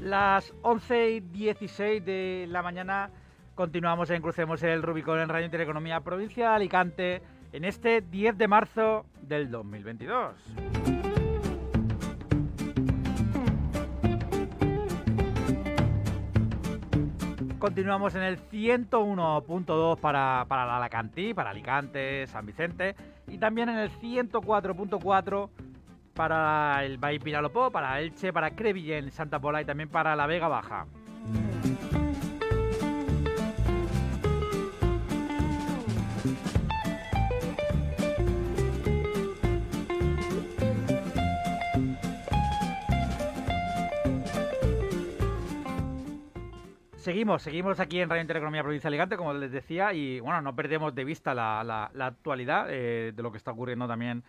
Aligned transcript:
Las 0.00 0.54
11 0.62 1.10
y 1.10 1.20
16 1.20 2.04
de 2.04 2.46
la 2.48 2.62
mañana 2.62 3.10
continuamos 3.56 4.08
en 4.10 4.22
Crucemos 4.22 4.62
el 4.62 4.82
Rubicón 4.82 5.18
en 5.18 5.28
Radio 5.28 5.46
Intereconomía 5.46 6.00
Provincia 6.00 6.50
de 6.50 6.54
Alicante 6.54 7.22
en 7.52 7.64
este 7.64 8.02
10 8.02 8.38
de 8.38 8.46
marzo 8.46 9.06
del 9.20 9.50
2022. 9.50 11.05
Continuamos 17.58 18.14
en 18.14 18.22
el 18.22 18.38
101.2 18.50 19.98
para, 19.98 20.44
para 20.46 20.66
la 20.66 20.76
Alacantí, 20.76 21.32
para 21.32 21.50
Alicante, 21.50 22.26
San 22.26 22.44
Vicente 22.44 22.94
y 23.28 23.38
también 23.38 23.70
en 23.70 23.78
el 23.78 23.90
104.4 23.90 25.48
para 26.14 26.84
el 26.84 26.98
Valle 26.98 27.20
Pinalopó, 27.20 27.70
para 27.70 28.00
Elche, 28.00 28.32
para 28.32 28.50
Crevillén, 28.50 29.10
Santa 29.10 29.38
Pola 29.38 29.62
y 29.62 29.64
también 29.64 29.88
para 29.88 30.14
la 30.16 30.26
Vega 30.26 30.48
Baja. 30.48 30.86
Seguimos, 47.06 47.42
seguimos 47.42 47.78
aquí 47.78 48.00
en 48.00 48.10
Radio 48.10 48.22
Intereconomía 48.22 48.64
Provincia 48.64 48.88
Alicante, 48.88 49.16
como 49.16 49.32
les 49.32 49.52
decía, 49.52 49.92
y 49.92 50.18
bueno, 50.18 50.42
no 50.42 50.56
perdemos 50.56 50.92
de 50.92 51.04
vista 51.04 51.34
la, 51.34 51.84
actualidad 52.00 52.66
eh, 52.68 53.12
de 53.14 53.22
lo 53.22 53.30
que 53.30 53.38
está 53.38 53.52
ocurriendo 53.52 53.86
también. 53.86 54.24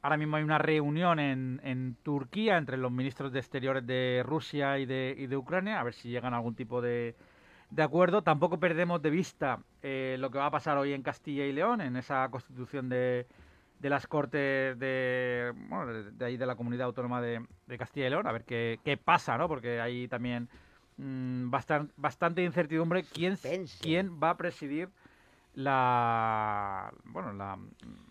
Ahora 0.00 0.16
mismo 0.16 0.36
hay 0.36 0.42
una 0.42 0.56
reunión 0.56 1.18
en, 1.18 1.98
Turquía 2.02 2.56
entre 2.56 2.78
los 2.78 2.90
ministros 2.90 3.30
de 3.30 3.40
Exteriores 3.40 3.86
de 3.86 4.22
Rusia 4.24 4.78
y 4.78 4.86
de, 4.86 5.26
de 5.28 5.36
Ucrania, 5.36 5.78
a 5.78 5.82
ver 5.82 5.92
si 5.92 6.08
llegan 6.08 6.32
a 6.32 6.38
algún 6.38 6.54
tipo 6.54 6.80
de, 6.80 7.14
acuerdo. 7.76 8.22
Tampoco 8.22 8.58
perdemos 8.58 9.02
de 9.02 9.10
vista 9.10 9.58
eh, 9.82 10.16
lo 10.18 10.30
que 10.30 10.38
va 10.38 10.46
a 10.46 10.50
pasar 10.50 10.78
hoy 10.78 10.94
en 10.94 11.02
Castilla 11.02 11.44
y 11.44 11.52
León, 11.52 11.82
en 11.82 11.94
esa 11.94 12.26
constitución 12.30 12.88
de, 12.88 13.26
las 13.82 14.06
Cortes 14.06 14.78
de, 14.78 15.52
bueno, 15.68 15.92
de, 15.92 16.24
ahí 16.24 16.38
de 16.38 16.46
la 16.46 16.56
Comunidad 16.56 16.86
Autónoma 16.86 17.20
de, 17.20 17.44
de 17.66 17.76
Castilla 17.76 18.06
y 18.06 18.10
León, 18.10 18.26
a 18.26 18.32
ver 18.32 18.44
qué, 18.44 18.80
qué 18.82 18.96
pasa, 18.96 19.36
¿no? 19.36 19.46
Porque 19.46 19.78
hay 19.78 20.08
también 20.08 20.48
mm, 20.96 21.50
bastan- 21.50 21.90
bastante 21.96 22.42
incertidumbre 22.44 23.04
quién, 23.04 23.36
quién 23.80 24.20
va 24.22 24.30
a 24.30 24.36
presidir 24.36 24.88
la 25.54 26.92
bueno 27.04 27.32
la, 27.32 27.58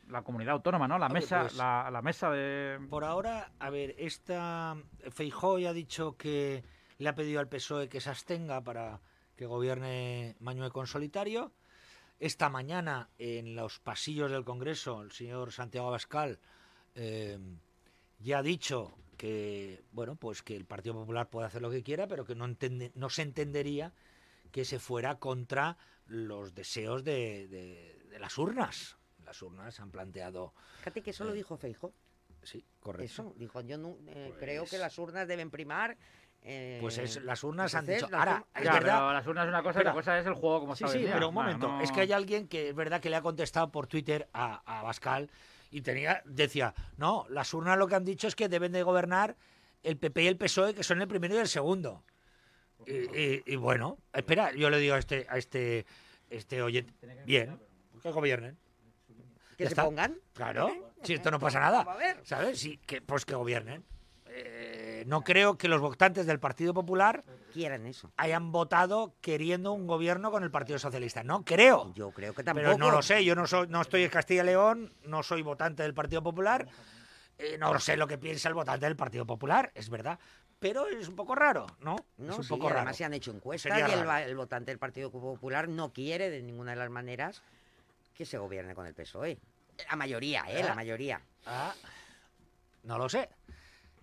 la 0.10 0.22
comunidad 0.24 0.54
autónoma, 0.54 0.88
¿no? 0.88 0.98
La 0.98 1.10
mesa, 1.10 1.42
pues- 1.42 1.56
la, 1.56 1.90
la 1.92 2.02
mesa 2.02 2.30
de 2.32 2.80
Por 2.90 3.04
ahora, 3.04 3.52
a 3.60 3.70
ver, 3.70 3.96
esta 3.98 4.78
Feijó 5.12 5.60
ya 5.60 5.70
ha 5.70 5.74
dicho 5.74 6.16
que 6.18 6.64
le 6.98 7.10
ha 7.10 7.16
pedido 7.16 7.40
al 7.40 7.50
PSOE 7.50 7.90
que 7.90 8.00
se 8.02 8.10
abstenga 8.10 8.62
para 8.62 9.02
que 9.36 9.46
gobierne 9.46 10.36
Mañueco 10.40 10.74
con 10.74 10.88
solitario. 10.88 11.52
Esta 12.20 12.48
mañana, 12.50 13.10
en 13.18 13.56
los 13.56 13.80
pasillos 13.80 14.32
del 14.32 14.46
Congreso, 14.46 15.02
el 15.02 15.12
señor 15.12 15.52
Santiago 15.52 15.88
Abascal 15.90 16.40
eh, 16.96 17.38
ya 18.20 18.38
ha 18.38 18.44
dicho 18.44 18.94
que, 19.18 19.84
bueno, 19.92 20.16
pues 20.16 20.42
que 20.42 20.56
el 20.56 20.66
Partido 20.66 20.96
Popular 20.96 21.30
puede 21.30 21.48
hacer 21.48 21.62
lo 21.62 21.70
que 21.72 21.84
quiera, 21.84 22.08
pero 22.08 22.26
que 22.26 22.36
no, 22.36 22.46
entende- 22.46 22.92
no 22.96 23.10
se 23.10 23.22
entendería 23.22 23.92
que 24.52 24.66
se 24.66 24.80
fuera 24.80 25.16
contra 25.20 25.78
los 26.08 26.54
deseos 26.54 27.04
de, 27.04 27.48
de- 27.48 28.00
de 28.10 28.20
las 28.20 28.38
urnas. 28.38 28.98
Las 29.26 29.42
urnas 29.42 29.80
han 29.80 29.90
planteado, 29.92 30.54
Fíjate 30.80 31.02
que 31.02 31.12
eso 31.12 31.24
lo 31.24 31.32
dijo 31.34 31.58
Feijo. 31.58 31.94
sí, 32.44 32.64
correcto. 32.82 33.06
Eso, 33.06 33.34
dijo, 33.38 33.62
yo 33.62 33.78
no, 33.78 33.98
eh, 34.08 34.28
Pues- 34.30 34.40
creo 34.40 34.66
que 34.66 34.78
las 34.78 34.98
urnas 35.00 35.28
deben 35.28 35.50
primar. 35.50 35.98
eh, 36.46 36.78
Pues 36.82 36.98
es, 36.98 37.24
las 37.24 37.42
urnas 37.46 37.74
han 37.74 37.86
dicho. 37.86 38.10
Ahora, 38.12 38.46
es 38.54 38.64
Ya, 38.66 38.74
verdad. 38.74 38.98
pero 38.98 39.14
las 39.14 39.26
urnas 39.28 39.46
es 39.46 39.50
una 39.50 39.64
cosa 39.64 39.82
y 39.82 39.84
la 39.86 39.94
cosa 39.94 40.20
es 40.20 40.26
el 40.26 40.34
juego 40.34 40.60
como 40.60 40.76
Sí, 40.76 40.84
sí, 40.90 41.06
pero 41.10 41.30
un 41.30 41.34
momento. 41.36 41.70
no- 41.70 41.82
Es 41.82 41.90
que 41.94 42.02
hay 42.02 42.12
alguien 42.12 42.50
que 42.50 42.68
es 42.70 42.76
verdad 42.76 43.00
que 43.00 43.10
le 43.10 43.16
ha 43.16 43.22
contestado 43.22 43.72
por 43.72 43.88
Twitter 43.88 44.28
a, 44.34 44.62
a 44.80 44.84
Bascal 44.84 45.30
y 45.74 45.82
tenía, 45.82 46.22
decía, 46.26 46.74
no, 46.98 47.26
las 47.30 47.54
urnas 47.54 47.78
lo 47.78 47.88
que 47.88 47.96
han 47.96 48.06
dicho 48.06 48.28
es 48.28 48.36
que 48.36 48.48
deben 48.48 48.72
de 48.72 48.84
gobernar 48.84 49.36
el 49.82 49.98
PP 49.98 50.24
y 50.24 50.28
el 50.28 50.38
PSOE, 50.38 50.74
que 50.74 50.84
son 50.84 51.02
el 51.02 51.08
primero 51.08 51.36
y 51.36 51.40
el 51.40 51.48
segundo. 51.48 52.04
Y, 52.86 52.94
y- 53.20 53.44
y 53.46 53.56
bueno, 53.56 53.98
espera, 54.14 54.52
yo 54.54 54.70
le 54.70 54.78
digo 54.78 54.96
a 54.96 55.00
este, 55.00 55.26
a 55.30 55.38
este, 55.38 55.86
este 56.30 56.62
oyente, 56.62 56.94
bien, 57.26 57.60
que 58.02 58.12
gobiernen. 58.12 58.58
que 59.58 59.64
se 59.66 59.70
está. 59.70 59.84
pongan. 59.86 60.18
Claro, 60.34 60.94
si 61.04 61.14
esto 61.14 61.32
no 61.32 61.40
pasa 61.40 61.60
nada. 61.60 61.84
Vamos 61.84 61.96
a 62.02 62.06
ver. 62.06 62.20
¿Sabes? 62.24 62.60
Sí, 62.60 62.78
que, 62.86 63.02
pues 63.02 63.26
que 63.26 63.36
gobiernen. 63.36 63.84
Eh, 64.28 64.73
no 65.06 65.24
creo 65.24 65.58
que 65.58 65.68
los 65.68 65.82
votantes 65.82 66.26
del 66.26 66.40
Partido 66.40 66.74
Popular 66.74 67.24
Quieran 67.54 67.86
eso. 67.86 68.12
hayan 68.18 68.52
votado 68.52 69.14
queriendo 69.22 69.72
un 69.74 69.88
gobierno 69.88 70.32
con 70.32 70.44
el 70.44 70.52
Partido 70.52 70.80
Socialista. 70.80 71.24
No 71.24 71.44
creo. 71.46 71.94
Yo 71.96 72.12
creo 72.12 72.34
que 72.34 72.44
tampoco. 72.44 72.66
Pero 72.66 72.78
no 72.78 72.92
lo 72.92 73.02
sé, 73.02 73.24
yo 73.24 73.36
no 73.36 73.46
soy, 73.48 73.68
no 73.68 73.82
estoy 73.82 74.04
en 74.04 74.10
Castilla 74.10 74.44
y 74.44 74.46
León, 74.48 74.94
no 75.06 75.24
soy 75.24 75.42
votante 75.42 75.84
del 75.84 75.94
Partido 75.94 76.22
Popular, 76.24 76.68
eh, 77.38 77.58
no 77.58 77.78
sé 77.80 77.98
lo 77.98 78.08
que 78.08 78.18
piensa 78.18 78.48
el 78.50 78.56
votante 78.56 78.86
del 78.86 78.96
Partido 78.96 79.26
Popular, 79.26 79.72
es 79.76 79.90
verdad. 79.90 80.20
Pero 80.60 80.88
es 80.88 81.10
un 81.10 81.16
poco 81.18 81.36
raro, 81.36 81.68
¿no? 81.82 81.96
No, 82.18 82.32
es 82.32 82.38
un 82.38 82.44
sí, 82.46 82.50
poco 82.50 82.70
raro. 82.70 82.80
además 82.80 82.96
se 82.96 83.04
han 83.04 83.14
hecho 83.14 83.32
encuestas 83.32 83.78
Sería 83.78 83.90
y 84.24 84.30
el, 84.30 84.36
votante 84.38 84.72
del 84.72 84.80
Partido 84.80 85.12
Popular 85.12 85.68
no 85.68 85.92
quiere 85.92 86.30
de 86.30 86.42
ninguna 86.42 86.72
de 86.72 86.78
las 86.78 86.90
maneras 86.90 87.42
que 88.16 88.26
se 88.26 88.38
gobierne 88.38 88.74
con 88.74 88.86
el 88.88 88.94
PSOE. 88.94 89.38
La 89.90 89.96
mayoría, 89.98 90.46
¿eh? 90.48 90.64
La 90.64 90.72
Ah. 90.72 90.76
mayoría. 90.76 91.22
Ah, 91.46 91.74
no 92.84 92.98
lo 92.98 93.10
sé. 93.10 93.28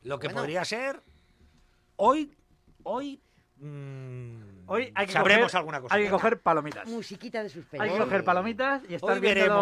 Lo 0.02 0.18
que 0.18 0.28
Bueno. 0.28 0.40
podría 0.42 0.64
ser 0.64 1.02
hoy, 1.96 2.34
hoy, 2.82 3.20
mm, 3.56 4.50
Hoy 4.72 4.92
hay 4.94 5.06
que 5.06 5.12
sabremos 5.12 5.46
coger, 5.46 5.58
alguna 5.58 5.80
cosa. 5.80 5.94
Hay 5.96 6.04
que 6.04 6.10
coger 6.10 6.40
palomitas. 6.40 6.88
Musiquita 6.88 7.42
de 7.42 7.48
suspense. 7.48 7.82
Hay 7.84 7.90
que 7.90 7.98
coger 7.98 8.22
palomitas 8.22 8.82
y 8.88 8.94
estar 8.94 9.10
Hoy 9.14 9.20
viendo 9.20 9.46
lo, 9.46 9.54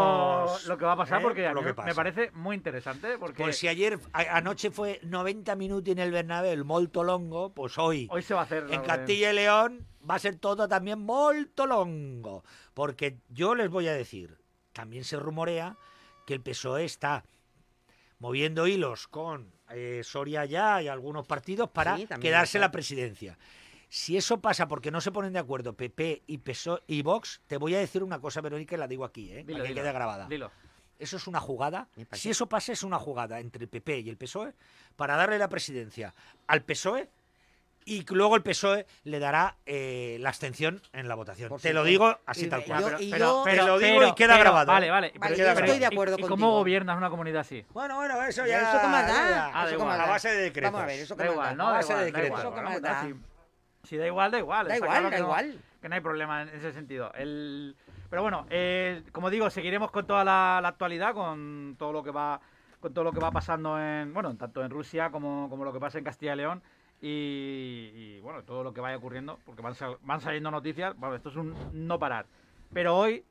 veremos, 0.42 0.66
lo 0.66 0.76
que 0.78 0.84
va 0.84 0.92
a 0.92 0.96
pasar 0.96 1.20
¿eh? 1.20 1.24
porque 1.24 1.46
a 1.46 1.54
lo 1.54 1.60
que 1.60 1.66
me 1.68 1.74
pasa. 1.74 1.94
parece 1.94 2.30
muy 2.32 2.54
interesante 2.56 3.16
porque 3.16 3.42
Pues 3.42 3.56
si 3.56 3.68
ayer, 3.68 3.98
a- 4.12 4.36
anoche 4.36 4.70
fue 4.70 5.00
90 5.04 5.56
minutos 5.56 5.90
en 5.92 5.98
el 5.98 6.12
Bernabéu, 6.12 6.62
molto 6.62 7.04
longo, 7.04 7.54
pues 7.54 7.78
hoy, 7.78 8.06
hoy 8.10 8.20
se 8.22 8.34
va 8.34 8.40
a 8.40 8.44
hacer 8.44 8.66
en 8.70 8.82
Castilla 8.82 9.32
y 9.32 9.34
León 9.34 9.86
va 10.08 10.16
a 10.16 10.18
ser 10.18 10.36
todo 10.36 10.68
también 10.68 10.98
molto 11.00 11.64
longo. 11.64 12.44
Porque 12.74 13.16
yo 13.30 13.54
les 13.54 13.70
voy 13.70 13.88
a 13.88 13.94
decir, 13.94 14.36
también 14.74 15.04
se 15.04 15.16
rumorea 15.18 15.78
que 16.26 16.34
el 16.34 16.42
PSOE 16.42 16.84
está 16.84 17.24
moviendo 18.18 18.66
hilos 18.66 19.08
con 19.08 19.54
eh, 19.70 20.02
Soria 20.04 20.44
ya 20.44 20.82
y 20.82 20.88
algunos 20.88 21.26
partidos 21.26 21.70
para 21.70 21.96
Sí, 21.96 22.08
quedarse 22.20 22.58
la 22.58 22.70
presidencia. 22.70 23.38
Si 23.88 24.16
eso 24.16 24.40
pasa 24.40 24.68
porque 24.68 24.90
no 24.90 25.00
se 25.00 25.10
ponen 25.12 25.32
de 25.32 25.38
acuerdo 25.38 25.72
PP 25.72 26.22
y 26.26 26.38
PSOE 26.38 26.82
y 26.86 27.02
Vox, 27.02 27.40
te 27.46 27.56
voy 27.56 27.74
a 27.74 27.78
decir 27.78 28.02
una 28.02 28.20
cosa, 28.20 28.40
Verónica, 28.42 28.74
y 28.76 28.78
la 28.78 28.86
digo 28.86 29.04
aquí, 29.04 29.30
¿eh? 29.32 29.44
Dilo, 29.44 29.58
para 29.58 29.62
que 29.62 29.68
dilo, 29.68 29.82
quede 29.82 29.92
grabada. 29.92 30.28
dilo. 30.28 30.50
Eso 30.98 31.16
es 31.16 31.26
una 31.28 31.40
jugada. 31.40 31.88
Si 32.12 32.28
eso 32.28 32.48
pasa, 32.48 32.72
es 32.72 32.82
una 32.82 32.98
jugada 32.98 33.38
entre 33.40 33.62
el 33.62 33.68
PP 33.68 34.00
y 34.00 34.08
el 34.10 34.16
PSOE 34.16 34.52
para 34.96 35.16
darle 35.16 35.38
la 35.38 35.48
presidencia 35.48 36.12
al 36.48 36.62
PSOE 36.64 37.08
y 37.88 38.04
que 38.04 38.14
luego 38.14 38.36
el 38.36 38.42
PSOE 38.42 38.86
le 39.04 39.18
dará 39.18 39.56
eh, 39.66 40.18
la 40.20 40.28
abstención 40.28 40.82
en 40.92 41.08
la 41.08 41.14
votación. 41.14 41.48
Por 41.48 41.60
Te 41.60 41.72
lo 41.72 41.84
digo 41.84 42.18
así 42.26 42.44
Y 42.46 42.48
tal 42.48 42.60
yo- 42.60 42.66
cual. 42.66 42.96
pero, 43.10 43.42
Te 43.44 43.56
lo 43.56 43.78
digo 43.78 44.06
y 44.06 44.14
queda 44.14 44.34
pero- 44.34 44.40
grabado. 44.40 44.72
Vale, 44.72 44.90
vale. 44.90 45.12
Vale, 45.18 45.36
yo 45.36 45.44
pero- 45.44 45.64
estoy 45.66 45.78
de 45.78 45.84
¿y- 45.84 45.86
acuerdo 45.86 46.16
¿Y, 46.18 46.22
cómo 46.22 46.28
contigo. 46.30 46.50
gobiernas 46.52 46.96
una 46.98 47.10
comunidad 47.10 47.40
así? 47.40 47.64
Bueno, 47.72 47.96
bueno, 47.96 48.14
eso 48.24 48.42
¿Eso 48.42 48.46
ya. 48.46 48.58
qué 48.80 48.86
más 48.88 49.06
da? 49.06 49.50
Ah, 49.54 49.66
¿Eso 49.70 49.88
A 49.90 50.06
base 50.06 50.28
de 50.28 50.36
decretos. 50.42 50.72
Vamos 50.72 50.84
a 50.84 50.86
ver, 50.86 51.00
eso 51.00 51.16
qué 51.16 51.24
Da 51.24 51.30
igual? 51.32 51.56
¿no? 51.56 51.68
A 51.68 51.72
base 51.72 51.92
igual, 51.92 51.98
de 51.98 52.04
decretos. 52.12 52.28
igual. 52.40 52.42
Eso 52.46 52.54
que 52.54 52.62
más 52.62 52.82
da. 52.82 53.08
Si, 53.84 53.96
da 53.96 54.06
igual, 54.06 54.30
da 54.30 54.38
igual. 54.38 54.68
Da 54.68 54.76
igual, 54.76 55.02
da 55.04 55.10
que 55.10 55.18
igual. 55.18 55.58
que 55.80 55.88
no 55.88 55.94
hay 55.94 56.00
problema 56.00 56.42
en 56.42 56.48
ese 56.50 56.72
sentido. 56.72 57.10
El... 57.14 57.74
Pero 58.10 58.22
bueno, 58.22 58.46
eh, 58.50 59.02
como 59.12 59.30
digo, 59.30 59.48
seguiremos 59.50 59.90
con 59.90 60.06
toda 60.06 60.24
la, 60.24 60.58
la 60.62 60.68
actualidad, 60.68 61.14
con 61.14 61.76
todo 61.78 61.92
lo 61.92 62.02
que 62.02 62.10
va 62.10 62.40
con 62.80 62.94
todo 62.94 63.02
lo 63.02 63.12
que 63.12 63.18
va 63.18 63.32
pasando 63.32 63.76
en 63.80 64.14
bueno 64.14 64.36
tanto 64.36 64.62
en 64.64 64.70
Rusia 64.70 65.10
como, 65.10 65.48
como 65.50 65.64
lo 65.64 65.72
que 65.72 65.80
pasa 65.80 65.98
en 65.98 66.04
Castilla 66.04 66.34
y 66.34 66.36
León 66.36 66.62
y, 67.00 67.90
y, 67.94 68.20
bueno 68.22 68.42
todo 68.44 68.62
lo 68.64 68.72
que 68.72 68.80
vaya 68.80 68.96
ocurriendo 68.96 69.38
porque 69.44 69.62
van, 69.62 69.74
sal- 69.74 69.98
van 70.02 70.20
saliendo 70.20 70.50
noticias 70.50 70.96
bueno 70.96 71.14
esto 71.16 71.28
es 71.30 71.36
un 71.36 71.54
no 71.72 71.98
parar 71.98 72.26
pero 72.72 72.96
hoy 72.96 73.24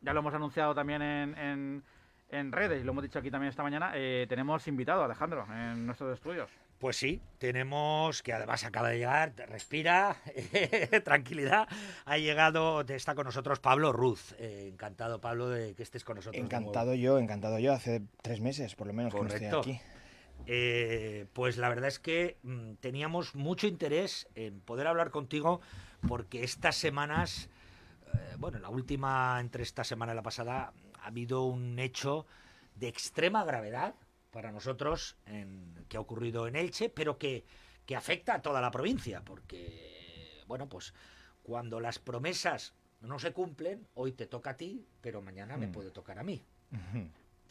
ya 0.00 0.12
lo 0.12 0.20
hemos 0.20 0.34
anunciado 0.34 0.74
también 0.74 1.02
en, 1.02 1.38
en, 1.38 1.82
en 2.30 2.52
redes 2.52 2.80
y 2.80 2.84
lo 2.84 2.92
hemos 2.92 3.04
dicho 3.04 3.18
aquí 3.18 3.30
también 3.30 3.50
esta 3.50 3.62
mañana 3.62 3.92
eh, 3.94 4.26
tenemos 4.28 4.66
invitado 4.66 5.02
a 5.02 5.04
Alejandro 5.04 5.46
en 5.52 5.86
nuestros 5.86 6.12
estudios 6.14 6.50
Pues 6.80 6.96
sí, 6.96 7.20
tenemos, 7.38 8.22
que 8.24 8.32
además 8.32 8.64
acaba 8.64 8.88
de 8.88 8.98
llegar, 8.98 9.32
respira, 9.48 10.16
tranquilidad. 11.04 11.68
Ha 12.06 12.18
llegado, 12.18 12.80
está 12.80 13.14
con 13.14 13.24
nosotros 13.26 13.60
Pablo 13.60 13.92
Ruz. 13.92 14.34
Eh, 14.40 14.68
encantado, 14.72 15.20
Pablo, 15.20 15.48
de 15.48 15.74
que 15.76 15.84
estés 15.84 16.02
con 16.02 16.16
nosotros. 16.16 16.42
Encantado 16.42 16.94
yo, 16.94 17.18
encantado 17.20 17.60
yo. 17.60 17.72
Hace 17.72 18.02
tres 18.20 18.40
meses, 18.40 18.74
por 18.74 18.88
lo 18.88 18.92
menos, 18.94 19.12
que 19.14 19.18
Correcto. 19.20 19.48
no 19.48 19.60
estoy 19.60 19.74
aquí. 19.74 19.82
Eh, 20.46 21.26
pues 21.32 21.56
la 21.56 21.68
verdad 21.68 21.88
es 21.88 21.98
que 21.98 22.38
mm, 22.42 22.74
teníamos 22.80 23.34
mucho 23.34 23.66
interés 23.66 24.26
en 24.34 24.60
poder 24.60 24.86
hablar 24.86 25.10
contigo 25.10 25.60
porque 26.08 26.42
estas 26.44 26.76
semanas, 26.76 27.48
eh, 28.14 28.34
bueno, 28.38 28.58
la 28.58 28.68
última, 28.68 29.38
entre 29.40 29.62
esta 29.62 29.84
semana 29.84 30.12
y 30.12 30.16
la 30.16 30.22
pasada, 30.22 30.72
ha 31.00 31.06
habido 31.06 31.44
un 31.44 31.78
hecho 31.78 32.26
de 32.74 32.88
extrema 32.88 33.44
gravedad 33.44 33.94
para 34.30 34.50
nosotros 34.50 35.16
en- 35.26 35.84
que 35.88 35.96
ha 35.96 36.00
ocurrido 36.00 36.46
en 36.48 36.56
Elche, 36.56 36.88
pero 36.88 37.18
que, 37.18 37.44
que 37.86 37.94
afecta 37.96 38.34
a 38.34 38.42
toda 38.42 38.60
la 38.60 38.70
provincia, 38.70 39.22
porque, 39.24 40.42
bueno, 40.46 40.68
pues 40.68 40.94
cuando 41.42 41.80
las 41.80 41.98
promesas 41.98 42.74
no 43.00 43.18
se 43.18 43.32
cumplen, 43.32 43.86
hoy 43.94 44.12
te 44.12 44.26
toca 44.26 44.50
a 44.50 44.56
ti, 44.56 44.86
pero 45.00 45.20
mañana 45.22 45.56
me 45.56 45.66
Mm. 45.66 45.72
puede 45.72 45.90
tocar 45.90 46.18
a 46.18 46.22
mí. 46.22 46.42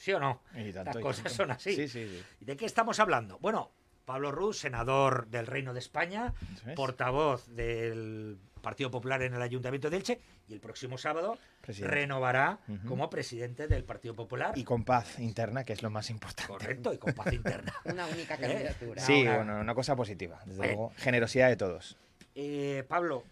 ¿Sí 0.02 0.12
o 0.14 0.20
no? 0.20 0.42
Y 0.56 0.74
tanto, 0.74 0.94
Las 0.94 0.98
cosas 1.04 1.32
son 1.32 1.52
así. 1.52 1.76
Sí, 1.76 1.88
sí, 1.88 2.08
sí. 2.08 2.24
¿Y 2.40 2.46
de 2.46 2.58
qué 2.58 2.66
estamos 2.66 3.00
hablando? 3.00 3.38
Bueno, 3.38 3.72
Pablo 4.04 4.32
Ruz, 4.32 4.58
senador 4.58 5.28
del 5.28 5.46
Reino 5.46 5.74
de 5.74 5.80
España, 5.80 6.34
es. 6.66 6.74
portavoz 6.76 7.46
del 7.48 8.40
Partido 8.64 8.90
Popular 8.90 9.22
en 9.22 9.36
el 9.36 9.42
Ayuntamiento 9.44 9.92
de 9.92 9.98
Elche, 9.98 10.20
y 10.48 10.54
el 10.54 10.60
próximo 10.60 10.98
sábado 10.98 11.38
Presidente. 11.62 11.96
renovará 11.96 12.60
como 12.88 13.12
presidente 13.12 13.68
del 13.68 13.84
Partido 13.84 14.16
Popular. 14.16 14.58
Y 14.58 14.64
con 14.64 14.84
paz 14.84 15.20
interna, 15.20 15.64
que 15.64 15.74
es 15.74 15.84
lo 15.84 15.92
más 15.92 16.10
importante. 16.10 16.52
Correcto, 16.52 16.92
y 16.94 16.98
con 16.98 17.14
paz 17.14 17.32
interna. 17.32 17.72
Una 17.86 18.08
única 18.08 18.36
¿Eh? 18.36 18.40
candidatura. 18.40 19.02
Sí, 19.04 19.22
una- 19.22 19.36
bueno, 19.38 19.60
una 19.60 19.76
cosa 19.76 19.96
positiva. 19.96 20.40
Desde 20.46 20.58
Bueno. 20.58 20.74
luego, 20.74 20.94
generosidad 20.98 21.48
de 21.50 21.58
todos. 21.58 21.96
Eh, 22.34 22.84
Pablo, 22.88 23.24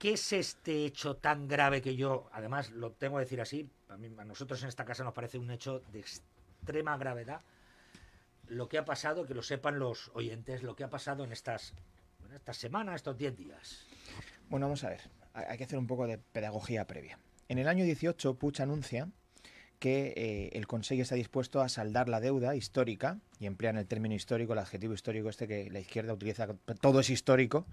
¿qué 0.00 0.14
es 0.14 0.32
este 0.32 0.84
hecho 0.86 1.16
tan 1.16 1.46
grave 1.46 1.80
que 1.82 1.94
yo, 1.94 2.28
además 2.32 2.70
lo 2.70 2.90
tengo 2.92 3.18
que 3.18 3.24
decir 3.24 3.40
así, 3.40 3.70
a, 3.88 3.96
mí- 3.96 4.10
a 4.18 4.24
nosotros 4.24 4.60
en 4.62 4.68
esta 4.70 4.84
casa 4.84 5.04
nos 5.04 5.12
parece 5.12 5.38
un 5.38 5.50
hecho 5.50 5.80
de 5.92 6.00
extrema 6.00 6.96
gravedad? 6.96 7.42
Lo 8.48 8.68
que 8.68 8.78
ha 8.78 8.84
pasado, 8.84 9.26
que 9.26 9.34
lo 9.34 9.42
sepan 9.42 9.78
los 9.78 10.10
oyentes, 10.14 10.62
lo 10.64 10.74
que 10.74 10.82
ha 10.84 10.90
pasado 10.90 11.22
en 11.22 11.30
estas, 11.32 11.74
en 12.26 12.34
estas 12.34 12.56
semanas, 12.56 12.96
estos 12.96 13.16
10 13.16 13.36
días. 13.36 13.86
Bueno, 14.48 14.66
vamos 14.66 14.82
a 14.82 14.88
ver. 14.88 15.02
Hay 15.34 15.56
que 15.58 15.64
hacer 15.64 15.78
un 15.78 15.86
poco 15.86 16.06
de 16.08 16.18
pedagogía 16.18 16.86
previa. 16.86 17.18
En 17.48 17.58
el 17.58 17.68
año 17.68 17.84
18, 17.84 18.34
Puig 18.34 18.60
anuncia 18.62 19.08
que 19.80 20.12
eh, 20.14 20.50
el 20.52 20.66
Consejo 20.68 21.02
está 21.02 21.16
dispuesto 21.16 21.60
a 21.60 21.68
saldar 21.68 22.08
la 22.08 22.20
deuda 22.20 22.54
histórica, 22.54 23.18
y 23.40 23.46
emplean 23.46 23.76
el 23.78 23.86
término 23.86 24.14
histórico, 24.14 24.52
el 24.52 24.58
adjetivo 24.60 24.94
histórico 24.94 25.28
este 25.30 25.48
que 25.48 25.68
la 25.70 25.80
izquierda 25.80 26.12
utiliza, 26.12 26.46
todo 26.80 27.00
es 27.00 27.10
histórico, 27.10 27.66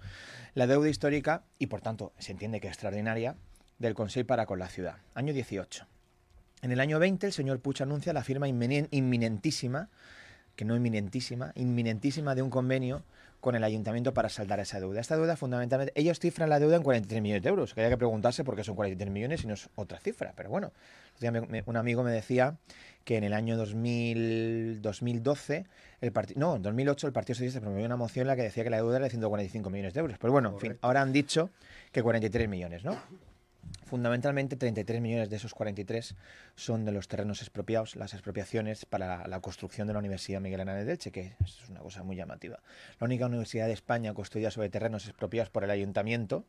la 0.56 0.65
deuda 0.68 0.89
histórica, 0.89 1.44
y 1.59 1.68
por 1.68 1.81
tanto 1.81 2.13
se 2.18 2.31
entiende 2.31 2.59
que 2.62 2.68
extraordinaria, 2.69 3.36
del 3.77 3.94
Consejo 3.94 4.25
para 4.25 4.48
con 4.48 4.57
la 4.57 4.69
ciudad. 4.69 4.95
Año 5.13 5.33
18. 5.33 5.86
En 6.63 6.71
el 6.71 6.80
año 6.80 6.98
20, 6.98 7.27
el 7.27 7.33
señor 7.33 7.59
Puig 7.59 7.83
anuncia 7.83 8.13
la 8.13 8.24
firma 8.24 8.48
inminen- 8.48 8.88
inminentísima, 8.89 9.89
que 10.56 10.65
no 10.65 10.75
inminentísima, 10.75 11.51
inminentísima 11.56 12.33
de 12.33 12.42
un 12.42 12.50
convenio 12.50 13.04
con 13.39 13.54
el 13.54 13.63
ayuntamiento 13.63 14.15
para 14.15 14.30
saldar 14.30 14.59
esa 14.59 14.80
deuda. 14.80 15.00
Esta 15.00 15.15
deuda 15.15 15.36
fundamentalmente, 15.38 15.94
ellos 16.00 16.19
cifran 16.19 16.50
la 16.50 16.57
deuda 16.59 16.77
en 16.77 16.81
43 16.81 17.21
millones 17.21 17.44
de 17.44 17.50
euros, 17.50 17.75
que 17.75 17.81
hay 17.81 17.89
que 17.92 17.98
preguntarse 17.98 18.44
por 18.44 18.56
qué 18.56 18.63
son 18.63 18.75
43 18.75 19.12
millones 19.13 19.44
y 19.44 19.48
no 19.48 19.54
es 19.54 19.69
otra 19.75 20.00
cifra, 20.00 20.33
pero 20.36 20.50
bueno, 20.50 20.71
un 21.66 21.78
amigo 21.78 22.04
me 22.04 22.12
decía 22.12 22.58
que 23.08 23.16
en 23.16 23.24
el 23.24 23.34
año 23.34 23.56
2000, 23.56 24.81
2012, 24.81 25.66
el 26.02 26.14
no, 26.36 26.58
en 26.58 26.62
2008 26.62 27.08
el 27.08 27.14
Partido 27.14 27.36
Socialista 27.36 27.62
promovió 27.62 27.86
una 27.86 27.96
moción 27.96 28.24
en 28.24 28.28
la 28.28 28.36
que 28.36 28.44
decía 28.44 28.66
que 28.66 28.69
la 28.69 28.78
deuda 28.78 28.98
era 28.98 29.06
de 29.06 29.12
145 29.12 29.69
millones 29.69 29.94
de 29.94 30.00
euros, 30.02 30.18
pero 30.19 30.34
bueno, 30.34 30.50
en 30.50 30.60
fin, 30.60 30.78
ahora 30.81 31.02
han 31.02 31.14
dicho 31.14 31.50
que 31.94 32.04
43 32.04 32.50
millones, 32.50 32.84
¿no? 32.84 32.98
Fundamentalmente, 33.86 34.58
33 34.58 35.02
millones 35.02 35.30
de 35.30 35.38
esos 35.38 35.54
43 35.54 36.16
son 36.56 36.84
de 36.84 36.92
los 36.92 37.08
terrenos 37.08 37.42
expropiados, 37.42 37.96
las 37.96 38.14
expropiaciones 38.14 38.86
para 38.86 39.19
la, 39.19 39.28
la 39.28 39.40
construcción 39.40 39.88
de 39.88 39.94
la 39.94 40.00
Universidad 40.00 40.42
Miguel 40.42 40.60
Hernández 40.60 40.86
de 40.86 40.92
Elche, 40.92 41.12
que 41.12 41.36
es 41.44 41.69
una 41.69 41.80
cosa 41.80 42.04
muy 42.04 42.18
llamativa. 42.18 42.60
La 43.00 43.06
única 43.06 43.28
universidad 43.28 43.68
de 43.68 43.74
España 43.74 44.14
construida 44.14 44.52
sobre 44.52 44.69
terrenos 44.69 45.08
expropiados 45.08 45.50
por 45.50 45.64
el 45.64 45.69
ayuntamiento 45.69 46.46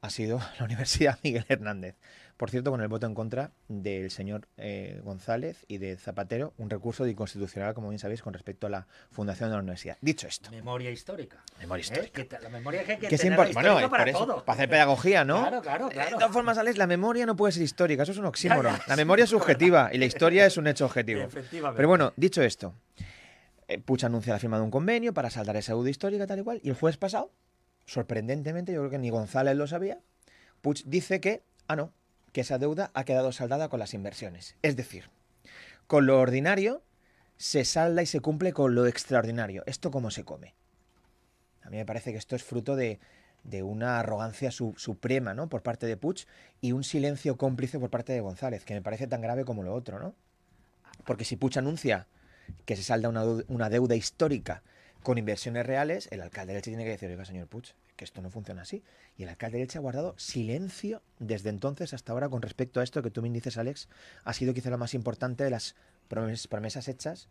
ha 0.00 0.10
sido 0.10 0.40
la 0.58 0.64
Universidad 0.64 1.18
Miguel 1.22 1.44
Hernández. 1.48 1.96
Por 2.36 2.50
cierto, 2.50 2.70
con 2.70 2.80
el 2.80 2.86
voto 2.86 3.04
en 3.04 3.16
contra 3.16 3.50
del 3.66 4.12
señor 4.12 4.46
eh, 4.58 5.00
González 5.02 5.64
y 5.66 5.78
de 5.78 5.96
Zapatero, 5.96 6.54
un 6.56 6.70
recurso 6.70 7.02
de 7.02 7.10
inconstitucional, 7.10 7.74
como 7.74 7.88
bien 7.88 7.98
sabéis, 7.98 8.22
con 8.22 8.32
respecto 8.32 8.68
a 8.68 8.70
la 8.70 8.86
fundación 9.10 9.50
de 9.50 9.56
la 9.56 9.62
universidad. 9.62 9.96
Dicho 10.00 10.28
esto, 10.28 10.52
Memoria 10.52 10.88
histórica. 10.92 11.42
Memoria 11.58 11.80
¿Eh? 11.82 11.84
histórica. 11.84 12.24
Te- 12.38 12.40
la 12.40 12.48
memoria 12.48 12.84
que 12.84 12.92
hay 12.92 12.98
que 12.98 13.08
que 13.08 13.14
es 13.16 13.20
tenerla 13.20 13.46
impor- 13.48 13.54
bueno, 13.54 13.68
histórica 13.70 13.86
es 13.86 13.90
para 13.90 14.10
eso, 14.10 14.18
todo. 14.26 14.44
para 14.44 14.54
hacer 14.56 14.70
pedagogía, 14.70 15.24
¿no? 15.24 15.40
Claro, 15.40 15.62
claro, 15.62 15.88
Eh, 15.88 15.94
claro. 15.94 16.10
De 16.10 16.14
todas 16.16 16.32
formas, 16.32 16.58
Alex, 16.58 16.78
la 16.78 16.86
memoria 16.86 17.26
no 17.26 17.34
puede 17.34 17.52
ser 17.52 17.64
histórica, 17.64 18.04
eso 18.04 18.12
es 18.12 18.18
un 18.18 18.26
oxímoron. 18.26 18.76
La 18.86 18.94
memoria 18.94 19.24
es 19.24 19.30
subjetiva 19.30 19.90
y 19.92 19.98
la 19.98 20.04
historia 20.04 20.46
es 20.46 20.56
un 20.56 20.68
hecho 20.68 20.84
objetivo. 20.86 21.22
Efectivamente. 21.22 21.76
Pero 21.76 21.88
bueno, 21.88 22.12
dicho 22.14 22.40
esto, 22.42 22.72
eh, 23.66 23.78
Puig 23.80 24.04
anuncia 24.04 24.32
la 24.32 24.38
firma 24.38 24.58
de 24.58 24.62
un 24.62 24.70
convenio 24.70 25.12
para 25.12 25.28
saldar 25.28 25.56
esa 25.56 25.72
deuda 25.72 25.90
histórica 25.90 26.24
tal 26.28 26.38
y 26.38 26.42
cual, 26.44 26.60
y 26.62 26.68
el 26.68 26.76
jueves 26.76 26.98
pasado, 26.98 27.32
sorprendentemente, 27.88 28.72
yo 28.72 28.80
creo 28.80 28.90
que 28.90 28.98
ni 28.98 29.10
González 29.10 29.56
lo 29.56 29.66
sabía, 29.66 29.98
Puig 30.60 30.84
dice 30.84 31.20
que, 31.20 31.42
ah, 31.66 31.76
no, 31.76 31.92
que 32.32 32.42
esa 32.42 32.58
deuda 32.58 32.90
ha 32.94 33.04
quedado 33.04 33.32
saldada 33.32 33.68
con 33.68 33.80
las 33.80 33.94
inversiones. 33.94 34.56
Es 34.62 34.76
decir, 34.76 35.08
con 35.86 36.04
lo 36.06 36.20
ordinario 36.20 36.82
se 37.38 37.64
salda 37.64 38.02
y 38.02 38.06
se 38.06 38.20
cumple 38.20 38.52
con 38.52 38.74
lo 38.74 38.86
extraordinario. 38.86 39.62
¿Esto 39.66 39.90
cómo 39.90 40.10
se 40.10 40.24
come? 40.24 40.54
A 41.62 41.70
mí 41.70 41.78
me 41.78 41.86
parece 41.86 42.12
que 42.12 42.18
esto 42.18 42.36
es 42.36 42.44
fruto 42.44 42.76
de, 42.76 43.00
de 43.44 43.62
una 43.62 44.00
arrogancia 44.00 44.50
su- 44.50 44.74
suprema 44.76 45.32
¿no? 45.32 45.48
por 45.48 45.62
parte 45.62 45.86
de 45.86 45.96
Puig 45.96 46.26
y 46.60 46.72
un 46.72 46.84
silencio 46.84 47.36
cómplice 47.38 47.78
por 47.78 47.90
parte 47.90 48.12
de 48.12 48.20
González, 48.20 48.64
que 48.64 48.74
me 48.74 48.82
parece 48.82 49.06
tan 49.06 49.22
grave 49.22 49.44
como 49.44 49.62
lo 49.62 49.72
otro, 49.74 49.98
¿no? 49.98 50.14
Porque 51.06 51.24
si 51.24 51.36
Puig 51.36 51.56
anuncia 51.58 52.06
que 52.66 52.76
se 52.76 52.82
salda 52.82 53.08
una, 53.08 53.24
una 53.48 53.70
deuda 53.70 53.94
histórica 53.94 54.62
con 55.02 55.16
inversiones 55.18 55.64
reales, 55.66 56.08
el 56.10 56.20
alcalde 56.20 56.52
de 56.52 56.58
Elche 56.58 56.70
tiene 56.70 56.84
que 56.84 56.90
decir, 56.90 57.08
oiga, 57.08 57.24
señor 57.24 57.46
Puig, 57.46 57.74
que 57.96 58.04
esto 58.04 58.20
no 58.20 58.30
funciona 58.30 58.62
así. 58.62 58.82
Y 59.16 59.22
el 59.22 59.28
alcalde 59.28 59.58
de 59.58 59.64
Elche 59.64 59.78
ha 59.78 59.80
guardado 59.80 60.14
silencio 60.18 61.02
desde 61.18 61.48
entonces 61.50 61.94
hasta 61.94 62.12
ahora 62.12 62.28
con 62.28 62.42
respecto 62.42 62.80
a 62.80 62.84
esto 62.84 63.02
que 63.02 63.10
tú 63.10 63.22
me 63.22 63.30
dices, 63.30 63.56
Alex, 63.58 63.88
ha 64.24 64.32
sido 64.32 64.54
quizá 64.54 64.70
lo 64.70 64.78
más 64.78 64.94
importante 64.94 65.44
de 65.44 65.50
las 65.50 65.76
promes- 66.10 66.48
promesas 66.48 66.88
hechas 66.88 67.28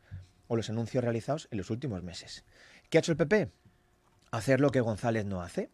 o 0.48 0.56
los 0.56 0.70
anuncios 0.70 1.04
realizados 1.04 1.48
en 1.52 1.58
los 1.58 1.70
últimos 1.70 2.04
meses. 2.04 2.46
¿Qué 2.90 2.98
ha 2.98 3.00
hecho 3.00 3.12
el 3.12 3.18
PP? 3.18 3.52
Hacer 4.32 4.60
lo 4.60 4.72
que 4.72 4.82
González 4.82 5.26
no 5.26 5.42
hace. 5.42 5.70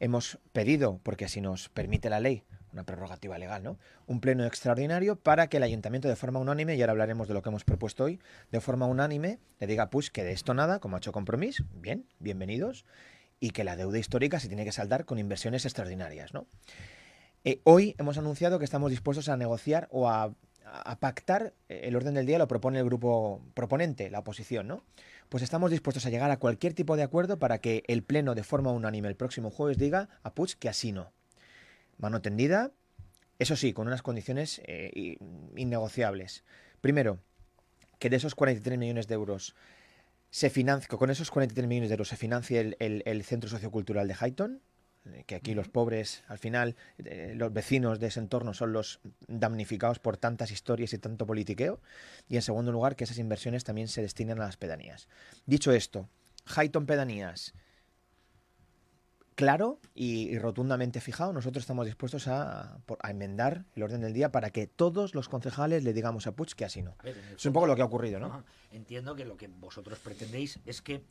Hemos 0.00 0.38
pedido, 0.52 0.98
porque 1.02 1.26
así 1.26 1.40
nos 1.42 1.68
permite 1.68 2.08
la 2.08 2.20
ley, 2.20 2.42
una 2.72 2.84
prerrogativa 2.84 3.38
legal, 3.38 3.62
¿no? 3.62 3.78
Un 4.06 4.20
pleno 4.20 4.44
extraordinario 4.44 5.16
para 5.16 5.48
que 5.48 5.58
el 5.58 5.62
ayuntamiento 5.62 6.08
de 6.08 6.16
forma 6.16 6.38
unánime, 6.38 6.76
y 6.76 6.80
ahora 6.80 6.92
hablaremos 6.92 7.28
de 7.28 7.34
lo 7.34 7.42
que 7.42 7.48
hemos 7.48 7.64
propuesto 7.64 8.04
hoy, 8.04 8.20
de 8.50 8.60
forma 8.60 8.86
unánime 8.86 9.38
le 9.58 9.66
diga 9.66 9.90
pues 9.90 10.10
que 10.10 10.24
de 10.24 10.32
esto 10.32 10.54
nada, 10.54 10.78
como 10.78 10.96
ha 10.96 10.98
hecho 10.98 11.12
Compromís, 11.12 11.64
bien, 11.74 12.06
bienvenidos, 12.18 12.84
y 13.40 13.50
que 13.50 13.64
la 13.64 13.76
deuda 13.76 13.98
histórica 13.98 14.38
se 14.38 14.48
tiene 14.48 14.64
que 14.64 14.72
saldar 14.72 15.04
con 15.04 15.18
inversiones 15.18 15.64
extraordinarias, 15.64 16.34
¿no? 16.34 16.46
Eh, 17.42 17.60
hoy 17.64 17.94
hemos 17.98 18.18
anunciado 18.18 18.58
que 18.58 18.66
estamos 18.66 18.90
dispuestos 18.90 19.30
a 19.30 19.36
negociar 19.36 19.88
o 19.90 20.10
a, 20.10 20.34
a 20.64 21.00
pactar 21.00 21.54
eh, 21.68 21.80
el 21.84 21.96
orden 21.96 22.14
del 22.14 22.26
día, 22.26 22.38
lo 22.38 22.48
propone 22.48 22.78
el 22.78 22.84
grupo 22.84 23.40
proponente, 23.54 24.10
la 24.10 24.18
oposición, 24.20 24.68
¿no? 24.68 24.84
Pues 25.28 25.42
estamos 25.42 25.70
dispuestos 25.70 26.04
a 26.06 26.10
llegar 26.10 26.30
a 26.30 26.38
cualquier 26.38 26.74
tipo 26.74 26.96
de 26.96 27.02
acuerdo 27.02 27.38
para 27.38 27.58
que 27.58 27.84
el 27.86 28.02
Pleno 28.02 28.34
de 28.34 28.42
forma 28.42 28.72
unánime 28.72 29.08
el 29.08 29.16
próximo 29.16 29.50
jueves 29.50 29.78
diga 29.78 30.08
a 30.22 30.34
Puig 30.34 30.56
que 30.58 30.68
así 30.68 30.92
no. 30.92 31.12
Mano 32.00 32.20
tendida, 32.22 32.72
eso 33.38 33.56
sí, 33.56 33.72
con 33.72 33.86
unas 33.86 34.02
condiciones 34.02 34.60
eh, 34.64 35.18
innegociables. 35.56 36.44
Primero, 36.80 37.18
que 37.98 38.10
de 38.10 38.16
esos 38.16 38.34
43 38.34 38.78
millones 38.78 39.06
de 39.08 39.14
euros 39.14 39.54
se 40.30 40.48
financie, 40.50 40.88
que 40.88 40.96
con 40.96 41.10
esos 41.10 41.30
43 41.30 41.68
millones 41.68 41.90
de 41.90 41.94
euros 41.94 42.08
se 42.08 42.16
financie 42.16 42.60
el, 42.60 42.76
el- 42.78 43.02
el 43.04 43.24
centro 43.24 43.50
sociocultural 43.50 44.08
de 44.08 44.14
Highton, 44.14 44.60
eh, 45.06 45.24
que 45.26 45.34
aquí 45.34 45.54
los 45.54 45.68
pobres, 45.68 46.22
al 46.28 46.38
final, 46.38 46.76
eh, 46.98 47.32
los 47.36 47.52
vecinos 47.52 47.98
de 48.00 48.06
ese 48.08 48.20
entorno 48.20 48.54
son 48.54 48.72
los 48.72 49.00
damnificados 49.28 49.98
por 49.98 50.16
tantas 50.16 50.50
historias 50.50 50.92
y 50.92 50.98
tanto 50.98 51.26
politiqueo. 51.26 51.80
Y 52.28 52.36
en 52.36 52.42
segundo 52.42 52.72
lugar, 52.72 52.96
que 52.96 53.04
esas 53.04 53.18
inversiones 53.18 53.64
también 53.64 53.88
se 53.88 54.02
destinen 54.02 54.38
a 54.40 54.44
las 54.44 54.56
pedanías. 54.56 55.08
Dicho 55.46 55.72
esto, 55.72 56.08
Highton 56.56 56.86
Pedanías, 56.86 57.54
claro 59.40 59.80
y, 59.94 60.28
y 60.28 60.38
rotundamente 60.38 61.00
fijado, 61.00 61.32
nosotros 61.32 61.62
estamos 61.62 61.86
dispuestos 61.86 62.28
a, 62.28 62.76
a 63.02 63.10
enmendar 63.10 63.64
el 63.74 63.82
orden 63.82 64.02
del 64.02 64.12
día 64.12 64.30
para 64.30 64.50
que 64.50 64.66
todos 64.66 65.14
los 65.14 65.28
concejales 65.30 65.82
le 65.82 65.92
digamos 65.94 66.26
a 66.26 66.32
Puig 66.32 66.54
que 66.54 66.64
así 66.66 66.82
no. 66.82 66.94
Ver, 67.02 67.16
Es 67.36 67.46
un 67.46 67.52
poco 67.54 67.66
lo 67.66 67.74
que 67.74 67.82
ha 67.82 67.86
ocurrido, 67.86 68.20
¿no? 68.20 68.26
Ajá. 68.26 68.44
Entiendo 68.72 69.16
que 69.16 69.24
lo 69.24 69.36
que 69.36 69.48
vosotros 69.48 69.98
pretendéis 69.98 70.58
es 70.66 70.82
que, 70.82 71.02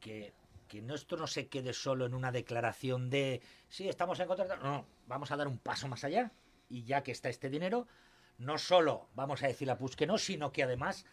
que, 0.00 0.32
que 0.68 0.80
no- 0.82 0.94
esto 0.94 1.16
no 1.16 1.26
se 1.26 1.48
quede 1.48 1.72
solo 1.72 2.06
en 2.06 2.14
una 2.14 2.32
declaración 2.32 3.10
de 3.10 3.42
sí, 3.68 3.88
estamos 3.88 4.18
en 4.20 4.26
contra. 4.28 4.46
de-". 4.46 4.56
No, 4.56 4.62
no, 4.62 4.86
vamos 5.06 5.30
a 5.30 5.36
dar 5.36 5.46
un 5.48 5.58
paso 5.58 5.88
más 5.88 6.04
allá 6.04 6.32
y 6.70 6.84
ya 6.84 7.02
que 7.02 7.12
está 7.12 7.28
este 7.28 7.50
dinero, 7.50 7.86
no 8.38 8.56
solo 8.58 9.08
vamos 9.14 9.42
a 9.42 9.46
decir 9.46 9.70
a 9.70 9.76
Puig 9.78 9.94
que 9.94 10.06
no, 10.06 10.16
sino 10.18 10.52
que 10.52 10.62
además 10.62 11.04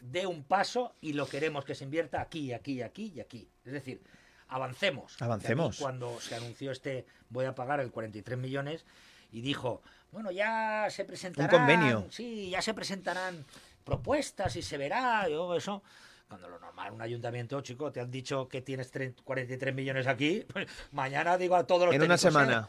dé 0.00 0.26
un 0.26 0.44
paso 0.44 0.94
y 1.00 1.14
lo 1.14 1.26
queremos 1.26 1.64
que 1.64 1.74
se 1.74 1.84
invierta 1.84 2.20
aquí, 2.20 2.52
aquí, 2.52 2.82
aquí 2.82 3.12
y 3.14 3.20
aquí. 3.20 3.48
Es 3.64 3.72
decir, 3.72 4.02
avancemos. 4.50 5.20
Avancemos. 5.22 5.78
Cuando 5.78 6.20
se 6.20 6.34
anunció 6.34 6.70
este 6.72 7.06
voy 7.30 7.46
a 7.46 7.54
pagar 7.54 7.80
el 7.80 7.90
43 7.90 8.38
millones 8.38 8.84
y 9.32 9.40
dijo, 9.40 9.82
bueno, 10.12 10.30
ya 10.30 10.86
se 10.90 11.04
presentarán. 11.04 11.50
convenio. 11.50 12.06
Sí, 12.10 12.50
ya 12.50 12.60
se 12.60 12.74
presentarán 12.74 13.44
propuestas 13.84 14.56
y 14.56 14.62
se 14.62 14.76
verá, 14.76 15.28
yo 15.28 15.54
eso. 15.56 15.82
Cuando 16.28 16.48
lo 16.48 16.60
normal, 16.60 16.92
un 16.92 17.02
ayuntamiento, 17.02 17.60
chico, 17.60 17.90
te 17.90 18.00
han 18.00 18.10
dicho 18.10 18.48
que 18.48 18.62
tienes 18.62 18.92
tre- 18.92 19.14
43 19.24 19.74
millones 19.74 20.06
aquí, 20.06 20.44
pues 20.52 20.68
mañana 20.92 21.36
digo 21.36 21.56
a 21.56 21.64
todos 21.66 21.86
los 21.86 21.94
En 21.94 22.02
una 22.02 22.16
semana. 22.16 22.68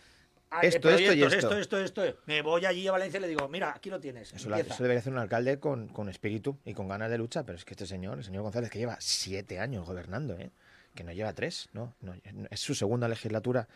ah, 0.49 0.61
esto, 0.63 0.89
esto 0.89 1.13
y 1.13 1.21
esto. 1.23 1.35
esto, 1.55 1.57
esto, 1.79 2.03
esto. 2.03 2.17
Me 2.25 2.41
voy 2.41 2.65
allí 2.65 2.87
a 2.87 2.91
Valencia 2.91 3.17
y 3.19 3.21
le 3.21 3.27
digo, 3.27 3.47
mira, 3.49 3.71
aquí 3.75 3.91
lo 3.91 3.99
tienes. 3.99 4.33
Eso, 4.33 4.49
la- 4.49 4.57
empieza". 4.57 4.73
eso 4.75 4.83
debería 4.83 4.99
hacer 4.99 5.13
un 5.13 5.19
alcalde 5.19 5.59
con, 5.59 5.89
con 5.89 6.09
espíritu 6.09 6.57
y 6.65 6.73
con 6.73 6.87
ganas 6.87 7.11
de 7.11 7.19
lucha, 7.19 7.43
pero 7.43 7.55
es 7.57 7.63
que 7.65 7.73
este 7.75 7.85
señor, 7.85 8.17
el 8.17 8.23
señor 8.23 8.41
González, 8.41 8.71
que 8.71 8.79
lleva 8.79 8.97
siete 8.99 9.59
años 9.59 9.85
gobernando, 9.85 10.37
¿eh? 10.39 10.49
Que 10.95 11.03
no 11.03 11.11
lleva 11.11 11.33
tres, 11.33 11.69
¿no? 11.73 11.93
no 12.01 12.13
es 12.49 12.59
su 12.59 12.75
segunda 12.75 13.07
legislatura. 13.07 13.67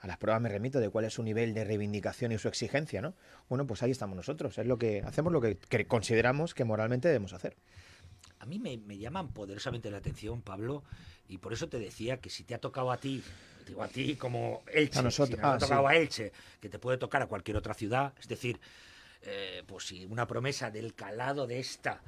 A 0.00 0.06
las 0.06 0.18
pruebas 0.18 0.42
me 0.42 0.48
remito 0.48 0.78
de 0.78 0.90
cuál 0.90 1.06
es 1.06 1.14
su 1.14 1.22
nivel 1.22 1.54
de 1.54 1.64
reivindicación 1.64 2.30
y 2.32 2.38
su 2.38 2.48
exigencia, 2.48 3.00
¿no? 3.00 3.14
Bueno, 3.48 3.66
pues 3.66 3.82
ahí 3.82 3.90
estamos 3.90 4.14
nosotros. 4.14 4.58
Es 4.58 4.66
lo 4.66 4.78
que 4.78 5.00
hacemos 5.00 5.32
lo 5.32 5.40
que, 5.40 5.56
que 5.56 5.86
consideramos 5.86 6.52
que 6.52 6.64
moralmente 6.64 7.08
debemos 7.08 7.32
hacer. 7.32 7.56
A 8.38 8.46
mí 8.46 8.58
me, 8.58 8.76
me 8.76 8.98
llaman 8.98 9.28
poderosamente 9.28 9.90
la 9.90 9.96
atención, 9.96 10.42
Pablo, 10.42 10.84
y 11.28 11.38
por 11.38 11.54
eso 11.54 11.68
te 11.68 11.78
decía 11.78 12.18
que 12.18 12.28
si 12.28 12.44
te 12.44 12.54
ha 12.54 12.58
tocado 12.58 12.92
a 12.92 12.98
ti, 12.98 13.22
digo 13.66 13.82
a 13.82 13.88
ti 13.88 14.16
como 14.16 14.62
Elche, 14.72 14.98
A 14.98 15.02
nosotros, 15.02 15.38
si 15.38 15.44
ha 15.44 15.54
ah, 15.54 15.58
tocado 15.58 15.88
sí. 15.88 15.94
a 15.94 15.98
Elche, 15.98 16.32
que 16.60 16.68
te 16.68 16.78
puede 16.78 16.98
tocar 16.98 17.22
a 17.22 17.26
cualquier 17.26 17.56
otra 17.56 17.72
ciudad, 17.72 18.12
es 18.20 18.28
decir, 18.28 18.60
eh, 19.22 19.62
pues 19.66 19.86
si 19.86 20.04
una 20.04 20.26
promesa 20.26 20.70
del 20.70 20.94
calado 20.94 21.46
de 21.46 21.58
esta, 21.58 22.02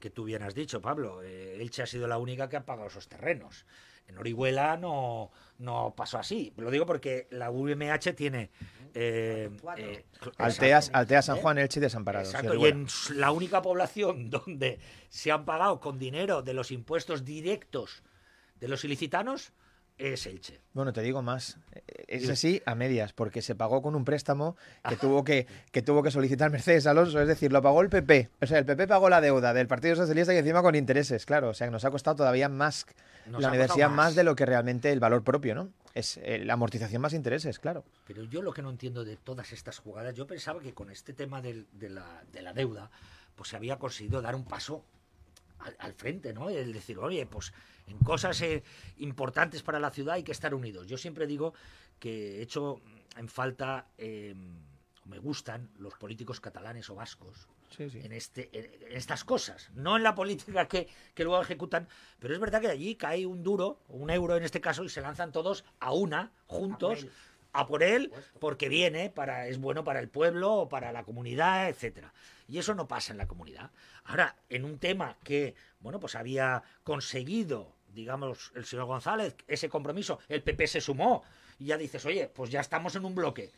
que 0.00 0.10
tú 0.10 0.24
bien 0.24 0.42
has 0.42 0.54
dicho, 0.54 0.80
Pablo, 0.80 1.22
eh, 1.22 1.60
Elche 1.60 1.82
ha 1.82 1.86
sido 1.86 2.08
la 2.08 2.18
única 2.18 2.48
que 2.48 2.56
ha 2.56 2.64
pagado 2.64 2.88
esos 2.88 3.08
terrenos. 3.08 3.66
En 4.08 4.18
Orihuela 4.18 4.76
no, 4.76 5.30
no 5.58 5.94
pasó 5.96 6.18
así. 6.18 6.52
Lo 6.56 6.70
digo 6.70 6.86
porque 6.86 7.26
la 7.30 7.50
VMH 7.50 8.14
tiene... 8.14 8.50
eh, 8.94 9.50
eh, 9.76 10.04
Alteas. 10.38 10.90
Altea 10.92 11.22
San 11.22 11.36
¿Eh? 11.36 11.40
Juan, 11.42 11.58
Elche 11.58 11.80
y 11.80 11.82
Desamparados. 11.82 12.28
Exacto, 12.28 12.54
y 12.54 12.64
en 12.66 12.86
la 13.14 13.30
única 13.30 13.60
población 13.62 14.30
donde 14.30 14.78
se 15.08 15.30
han 15.32 15.44
pagado 15.44 15.80
con 15.80 15.98
dinero 15.98 16.42
de 16.42 16.54
los 16.54 16.70
impuestos 16.70 17.24
directos 17.24 18.02
de 18.60 18.68
los 18.68 18.84
ilicitanos 18.84 19.52
es 19.98 20.26
Elche. 20.26 20.60
Bueno, 20.74 20.92
te 20.92 21.00
digo 21.02 21.22
más. 21.22 21.58
Es 22.06 22.28
así 22.28 22.62
a 22.66 22.74
medias, 22.74 23.12
porque 23.12 23.40
se 23.42 23.54
pagó 23.54 23.80
con 23.82 23.94
un 23.94 24.04
préstamo 24.04 24.56
que 24.88 24.96
tuvo 24.96 25.24
que, 25.24 25.46
que 25.72 25.82
tuvo 25.82 26.02
que 26.02 26.10
solicitar 26.10 26.50
Mercedes 26.50 26.86
Alonso, 26.86 27.20
es 27.20 27.28
decir, 27.28 27.50
lo 27.52 27.62
pagó 27.62 27.80
el 27.80 27.88
PP. 27.88 28.28
O 28.42 28.46
sea, 28.46 28.58
el 28.58 28.66
PP 28.66 28.86
pagó 28.86 29.08
la 29.08 29.20
deuda 29.20 29.54
del 29.54 29.66
Partido 29.66 29.96
Socialista 29.96 30.34
y 30.34 30.38
encima 30.38 30.62
con 30.62 30.74
intereses, 30.74 31.24
claro. 31.24 31.48
O 31.50 31.54
sea, 31.54 31.66
que 31.66 31.70
nos 31.70 31.84
ha 31.84 31.90
costado 31.90 32.16
todavía 32.16 32.48
más 32.48 32.86
Nos 33.26 33.40
la 33.42 33.48
universidad 33.48 33.88
más. 33.88 33.96
más. 33.96 34.14
de 34.14 34.24
lo 34.24 34.36
que 34.36 34.44
realmente 34.46 34.92
el 34.92 35.00
valor 35.00 35.24
propio, 35.24 35.54
¿no? 35.54 35.70
Es 35.94 36.18
eh, 36.18 36.38
la 36.44 36.52
amortización 36.54 37.00
más 37.00 37.14
intereses, 37.14 37.58
claro. 37.58 37.84
Pero 38.06 38.22
yo 38.24 38.42
lo 38.42 38.52
que 38.52 38.60
no 38.60 38.68
entiendo 38.70 39.02
de 39.02 39.16
todas 39.16 39.52
estas 39.52 39.78
jugadas, 39.78 40.14
yo 40.14 40.26
pensaba 40.26 40.60
que 40.60 40.74
con 40.74 40.90
este 40.90 41.14
tema 41.14 41.40
del- 41.40 41.66
de, 41.72 41.88
la, 41.88 42.22
de 42.32 42.42
la 42.42 42.52
deuda, 42.52 42.90
pues 43.34 43.48
se 43.48 43.56
había 43.56 43.78
conseguido 43.78 44.20
dar 44.20 44.34
un 44.34 44.44
paso 44.44 44.84
al, 45.58 45.76
al 45.78 45.92
frente, 45.94 46.32
¿no? 46.32 46.48
El 46.48 46.72
decir, 46.72 46.98
oye, 46.98 47.26
pues 47.26 47.52
en 47.86 47.98
cosas 47.98 48.40
eh, 48.42 48.62
importantes 48.98 49.62
para 49.62 49.78
la 49.80 49.90
ciudad 49.90 50.14
hay 50.14 50.22
que 50.22 50.32
estar 50.32 50.54
unidos. 50.54 50.86
Yo 50.86 50.98
siempre 50.98 51.26
digo 51.26 51.54
que 51.98 52.38
he 52.38 52.42
hecho 52.42 52.80
en 53.16 53.28
falta, 53.28 53.88
eh, 53.98 54.34
me 55.04 55.18
gustan 55.18 55.70
los 55.78 55.94
políticos 55.94 56.40
catalanes 56.40 56.90
o 56.90 56.94
vascos, 56.94 57.48
Sí, 57.76 57.90
sí. 57.90 58.00
en, 58.02 58.12
este, 58.12 58.48
en 58.52 58.96
estas 58.96 59.24
cosas, 59.24 59.70
no 59.74 59.96
en 59.96 60.02
la 60.02 60.14
política 60.14 60.66
que, 60.68 60.88
que 61.14 61.24
luego 61.24 61.40
ejecutan, 61.42 61.88
pero 62.18 62.32
es 62.34 62.40
verdad 62.40 62.60
que 62.60 62.68
allí 62.68 62.94
cae 62.96 63.26
un 63.26 63.42
duro, 63.42 63.80
un 63.88 64.10
euro 64.10 64.36
en 64.36 64.42
este 64.44 64.60
caso, 64.60 64.84
y 64.84 64.88
se 64.88 65.00
lanzan 65.00 65.32
todos 65.32 65.64
a 65.80 65.92
una, 65.92 66.32
juntos. 66.46 67.06
A 67.58 67.66
por 67.66 67.82
él, 67.82 68.12
porque 68.38 68.68
viene, 68.68 69.10
para, 69.10 69.48
es 69.48 69.58
bueno 69.58 69.84
para 69.84 70.00
el 70.00 70.08
pueblo, 70.08 70.54
o 70.54 70.68
para 70.68 70.92
la 70.92 71.04
comunidad, 71.04 71.68
etcétera. 71.68 72.12
Y 72.48 72.58
eso 72.58 72.74
no 72.74 72.86
pasa 72.86 73.12
en 73.12 73.18
la 73.18 73.26
comunidad. 73.26 73.70
Ahora, 74.04 74.36
en 74.48 74.64
un 74.64 74.78
tema 74.78 75.16
que, 75.24 75.54
bueno, 75.80 75.98
pues 75.98 76.14
había 76.14 76.62
conseguido, 76.84 77.72
digamos, 77.94 78.52
el 78.54 78.64
señor 78.64 78.86
González, 78.86 79.34
ese 79.48 79.68
compromiso, 79.68 80.18
el 80.28 80.42
PP 80.42 80.66
se 80.66 80.80
sumó, 80.80 81.24
y 81.58 81.66
ya 81.66 81.78
dices, 81.78 82.04
oye, 82.04 82.28
pues 82.28 82.50
ya 82.50 82.60
estamos 82.60 82.94
en 82.96 83.04
un 83.04 83.14
bloque. 83.14 83.50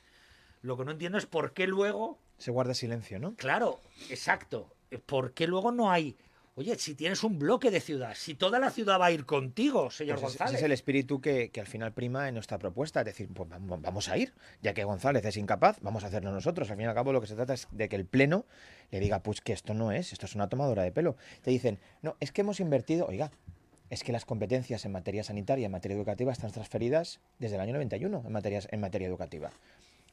Lo 0.62 0.76
que 0.76 0.84
no 0.84 0.92
entiendo 0.92 1.18
es 1.18 1.26
por 1.26 1.52
qué 1.52 1.66
luego 1.66 2.18
Se 2.38 2.50
guarda 2.50 2.74
silencio, 2.74 3.18
¿no? 3.18 3.34
Claro, 3.34 3.80
exacto. 4.10 4.72
¿Por 5.06 5.32
qué 5.32 5.46
luego 5.46 5.72
no 5.72 5.90
hay? 5.90 6.16
Oye, 6.58 6.76
si 6.76 6.96
tienes 6.96 7.22
un 7.22 7.38
bloque 7.38 7.70
de 7.70 7.78
ciudad, 7.78 8.14
si 8.16 8.34
toda 8.34 8.58
la 8.58 8.70
ciudad 8.70 8.98
va 9.00 9.06
a 9.06 9.12
ir 9.12 9.24
contigo, 9.26 9.92
señor 9.92 10.18
Pues 10.18 10.32
ese- 10.34 10.38
González. 10.38 10.54
ese 10.54 10.58
es 10.58 10.64
el 10.64 10.72
espíritu 10.72 11.20
que, 11.20 11.50
que 11.50 11.60
al 11.60 11.68
final 11.68 11.92
prima 11.92 12.26
en 12.26 12.34
nuestra 12.34 12.58
propuesta. 12.58 12.98
Es 13.02 13.06
decir, 13.06 13.28
pues 13.28 13.48
vam- 13.48 13.80
vamos 13.80 14.08
a 14.08 14.16
ir, 14.18 14.34
ya 14.60 14.74
que 14.74 14.82
González 14.82 15.24
es 15.24 15.36
incapaz, 15.36 15.78
vamos 15.82 16.02
a 16.02 16.08
hacerlo 16.08 16.32
nosotros. 16.32 16.68
Al 16.68 16.76
fin 16.76 16.86
y 16.86 16.88
al 16.88 16.96
cabo, 16.96 17.12
lo 17.12 17.20
que 17.20 17.28
se 17.28 17.36
trata 17.36 17.54
es 17.54 17.68
de 17.70 17.88
que 17.88 17.94
el 17.94 18.06
Pleno 18.06 18.44
le 18.90 18.98
diga, 18.98 19.22
pues 19.22 19.40
que 19.40 19.52
esto 19.52 19.72
no 19.72 19.92
es, 19.92 20.12
esto 20.12 20.26
es 20.26 20.34
una 20.34 20.48
tomadura 20.48 20.82
de 20.82 20.90
pelo. 20.90 21.16
Te 21.42 21.52
dicen, 21.52 21.78
no, 22.02 22.16
es 22.18 22.32
que 22.32 22.40
hemos 22.40 22.58
invertido, 22.58 23.06
oiga, 23.06 23.30
es 23.88 24.02
que 24.02 24.10
las 24.10 24.24
competencias 24.24 24.84
en 24.84 24.90
materia 24.90 25.22
sanitaria, 25.22 25.66
en 25.66 25.70
materia 25.72 25.96
educativa, 25.96 26.32
están 26.32 26.50
transferidas 26.50 27.20
desde 27.38 27.54
el 27.54 27.60
año 27.60 27.74
91 27.74 28.24
en, 28.26 28.32
materias, 28.32 28.66
en 28.72 28.80
materia 28.80 29.06
educativa. 29.06 29.52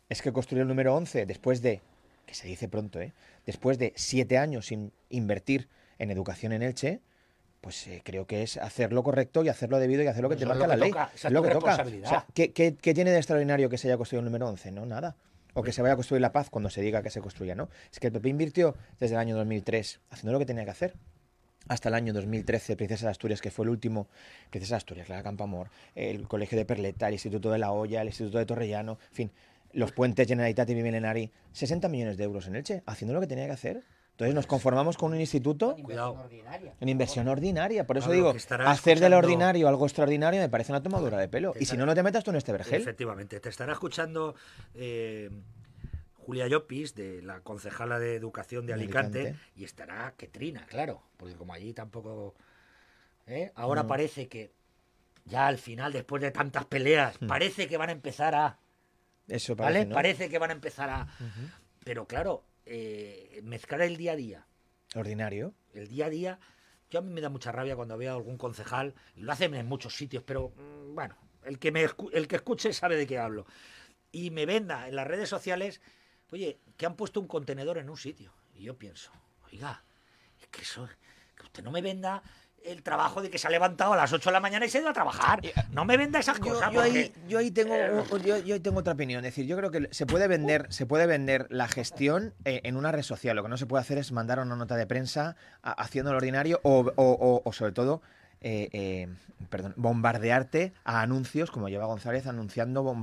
Es 0.10 0.22
que 0.22 0.32
construir 0.32 0.62
el 0.62 0.68
número 0.68 0.96
11 0.96 1.26
después 1.26 1.64
de, 1.64 1.82
que 2.28 2.36
se 2.36 2.48
dice 2.48 2.68
pronto, 2.70 3.02
¿eh? 3.02 3.14
después 3.48 3.80
de 3.80 3.94
siete 3.96 4.38
años 4.38 4.68
sin 4.68 4.92
invertir 5.10 5.68
en 6.00 6.12
educación 6.12 6.52
en 6.52 6.62
Elche, 6.64 7.02
pues 7.62 7.88
eh, 7.88 8.02
creo 8.04 8.28
que 8.28 8.44
es 8.44 8.58
hacer 8.58 8.94
lo 8.94 9.02
correcto 9.04 9.44
y 9.44 9.50
hacer 9.50 9.70
lo 9.72 9.80
debido 9.80 10.04
y 10.04 10.08
hacer 10.08 10.22
lo 10.22 10.30
que 10.30 10.36
Eso 10.36 10.44
te 10.44 10.50
marca 10.50 10.68
la 10.68 10.76
ley. 10.76 10.92
es 11.14 11.24
lo 11.32 11.42
que 11.42 11.50
toca. 11.50 11.72
responsabilidad. 11.72 12.06
O 12.06 12.10
sea, 12.10 12.26
¿qué, 12.34 12.54
qué, 12.54 12.76
qué 12.76 12.94
tiene 12.94 13.12
de 13.12 13.18
extraordinario 13.18 13.70
que 13.70 13.78
se 13.78 13.88
haya 13.88 13.98
construido 13.98 14.20
el 14.20 14.26
número 14.26 14.48
11? 14.50 14.72
No, 14.72 14.86
nada. 14.86 15.16
O 15.54 15.64
que 15.64 15.72
se 15.72 15.82
vaya 15.82 15.94
a 15.94 15.96
construir 15.96 16.22
la 16.22 16.32
paz 16.32 16.50
cuando 16.50 16.70
se 16.70 16.82
diga 16.82 17.02
que 17.02 17.10
se 17.10 17.22
construya, 17.22 17.56
¿no? 17.56 17.70
Es 17.92 18.00
que 18.00 18.08
el 18.08 18.14
PP 18.14 18.30
invirtió 18.30 18.76
desde 19.00 19.16
el 19.16 19.20
año 19.22 19.36
2003 19.38 20.02
haciendo 20.12 20.34
lo 20.34 20.40
que 20.40 20.46
tenía 20.46 20.66
que 20.66 20.72
hacer. 20.72 20.94
Hasta 21.68 21.90
el 21.90 21.96
año 21.96 22.14
2013, 22.14 22.76
Princesa 22.76 23.06
de 23.08 23.12
Asturias, 23.12 23.42
que 23.42 23.50
fue 23.50 23.66
el 23.66 23.70
último, 23.70 24.08
Princesa 24.52 24.76
de 24.76 24.78
Asturias, 24.78 25.10
la 25.10 25.24
Campamor, 25.24 25.70
el 25.96 26.28
Colegio 26.28 26.58
de 26.60 26.66
Perleta, 26.66 27.08
el 27.08 27.14
Instituto 27.14 27.50
de 27.50 27.58
la 27.58 27.72
Hoya, 27.72 28.02
el 28.02 28.08
Instituto 28.10 28.38
de 28.38 28.46
Torrellano, 28.46 29.00
en 29.10 29.16
fin, 29.16 29.32
los 29.72 29.92
puentes 29.92 30.28
Generalitat 30.28 30.70
y 30.70 30.76
Milenari, 30.76 31.32
60 31.54 31.90
millones 31.90 32.18
de 32.18 32.24
euros 32.26 32.46
en 32.48 32.56
Elche, 32.58 32.84
haciendo 32.86 33.16
lo 33.16 33.20
que 33.22 33.26
tenía 33.28 33.46
que 33.48 33.54
hacer. 33.54 33.84
Entonces 34.16 34.34
nos 34.34 34.48
conformamos 34.48 34.96
con 34.96 35.12
un 35.12 35.20
instituto 35.20 35.76
Cuidado. 35.76 36.26
en 36.80 36.88
inversión 36.90 37.28
ordinaria. 37.28 37.86
Por 37.86 37.98
eso 37.98 38.10
digo, 38.12 38.32
que 38.34 38.40
hacer 38.66 39.02
del 39.02 39.14
ordinario 39.14 39.68
algo 39.68 39.86
extraordinario 39.86 40.40
me 40.40 40.48
parece 40.48 40.72
una 40.72 40.82
tomadura 40.82 41.18
de 41.18 41.28
pelo. 41.28 41.52
Que 41.52 41.64
Y 41.64 41.66
si 41.66 41.76
no, 41.76 41.86
no 41.86 41.94
te 41.94 42.02
metas 42.02 42.24
tú 42.24 42.32
en 42.32 42.38
este 42.38 42.54
vergel. 42.54 42.82
Efectivamente, 42.82 43.42
te 43.42 43.50
estará 43.50 43.74
escuchando 43.74 44.34
eh, 44.74 45.30
Julia 46.14 46.48
Llopis, 46.48 46.96
de 46.96 47.22
la 47.24 47.42
concejala 47.42 48.00
de 48.00 48.16
Educación 48.16 48.66
de 48.66 48.74
Alicante, 48.74 49.20
Alicante. 49.20 49.46
y 49.58 49.66
estará 49.66 50.14
Ketrina, 50.16 50.66
claro, 50.66 51.02
porque 51.18 51.36
como 51.36 51.54
allí 51.54 51.74
tampoco... 51.74 52.36
¿eh? 53.28 53.52
Ahora 53.56 53.82
No. 53.84 53.90
parece 53.90 54.30
que 54.30 54.54
ya 55.26 55.46
al 55.48 55.58
final, 55.58 55.92
después 55.92 56.22
de 56.22 56.32
tantas 56.32 56.64
peleas, 56.66 57.20
Hmm. 57.20 57.28
parece 57.28 57.68
que 57.68 57.76
van 57.76 57.90
a 57.90 57.92
empezar 57.92 58.34
a... 58.34 58.60
Eso 59.28 59.58
¿Vale? 59.58 59.72
parece, 59.74 59.86
¿no? 59.90 59.94
Parece 59.96 60.30
que 60.30 60.40
van 60.40 60.52
a 60.52 60.54
empezar 60.54 60.90
a... 60.90 61.08
Pero 61.84 62.06
claro, 62.08 62.44
eh, 62.66 63.40
mezclar 63.44 63.82
el 63.82 63.98
día 63.98 64.14
a 64.14 64.16
día 64.16 64.48
Ordinario. 64.96 65.54
el 65.74 65.88
día 65.88 66.06
a 66.06 66.10
día, 66.10 66.40
yo 66.90 67.00
a 67.00 67.02
mí 67.02 67.12
me 67.12 67.22
da 67.22 67.30
mucha 67.30 67.52
rabia 67.52 67.76
cuando 67.76 67.98
veo 67.98 68.14
a 68.14 68.16
algún 68.16 68.38
concejal, 68.38 68.96
y 69.16 69.22
lo 69.22 69.32
hacen 69.32 69.54
en 69.56 69.68
muchos 69.68 69.96
sitios, 69.96 70.24
pero 70.24 70.50
mm, 70.50 70.96
bueno, 70.96 71.16
el 71.44 71.60
que, 71.60 71.72
me, 71.72 71.86
el 72.14 72.28
que 72.28 72.36
escuche 72.38 72.74
sabe 72.74 72.96
de 72.96 73.06
qué 73.06 73.20
hablo. 73.20 73.46
Y 74.12 74.32
me 74.32 74.46
venda 74.46 74.88
en 74.88 74.96
las 74.96 75.06
redes 75.08 75.30
sociales, 75.30 75.82
oye, 76.32 76.60
que 76.78 76.86
han 76.86 76.96
puesto 76.96 77.20
un 77.20 77.28
contenedor 77.28 77.78
en 77.78 77.90
un 77.90 77.98
sitio. 77.98 78.34
Y 78.54 78.64
yo 78.64 78.78
pienso, 78.78 79.12
oiga, 79.52 79.84
es 80.42 80.48
que 80.48 80.62
eso, 80.62 80.88
que 81.36 81.44
usted 81.44 81.64
no 81.64 81.72
me 81.72 81.82
venda 81.82 82.24
el 82.66 82.84
trabajo 82.84 83.22
de 83.22 83.30
que 83.30 83.38
se 83.38 83.48
ha 83.48 83.50
levantado 83.50 83.94
a 83.94 83.96
las 83.98 84.12
8 84.12 84.30
de 84.30 84.34
la 84.34 84.40
mañana 84.40 84.66
y 84.66 84.70
se 84.70 84.78
ha 84.78 84.82
ido 84.82 84.90
a 84.90 84.94
trabajar. 84.94 85.42
No 85.72 85.86
me 85.86 85.98
venda 85.98 86.20
esas 86.20 86.40
cosas. 86.40 86.72
yo 86.72 86.82
porque- 86.82 87.00
ahí, 87.00 87.14
yo 87.28 87.40
ahí 87.40 87.52
tengo 87.52 87.74
Eh, 87.76 88.04
yo, 88.26 88.38
yo 88.40 88.62
tengo 88.62 88.80
otra 88.80 88.94
opinión. 88.94 89.24
Es 89.26 89.32
decir, 89.34 89.46
yo 89.46 89.56
creo 89.58 89.72
que 89.72 89.88
se 89.92 90.06
puede 90.06 90.28
vender, 90.28 90.68
se 90.70 90.86
puede 90.86 91.06
vender 91.06 91.48
la 91.50 91.68
gestión 91.68 92.34
eh, 92.46 92.62
en 92.64 92.78
una 92.78 92.92
red 92.92 93.04
social. 93.04 93.36
Lo 93.36 93.44
que 93.44 93.50
no 93.50 93.58
se 93.58 93.66
puede 93.66 93.82
hacer 93.82 93.98
es 93.98 94.12
mandar 94.12 94.40
una 94.40 94.56
nota 94.56 94.76
de 94.76 94.88
prensa 94.88 95.36
a- 95.64 95.72
haciendo 95.72 96.12
lo 96.12 96.18
ordinario 96.18 96.60
o, 96.64 96.80
o- 96.96 97.04
o- 97.12 97.42
o 97.44 97.54
sobre 97.54 97.72
todo 97.72 98.02
eh, 98.42 98.70
eh, 98.74 99.08
perdón, 99.50 99.74
bombardearte 99.78 100.74
a 100.84 101.02
anuncios, 101.02 101.52
como 101.52 101.70
lleva 101.70 101.86
González 101.86 102.28
anunciando 102.28 102.96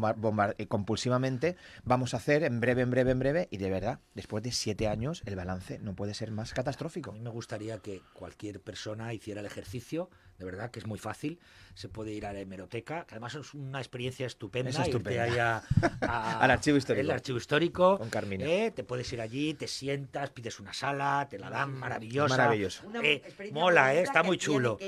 eh, 0.58 0.66
compulsivamente. 0.66 1.56
Vamos 1.84 2.14
a 2.14 2.18
hacer 2.18 2.44
en 2.44 2.60
breve, 2.60 2.82
en 2.82 2.90
breve, 2.90 3.10
en 3.12 3.18
breve. 3.18 3.48
Y 3.50 3.58
de 3.58 3.70
verdad, 3.70 4.00
después 4.14 4.42
de 4.42 4.52
siete 4.52 4.88
años, 4.88 5.22
el 5.26 5.36
balance 5.36 5.78
no 5.78 5.94
puede 5.94 6.14
ser 6.14 6.30
más 6.30 6.52
A 6.52 6.56
catastrófico. 6.56 7.12
mí 7.12 7.20
me 7.20 7.30
gustaría 7.30 7.78
que 7.78 8.02
cualquier 8.12 8.60
persona 8.60 9.12
hiciera 9.14 9.40
el 9.40 9.46
ejercicio, 9.46 10.10
de 10.44 10.50
verdad 10.50 10.70
que 10.72 10.80
es 10.80 10.86
muy 10.86 10.98
fácil. 10.98 11.38
Se 11.74 11.88
puede 11.88 12.10
ir 12.12 12.26
a 12.26 12.32
la 12.32 12.40
hemeroteca, 12.40 13.04
que 13.06 13.14
además 13.14 13.34
es 13.36 13.54
una 13.54 13.78
experiencia 13.78 14.26
estupenda. 14.26 14.70
Es 14.70 14.76
irte 14.78 14.90
estupenda. 14.90 15.22
ahí 15.22 15.38
a- 15.38 15.62
a- 16.00 16.40
Al 16.44 16.50
archivo 16.50 16.76
histórico. 16.76 17.00
El 17.00 17.10
archivo 17.12 17.38
histórico. 17.38 17.96
Con 17.98 18.10
Carmina. 18.10 18.44
eh, 18.44 18.72
te 18.72 18.82
puedes 18.82 19.12
ir 19.12 19.20
allí, 19.20 19.54
te 19.54 19.68
sientas, 19.68 20.30
pides 20.30 20.58
una 20.58 20.72
sala, 20.74 21.28
te 21.30 21.38
la 21.38 21.48
dan 21.48 21.72
maravillosa. 21.74 22.36
Maravilloso. 22.36 22.86
Una 22.88 23.00
Eh, 23.04 23.22
mola, 23.52 23.94
eh, 23.94 24.02
está 24.02 24.22
muy 24.24 24.36
chulo. 24.36 24.78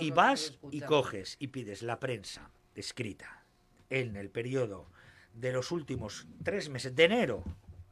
Y 0.00 0.10
vas 0.10 0.54
y 0.70 0.80
coges 0.80 1.36
y 1.38 1.48
pides 1.48 1.82
la 1.82 2.00
prensa 2.00 2.50
escrita 2.74 3.44
en 3.90 4.16
el 4.16 4.30
periodo 4.30 4.86
de 5.34 5.52
los 5.52 5.70
últimos 5.72 6.26
tres 6.42 6.70
meses, 6.70 6.96
de 6.96 7.04
enero 7.04 7.44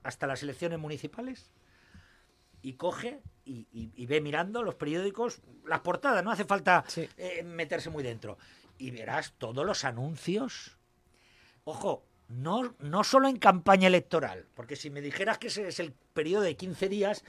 hasta 0.03 0.27
las 0.27 0.43
elecciones 0.43 0.79
municipales, 0.79 1.51
y 2.63 2.75
coge 2.75 3.21
y, 3.51 3.67
y- 3.73 3.93
y 3.97 4.07
ve 4.07 4.21
mirando 4.21 4.63
los 4.63 4.75
periódicos, 4.77 5.41
las 5.67 5.81
portadas, 5.81 6.23
no 6.25 6.31
hace 6.31 6.45
falta 6.45 6.85
Sí. 6.87 7.09
eh, 7.17 7.43
meterse 7.43 7.91
muy 7.91 8.03
dentro. 8.03 8.39
Y 8.79 8.91
verás 8.93 9.33
todos 9.39 9.67
los 9.67 9.85
anuncios. 9.85 10.77
Ojo, 11.65 12.05
no, 12.29 12.75
no 12.79 13.03
solo 13.05 13.29
en 13.29 13.37
campaña 13.39 13.89
electoral, 13.89 14.47
porque 14.55 14.77
si 14.77 14.89
me 14.91 15.01
dijeras 15.01 15.39
que 15.39 15.49
ese 15.49 15.67
es 15.69 15.81
el 15.81 15.93
periodo 15.93 16.43
de 16.45 16.57
15 16.57 16.89
días, 16.89 17.25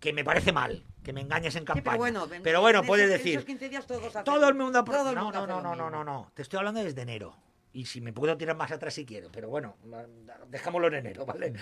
que 0.00 0.12
me 0.12 0.22
parece 0.22 0.52
mal, 0.52 0.84
que 1.02 1.12
me 1.14 1.22
engañes 1.22 1.54
en 1.56 1.62
Sí, 1.62 1.66
campaña. 1.66 1.84
pero 1.84 1.98
bueno, 1.98 2.34
en- 2.34 2.42
Pero 2.42 2.60
bueno, 2.60 2.80
en 2.80 2.86
puedes 2.86 3.06
esos- 3.06 3.18
decir, 3.18 3.32
esos 3.36 3.44
15 3.46 3.68
días 3.70 3.86
todos 3.86 4.04
hacen- 4.14 4.24
todo 4.24 4.46
el 4.48 4.54
mundo... 4.54 4.84
todo 4.84 5.08
el 5.08 5.14
no, 5.16 5.24
mundo 5.24 5.46
no, 5.46 5.60
no, 5.62 5.74
no, 5.74 5.90
no, 5.90 6.04
no. 6.04 6.30
Te 6.34 6.42
estoy 6.42 6.58
hablando 6.58 6.84
desde 6.84 7.00
enero. 7.02 7.34
Y 7.72 7.86
si 7.86 8.00
me 8.00 8.12
puedo 8.12 8.36
tirar 8.36 8.54
más 8.56 8.70
atrás 8.70 8.94
si 8.94 9.04
quiero, 9.06 9.30
pero 9.32 9.48
bueno, 9.48 9.76
dejámoslo 10.48 10.88
en 10.88 10.94
enero, 10.94 11.24
¿vale? 11.26 11.52
Mm. 11.52 11.56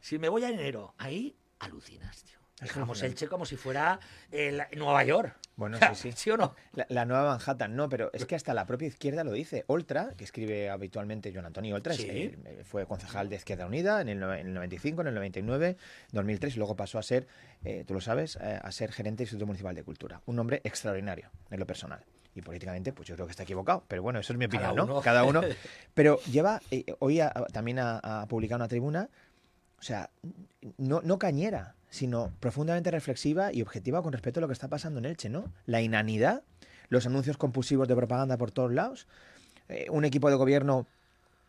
Si 0.00 0.18
me 0.18 0.28
voy 0.30 0.44
a 0.44 0.48
enero, 0.48 0.94
ahí 0.96 1.36
alucinas, 1.58 2.22
tío. 2.24 2.38
Dejamos. 2.62 3.02
Elche 3.02 3.28
como 3.28 3.44
si 3.44 3.56
fuera 3.56 3.98
el- 4.30 4.62
Nueva 4.76 5.04
York. 5.04 5.36
Bueno, 5.56 5.76
O 5.78 5.78
sea, 5.80 5.94
sí, 5.94 6.12
sí. 6.12 6.16
¿Sí 6.16 6.30
o 6.30 6.36
no? 6.36 6.54
La, 6.72 6.86
la 6.88 7.04
nueva 7.04 7.36
Manhattan, 7.36 7.76
no, 7.76 7.88
pero 7.88 8.10
es 8.14 8.24
que 8.24 8.34
hasta 8.34 8.54
la 8.54 8.64
propia 8.66 8.88
izquierda 8.88 9.22
lo 9.24 9.32
dice. 9.32 9.64
Oltra, 9.66 10.14
que 10.16 10.24
escribe 10.24 10.70
habitualmente 10.70 11.32
Joan 11.32 11.46
Antonio 11.46 11.74
Oltra, 11.74 11.92
es- 11.92 12.00
eh, 12.00 12.62
fue 12.64 12.86
concejal 12.86 13.28
de 13.28 13.36
Izquierda 13.36 13.66
Unida 13.66 14.00
en 14.00 14.08
el, 14.08 14.22
en 14.22 14.46
el 14.46 14.54
95, 14.54 15.02
en 15.02 15.08
el 15.08 15.14
99, 15.14 15.76
2003 16.12 16.54
y 16.54 16.58
luego 16.58 16.74
pasó 16.76 16.98
a 16.98 17.02
ser, 17.02 17.26
eh, 17.64 17.84
tú 17.86 17.94
lo 17.94 18.00
sabes, 18.00 18.36
eh, 18.40 18.58
a 18.62 18.72
ser 18.72 18.92
gerente 18.92 19.18
del 19.18 19.26
Instituto 19.26 19.46
Municipal 19.46 19.74
de 19.74 19.82
Cultura. 19.82 20.20
Un 20.26 20.38
hombre 20.38 20.60
extraordinario 20.64 21.30
en 21.50 21.60
lo 21.60 21.66
personal. 21.66 22.02
Y 22.34 22.40
políticamente, 22.40 22.94
pues 22.94 23.06
yo 23.08 23.14
creo 23.14 23.26
que 23.26 23.32
está 23.32 23.42
equivocado. 23.42 23.84
Pero 23.88 24.02
bueno, 24.02 24.18
eso 24.18 24.32
es 24.32 24.38
mi 24.38 24.48
Cada 24.48 24.70
opinión, 24.70 24.88
¿no? 24.88 25.02
Cada 25.02 25.24
uno. 25.24 25.42
Pero 25.94 26.18
lleva, 26.22 26.62
eh, 26.70 26.86
hoy 27.00 27.20
también 27.52 27.78
ha 27.78 28.24
publicado 28.26 28.56
una 28.56 28.68
tribuna, 28.68 29.10
o 29.78 29.82
sea, 29.82 30.08
no, 30.78 31.02
no 31.02 31.18
cañera, 31.18 31.74
sino 31.92 32.32
profundamente 32.40 32.90
reflexiva 32.90 33.52
y 33.52 33.60
objetiva 33.60 34.02
con 34.02 34.12
respecto 34.14 34.40
a 34.40 34.42
lo 34.42 34.46
que 34.48 34.54
está 34.54 34.68
pasando 34.68 34.98
en 34.98 35.04
Elche, 35.04 35.28
¿no? 35.28 35.52
La 35.66 35.82
inanidad, 35.82 36.42
los 36.88 37.04
anuncios 37.06 37.36
compulsivos 37.36 37.86
de 37.86 37.94
propaganda 37.94 38.38
por 38.38 38.50
todos 38.50 38.72
lados, 38.72 39.06
eh, 39.68 39.86
un 39.90 40.06
equipo 40.06 40.30
de 40.30 40.36
gobierno 40.36 40.86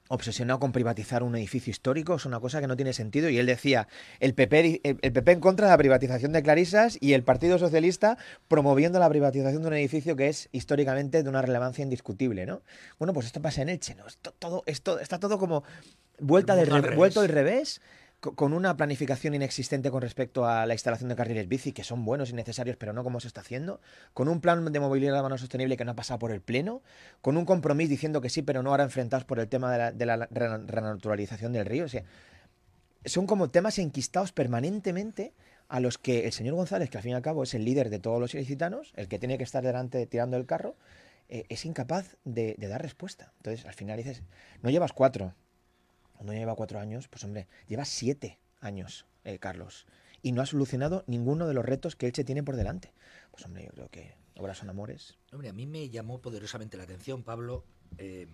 obsesionado 0.09 0.59
con 0.59 0.73
privatizar 0.73 1.23
un 1.23 1.33
edificio 1.37 1.71
histórico, 1.71 2.15
es 2.15 2.25
una 2.25 2.41
cosa 2.41 2.59
que 2.59 2.67
no 2.67 2.75
tiene 2.75 2.91
sentido. 2.91 3.29
Y 3.29 3.39
él 3.39 3.45
decía, 3.45 3.87
el 4.19 4.33
PP, 4.33 4.61
di- 4.61 4.81
el, 4.83 4.99
el 5.01 5.13
PP 5.13 5.31
en 5.31 5.39
contra 5.39 5.67
de 5.67 5.71
la 5.71 5.77
privatización 5.77 6.33
de 6.33 6.43
Clarisas 6.43 6.97
y 6.99 7.13
el 7.13 7.23
Partido 7.23 7.57
Socialista 7.57 8.17
promoviendo 8.49 8.99
la 8.99 9.07
privatización 9.09 9.61
de 9.61 9.67
un 9.69 9.73
edificio 9.75 10.17
que 10.17 10.27
es 10.27 10.49
históricamente 10.51 11.23
de 11.23 11.29
una 11.29 11.41
relevancia 11.41 11.83
indiscutible, 11.83 12.45
¿no? 12.45 12.61
Bueno, 12.99 13.13
pues 13.13 13.27
esto 13.27 13.41
pasa 13.41 13.61
en 13.61 13.69
Elche, 13.69 13.95
¿no? 13.95 14.05
Esto, 14.05 14.33
todo, 14.37 14.63
esto, 14.65 14.99
está 14.99 15.19
todo 15.19 15.39
como 15.39 15.63
vuelta 16.19 16.53
El 16.53 16.59
del 16.69 16.69
vuelto 16.97 17.21
al 17.21 17.29
revés, 17.29 17.81
con 18.31 18.53
una 18.53 18.77
planificación 18.77 19.33
inexistente 19.33 19.91
con 19.91 20.01
respecto 20.01 20.45
a 20.45 20.65
la 20.65 20.73
instalación 20.73 21.09
de 21.09 21.15
carriles 21.15 21.49
bici, 21.49 21.73
que 21.73 21.83
son 21.83 22.05
buenos 22.05 22.29
y 22.29 22.33
necesarios, 22.33 22.77
pero 22.77 22.93
no 22.93 23.03
como 23.03 23.19
se 23.19 23.27
está 23.27 23.41
haciendo, 23.41 23.81
con 24.13 24.29
un 24.29 24.39
plan 24.39 24.71
de 24.71 24.79
movilidad 24.79 25.19
urbana 25.19 25.37
sostenible 25.37 25.75
que 25.75 25.83
no 25.83 25.91
ha 25.91 25.95
pasado 25.95 26.19
por 26.19 26.31
el 26.31 26.39
Pleno, 26.39 26.81
con 27.21 27.35
un 27.35 27.45
compromiso 27.45 27.89
diciendo 27.89 28.21
que 28.21 28.29
sí, 28.29 28.41
pero 28.41 28.63
no 28.63 28.69
ahora 28.69 28.85
enfrentados 28.85 29.25
por 29.25 29.39
el 29.39 29.49
tema 29.49 29.91
de 29.91 30.05
la, 30.05 30.27
renaturalización 30.27 31.51
del 31.51 31.65
río. 31.65 31.83
O 31.83 31.89
sea, 31.89 32.03
son 33.03 33.27
como 33.27 33.49
temas 33.49 33.77
enquistados 33.77 34.31
permanentemente 34.31 35.33
a 35.67 35.81
los 35.81 35.97
que 35.97 36.25
el 36.25 36.31
señor 36.31 36.55
González, 36.55 36.89
que 36.89 36.97
al 36.97 37.03
fin 37.03 37.11
y 37.11 37.15
al 37.15 37.21
cabo 37.21 37.43
es 37.43 37.53
el 37.53 37.65
líder 37.65 37.89
de 37.89 37.99
todos 37.99 38.21
los 38.21 38.33
ilicitanos, 38.35 38.93
el 38.95 39.09
que 39.09 39.19
tiene 39.19 39.37
que 39.37 39.43
estar 39.43 39.63
delante 39.63 40.05
tirando 40.05 40.37
el 40.37 40.45
carro, 40.45 40.77
eh, 41.27 41.45
es 41.49 41.65
incapaz 41.65 42.15
de, 42.23 42.55
de 42.57 42.67
dar 42.69 42.81
respuesta. 42.81 43.33
Entonces, 43.37 43.65
al 43.65 43.73
final 43.73 43.97
dices, 43.97 44.21
no 44.61 44.69
llevas 44.69 44.93
cuatro, 44.93 45.33
no 46.23 46.33
lleva 46.33 46.55
cuatro 46.55 46.79
años, 46.79 47.07
pues 47.07 47.23
hombre, 47.23 47.47
lleva 47.67 47.85
siete 47.85 48.39
años, 48.59 49.05
eh, 49.23 49.39
Carlos, 49.39 49.85
y 50.21 50.31
no 50.31 50.41
ha 50.41 50.45
solucionado 50.45 51.03
ninguno 51.07 51.47
de 51.47 51.53
los 51.53 51.65
retos 51.65 51.95
que 51.95 52.07
Elche 52.07 52.23
tiene 52.23 52.43
por 52.43 52.55
delante. 52.55 52.93
Pues 53.31 53.45
hombre, 53.45 53.65
yo 53.65 53.71
creo 53.71 53.89
que 53.89 54.15
obras 54.35 54.57
son 54.57 54.69
amores. 54.69 55.17
Hombre, 55.31 55.49
a 55.49 55.53
mí 55.53 55.65
me 55.65 55.89
llamó 55.89 56.19
poderosamente 56.19 56.77
la 56.77 56.83
atención, 56.83 57.23
Pablo, 57.23 57.65
eh, 57.97 58.27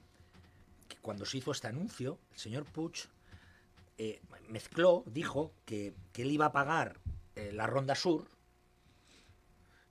que 0.88 0.98
cuando 0.98 1.26
se 1.26 1.38
hizo 1.38 1.52
este 1.52 1.68
anuncio, 1.68 2.20
el 2.32 2.40
señor 2.40 2.66
Puig 2.66 2.94
eh, 3.98 4.22
mezcló, 4.48 5.04
dijo 5.08 5.54
que, 5.66 5.94
que 6.14 6.22
él 6.22 6.32
iba 6.32 6.46
a 6.46 6.52
pagar 6.52 7.00
la 7.54 7.68
Ronda 7.68 7.96
Sur 7.96 8.28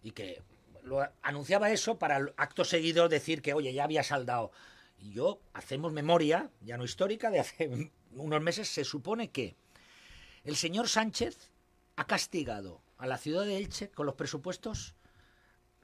y 0.03 0.11
que 0.11 0.43
lo 0.83 1.07
anunciaba 1.23 1.71
eso 1.71 1.99
para 1.99 2.17
el 2.17 2.33
acto 2.37 2.65
seguido 2.65 3.09
decir 3.09 3.43
que, 3.43 3.55
oye, 3.55 3.73
ya 3.73 3.85
había 3.85 4.03
saldado. 4.03 4.51
Y 4.99 5.13
yo, 5.13 5.41
hacemos 5.53 5.93
memoria, 5.93 6.51
ya 6.61 6.77
no 6.77 6.85
histórica, 6.85 7.31
de 7.31 7.41
hace 7.41 7.93
unos 8.13 8.43
meses, 8.43 8.69
se 8.69 8.85
supone 8.85 9.31
que 9.31 9.57
el 10.45 10.57
señor 10.57 10.89
Sánchez 10.89 11.51
ha 11.97 12.07
castigado 12.07 12.81
a 12.97 13.07
la 13.07 13.19
ciudad 13.19 13.45
de 13.45 13.57
Elche 13.59 13.91
con 13.91 14.07
los 14.07 14.15
presupuestos 14.15 14.95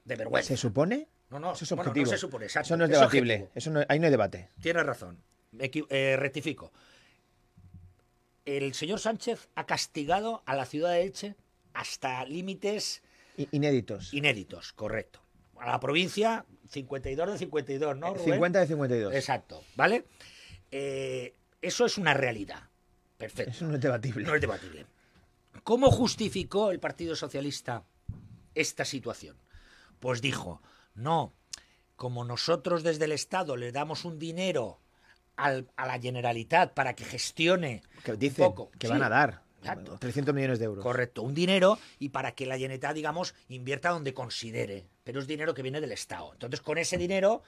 de 0.03 0.15
vergüenza. 0.15 0.49
¿Se 0.49 0.57
supone? 0.57 1.07
No, 1.29 1.39
no, 1.39 1.53
Eso 1.53 1.65
es 1.65 1.71
bueno, 1.71 1.93
no 1.93 2.05
se 2.05 2.17
supone, 2.17 2.45
exacto, 2.45 2.67
Eso 2.67 2.77
no 2.77 2.85
es 2.85 2.91
debatible. 2.91 3.49
Eso 3.55 3.71
no, 3.71 3.83
ahí 3.89 3.99
no 3.99 4.05
hay 4.05 4.11
debate. 4.11 4.49
Tienes 4.61 4.85
razón. 4.85 5.21
Eh, 5.57 6.15
rectifico. 6.17 6.71
El 8.45 8.73
señor 8.75 8.99
Sánchez 8.99 9.49
ha 9.55 9.65
castigado 9.65 10.43
a 10.45 10.55
la 10.55 10.65
ciudad 10.65 10.91
de 10.91 11.01
Elche 11.03 11.35
hasta 11.73 12.23
límites 12.25 13.01
Inéditos. 13.51 14.13
inéditos, 14.13 14.71
correcto. 14.73 15.24
A 15.59 15.67
la 15.71 15.79
provincia, 15.79 16.45
52 16.69 17.31
de 17.33 17.37
52, 17.37 17.97
¿no? 17.97 18.13
Rubén? 18.13 18.33
50 18.33 18.59
de 18.59 18.67
52. 18.67 19.13
Exacto, 19.15 19.63
¿vale? 19.75 20.05
Eh, 20.71 21.33
eso 21.61 21.85
es 21.85 21.97
una 21.97 22.13
realidad. 22.13 22.63
Perfecto. 23.17 23.51
Eso 23.51 23.65
no 23.65 23.75
es 23.75 23.81
debatible. 23.81 24.25
No 24.25 24.35
es 24.35 24.41
debatible. 24.41 24.85
¿Cómo 25.63 25.89
justificó 25.91 26.71
el 26.71 26.79
Partido 26.79 27.15
Socialista 27.15 27.83
esta 28.53 28.83
situación? 28.85 29.37
Pues 29.99 30.21
dijo, 30.21 30.61
no, 30.93 31.33
como 31.95 32.25
nosotros 32.25 32.83
desde 32.83 33.05
el 33.05 33.13
Estado 33.13 33.55
le 33.55 33.71
damos 33.71 34.03
un 34.05 34.19
dinero 34.19 34.79
al- 35.37 35.69
a 35.77 35.87
la 35.87 35.99
Generalitat 35.99 36.73
para 36.73 36.93
que 36.93 37.05
gestione 37.05 37.81
que 38.03 38.11
un 38.11 38.19
dicen 38.19 38.45
poco. 38.45 38.69
que 38.77 38.87
Sí, 38.87 38.93
van 38.93 39.03
a 39.03 39.09
dar 39.09 39.41
exacto. 39.59 39.97
300 39.97 40.35
millones 40.35 40.59
de 40.59 40.65
euros. 40.65 40.83
Correcto, 40.83 41.23
un 41.23 41.33
dinero 41.33 41.79
y 41.99 42.09
para 42.09 42.33
que 42.33 42.45
la 42.45 42.55
Generalitat, 42.57 42.93
digamos, 42.93 43.33
invierta 43.47 43.89
donde 43.89 44.13
considere, 44.13 44.85
pero 45.05 45.21
es 45.21 45.27
dinero 45.27 45.53
que 45.53 45.61
viene 45.61 45.79
del 45.79 45.93
Estado. 45.93 46.33
Entonces, 46.33 46.59
con 46.59 46.77
ese 46.77 46.97
dinero, 46.97 47.43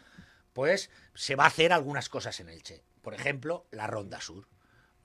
pues 0.53 0.89
se 1.13 1.35
va 1.35 1.43
a 1.43 1.47
hacer 1.47 1.73
algunas 1.73 2.07
cosas 2.07 2.39
en 2.39 2.47
Elche. 2.49 2.83
Por 3.01 3.13
ejemplo, 3.13 3.65
la 3.71 3.87
Ronda 3.87 4.21
Sur. 4.21 4.47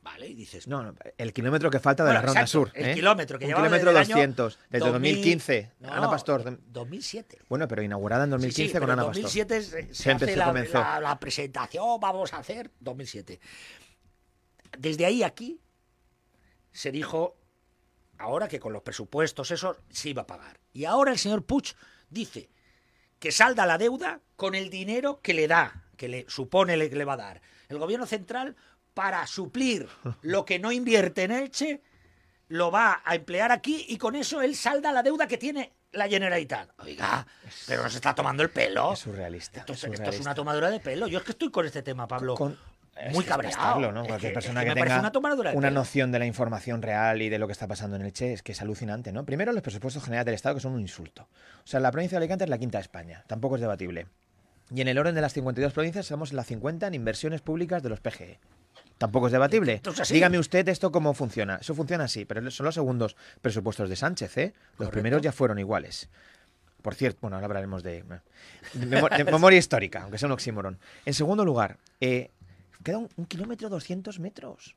¿Vale? 0.03 0.27
Y 0.27 0.35
dices, 0.35 0.67
No, 0.67 0.83
no, 0.83 0.95
el 1.17 1.33
kilómetro 1.33 1.71
que 1.71 1.79
falta 1.79 2.03
de 2.05 2.09
Bueno, 2.11 2.21
la 2.21 2.27
Ronda 2.27 2.41
exacto, 2.41 2.67
Sur. 2.67 2.73
el 2.75 2.91
¿eh? 2.91 2.95
kilómetro 2.95 3.39
que 3.39 3.45
Un 3.47 3.53
kilómetro 3.53 3.77
desde 3.79 3.91
el 3.91 3.97
año 3.97 4.15
200, 4.17 4.59
desde 4.69 4.91
2000 4.91 5.13
2015. 5.15 5.73
No, 5.79 5.93
Ana 5.93 6.11
Pastor. 6.11 6.59
2007. 6.67 7.39
Bueno, 7.49 7.69
pero 7.69 7.83
inaugurada 7.83 8.25
en 8.25 8.31
2015 8.31 8.63
Sí, 8.69 8.73
sí, 8.75 8.79
con 8.81 8.91
Ana 8.91 9.03
en 9.03 9.09
Pastor. 9.09 9.23
2007 9.23 9.63
se, 9.63 9.95
se 9.95 10.11
hace 10.11 10.37
la, 10.37 10.47
comenzó. 10.47 10.81
la- 10.81 11.01
la 11.01 11.21
presentación, 11.21 12.01
vamos 12.01 12.35
a 12.35 12.39
hacer 12.39 12.71
2007. 12.81 13.39
Desde 14.77 15.07
ahí 15.07 15.23
aquí 15.23 15.61
se 16.73 16.91
dijo 16.91 17.37
ahora 18.19 18.49
que 18.49 18.59
con 18.59 18.73
los 18.73 18.83
presupuestos 18.83 19.53
eso 19.53 19.77
se 19.89 20.09
iba 20.09 20.23
a 20.23 20.27
pagar. 20.27 20.59
Y 20.73 20.85
ahora 20.85 21.13
el 21.13 21.19
señor 21.19 21.45
Puig 21.45 21.75
dice 22.13 22.49
que 23.19 23.33
salda 23.33 23.67
la 23.67 23.79
deuda 23.79 24.21
con 24.37 24.55
el 24.55 24.69
dinero 24.71 25.21
que 25.23 25.35
le 25.35 25.47
da, 25.49 25.85
que 25.97 26.09
le 26.09 26.25
supone 26.29 26.77
le- 26.77 26.91
que 26.91 26.97
le 26.97 27.05
va 27.05 27.15
a 27.15 27.17
dar 27.19 27.41
el 27.69 27.79
gobierno 27.79 28.07
central 28.07 28.57
para 28.95 29.27
suplir 29.27 29.89
lo 30.23 30.45
que 30.45 30.59
no 30.59 30.73
invierte 30.73 31.23
en 31.23 31.31
Elche, 31.33 31.81
lo 32.49 32.71
va 32.71 33.01
a 33.05 33.15
emplear 33.15 33.51
aquí 33.53 33.87
y 33.89 33.97
con 33.97 34.15
eso 34.15 34.43
él 34.43 34.55
salda 34.55 34.93
la 34.93 35.03
deuda 35.03 35.27
que 35.27 35.39
tiene 35.39 35.73
la 35.93 36.09
Generalitat. 36.09 36.71
Oiga, 36.81 37.27
pero 37.67 37.83
nos 37.83 37.95
está 37.95 38.15
tomando 38.15 38.43
el 38.43 38.51
pelo. 38.51 38.93
Es 38.95 39.01
surrealista. 39.01 39.61
Esto, 39.61 39.73
es 39.75 39.85
esto 39.85 40.11
una 40.23 40.35
tomadura 40.35 40.71
de 40.71 40.81
pelo. 40.81 41.07
Yo 41.07 41.19
es 41.19 41.25
que 41.25 41.33
estoy 41.33 41.51
con 41.51 41.65
este 41.67 41.83
tema, 41.83 42.09
Pablo. 42.09 42.35
Con- 42.35 42.59
muy 43.13 43.25
cabreado. 43.25 43.51
estarlo, 43.57 43.93
¿no? 43.93 44.03
Es 44.03 44.09
Cualquier 44.09 44.33
que- 44.33 44.35
persona 44.35 44.61
es 44.63 44.69
que, 44.69 44.75
tenga 44.81 45.13
una 45.55 45.71
noción 45.71 46.13
de 46.13 46.19
la 46.19 46.27
información 46.27 46.83
real 46.83 47.23
y 47.23 47.29
de 47.29 47.39
lo 47.39 47.47
que 47.47 47.53
está 47.53 47.67
pasando 47.67 47.97
en 47.97 48.03
el 48.03 48.13
Che 48.13 48.33
es 48.35 48.43
que 48.43 48.53
es 48.53 48.61
alucinante, 48.63 49.13
¿no? 49.13 49.25
Primero, 49.25 49.53
los 49.53 49.63
presupuestos 49.63 50.05
generales 50.05 50.27
del 50.27 50.35
Estado, 50.35 50.55
que 50.57 50.61
son 50.61 50.73
un 50.73 50.81
insulto. 50.81 51.23
O 51.65 51.67
sea, 51.67 51.81
la 51.81 51.91
provincia 51.91 52.19
de 52.19 52.25
Alicante 52.25 52.45
es 52.45 52.51
la 52.51 52.59
quinta 52.59 52.79
de 52.79 52.83
España. 52.83 53.25
Tampoco 53.27 53.55
es 53.57 53.61
debatible. 53.61 54.07
Y 54.75 54.81
en 54.81 54.89
el 54.89 54.99
orden 54.99 55.15
de 55.15 55.21
las 55.21 55.33
52 55.33 55.73
provincias 55.73 56.11
en 56.11 56.37
la 56.37 56.45
50 56.45 56.87
en 56.87 56.95
inversiones 56.95 57.41
públicas 57.41 57.83
de 57.83 57.89
los 57.89 58.01
PGE. 58.01 58.39
Tampoco 58.99 59.27
es 59.27 59.33
debatible. 59.33 59.81
Dígame 60.11 60.39
usted 60.39 60.69
esto 60.69 60.93
cómo 60.93 61.13
funciona. 61.15 61.57
Eso 61.61 61.75
funciona 61.75 62.05
así, 62.05 62.25
pero 62.25 62.49
son 62.51 62.67
los 62.67 62.75
segundos 62.75 63.17
presupuestos 63.41 63.89
de 63.89 63.97
Sánchez, 63.97 64.39
¿eh? 64.39 64.53
Los 64.55 64.77
Correcto. 64.77 64.93
primeros 64.93 65.23
ya 65.23 65.33
fueron 65.33 65.59
iguales. 65.59 66.09
Por 66.83 66.95
cierto, 66.95 67.19
bueno, 67.23 67.37
ahora 67.37 67.47
hablaremos 67.47 67.83
de, 67.83 68.05
de 68.75 68.87
memo- 68.87 69.09
de 69.09 69.25
memoria 69.25 69.59
histórica, 69.59 70.03
aunque 70.03 70.19
sea 70.19 70.27
un 70.27 70.33
oxímoron. 70.33 70.79
En 71.05 71.15
segundo 71.15 71.45
lugar, 71.45 71.79
eh, 72.01 72.31
queda 72.83 72.99
un, 72.99 73.27
kilómetro 73.27 73.69
200 73.69 74.19
metros 74.21 74.77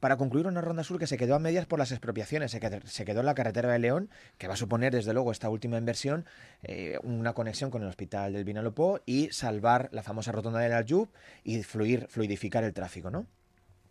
para 0.00 0.16
concluir 0.18 0.46
una 0.46 0.60
ronda 0.60 0.84
sur 0.84 0.98
que 0.98 1.06
se 1.06 1.16
quedó 1.16 1.34
a 1.34 1.38
medias 1.38 1.64
por 1.64 1.78
las 1.78 1.90
expropiaciones. 1.90 2.50
Se 2.50 2.60
quedó, 2.60 2.78
se 2.86 3.04
quedó 3.06 3.20
en 3.20 3.26
la 3.26 3.34
carretera 3.34 3.72
de 3.72 3.78
León, 3.78 4.10
que 4.36 4.46
va 4.48 4.54
a 4.54 4.56
suponer, 4.58 4.92
desde 4.92 5.14
luego, 5.14 5.32
esta 5.32 5.48
última 5.48 5.78
inversión, 5.78 6.26
eh, 6.62 6.98
una 7.02 7.32
conexión 7.32 7.70
con 7.70 7.82
el 7.82 7.88
hospital 7.88 8.34
del 8.34 8.44
Vinalopó 8.44 9.00
y 9.06 9.30
salvar 9.30 9.88
la 9.92 10.02
famosa 10.02 10.30
rotonda 10.30 10.58
del 10.58 10.72
Aljub 10.72 11.08
y 11.42 11.62
fluir, 11.62 12.06
fluidificar 12.08 12.64
el 12.64 12.74
tráfico, 12.74 13.10
¿no? 13.10 13.26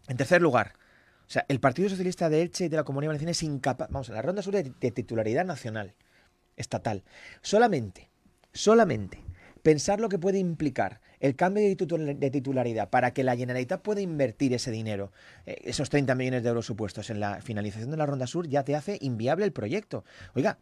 En 0.07 0.17
tercer 0.17 0.41
lugar, 0.41 0.73
o 1.27 1.29
sea, 1.29 1.45
el 1.47 1.59
Partido 1.59 1.89
Socialista 1.89 2.29
de 2.29 2.43
Elche 2.43 2.65
y 2.65 2.69
de 2.69 2.77
la 2.77 2.83
Comunidad 2.83 3.09
Valenciana 3.09 3.31
es 3.31 3.41
incapaz. 3.41 3.89
Vamos, 3.89 4.09
la 4.09 4.21
ronda 4.21 4.43
sur 4.43 4.53
de, 4.53 4.71
de 4.79 4.91
titularidad 4.91 5.45
nacional, 5.45 5.95
estatal. 6.57 7.03
Solamente, 7.41 8.11
solamente 8.51 9.23
pensar 9.63 9.99
lo 9.99 10.09
que 10.09 10.19
puede 10.19 10.37
implicar 10.37 11.01
el 11.23 11.37
cambio 11.37 11.63
de, 11.63 11.77
titul- 11.77 12.17
de 12.19 12.31
titularidad 12.31 12.89
para 12.89 13.13
que 13.13 13.23
la 13.23 13.37
Generalitat 13.37 13.81
pueda 13.81 14.01
invertir 14.01 14.53
ese 14.53 14.71
dinero, 14.71 15.13
eh, 15.45 15.55
esos 15.63 15.89
30 15.89 16.15
millones 16.15 16.43
de 16.43 16.49
euros 16.49 16.65
supuestos 16.65 17.09
en 17.09 17.21
la 17.21 17.41
finalización 17.41 17.91
de 17.91 17.97
la 17.97 18.05
Ronda 18.05 18.27
Sur, 18.27 18.49
ya 18.49 18.63
te 18.65 18.75
hace 18.75 18.97
inviable 18.99 19.45
el 19.45 19.53
proyecto. 19.53 20.03
Oiga, 20.35 20.57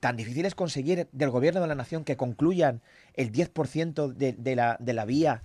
tan 0.00 0.16
difícil 0.16 0.46
es 0.46 0.54
conseguir 0.54 1.06
del 1.12 1.28
gobierno 1.28 1.60
de 1.60 1.66
la 1.66 1.74
nación 1.74 2.02
que 2.02 2.16
concluyan 2.16 2.80
el 3.12 3.30
10% 3.30 4.14
de, 4.14 4.32
de 4.32 4.94
la, 4.94 5.04
vía, 5.04 5.42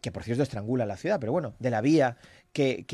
que 0.00 0.10
por 0.10 0.22
cierto 0.24 0.42
estrangula 0.42 0.86
la 0.86 0.96
ciudad, 0.96 1.20
pero 1.20 1.32
bueno, 1.32 1.54
de 1.58 1.68
la 1.68 1.82
vía 1.82 2.16
que, 2.54 2.86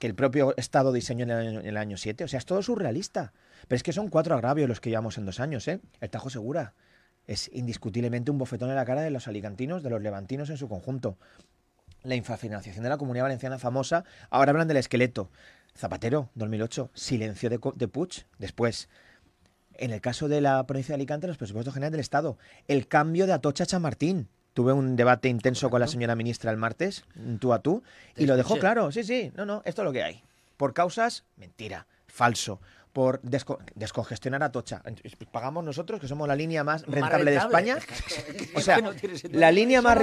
el 0.00 0.14
propio 0.14 0.54
Estado 0.58 0.92
diseñó 0.92 1.24
en 1.24 1.30
el, 1.30 1.38
año, 1.38 1.60
en 1.60 1.66
el 1.66 1.76
año 1.78 1.96
7. 1.96 2.24
O 2.24 2.28
sea, 2.28 2.36
es 2.38 2.44
todo 2.44 2.62
surrealista. 2.62 3.32
Pero 3.68 3.76
es 3.76 3.82
que 3.82 3.94
son 3.94 4.08
cuatro 4.08 4.34
agravios 4.34 4.68
los 4.68 4.82
que 4.82 4.90
llevamos 4.90 5.16
en 5.16 5.24
dos 5.24 5.40
años, 5.40 5.66
¿eh? 5.66 5.80
El 6.02 6.10
Tajo 6.10 6.28
Segura 6.28 6.74
es 7.26 7.50
indiscutiblemente 7.52 8.30
un 8.30 8.38
bofetón 8.38 8.70
en 8.70 8.76
la 8.76 8.84
cara 8.84 9.02
de 9.02 9.10
los 9.10 9.28
alicantinos, 9.28 9.82
de 9.82 9.90
los 9.90 10.02
levantinos 10.02 10.50
en 10.50 10.56
su 10.56 10.68
conjunto. 10.68 11.16
La 12.02 12.14
infrafinanciación 12.14 12.82
de 12.82 12.90
la 12.90 12.98
comunidad 12.98 13.24
valenciana 13.24 13.58
famosa, 13.58 14.04
ahora 14.30 14.50
hablan 14.50 14.68
del 14.68 14.76
esqueleto. 14.76 15.30
Zapatero, 15.76 16.30
2008, 16.34 16.90
silencio 16.94 17.50
de, 17.50 17.58
de 17.74 17.88
Puig. 17.88 18.26
Después, 18.38 18.88
en 19.74 19.90
el 19.90 20.00
caso 20.00 20.28
de 20.28 20.40
la 20.40 20.64
provincia 20.66 20.92
de 20.92 20.96
Alicante, 20.96 21.26
los 21.26 21.38
presupuestos 21.38 21.74
generales 21.74 21.92
del 21.92 22.00
Estado, 22.00 22.38
el 22.68 22.86
cambio 22.86 23.26
de 23.26 23.32
Atocha 23.32 23.64
a 23.64 23.66
Chamartín. 23.66 24.28
Tuve 24.52 24.72
un 24.72 24.94
debate 24.94 25.28
intenso 25.28 25.68
con 25.68 25.80
la 25.80 25.88
señora 25.88 26.14
ministra 26.14 26.52
el 26.52 26.56
martes, 26.56 27.04
tú 27.40 27.52
a 27.52 27.58
tú, 27.58 27.82
y 28.16 28.26
lo 28.26 28.36
dejó 28.36 28.56
claro. 28.56 28.92
Sí, 28.92 29.02
sí, 29.02 29.32
no, 29.34 29.44
no, 29.44 29.62
esto 29.64 29.82
es 29.82 29.84
lo 29.84 29.92
que 29.92 30.04
hay. 30.04 30.22
Por 30.56 30.74
causas, 30.74 31.24
mentira, 31.36 31.88
falso. 32.06 32.60
Por 32.94 33.20
desco- 33.22 33.58
descongestionar 33.74 34.42
Atocha. 34.44 34.80
Pagamos 35.32 35.64
nosotros, 35.64 36.00
que 36.00 36.06
somos 36.06 36.28
la 36.28 36.36
línea 36.36 36.62
más 36.62 36.86
Más 36.86 36.94
rentable 36.94 37.32
de. 37.32 37.36
España. 37.38 37.76
Es 38.38 38.54
O 38.54 38.60
sea, 38.60 38.78
no 38.78 38.92
la 39.32 39.50
línea 39.50 39.82
más 39.82 39.98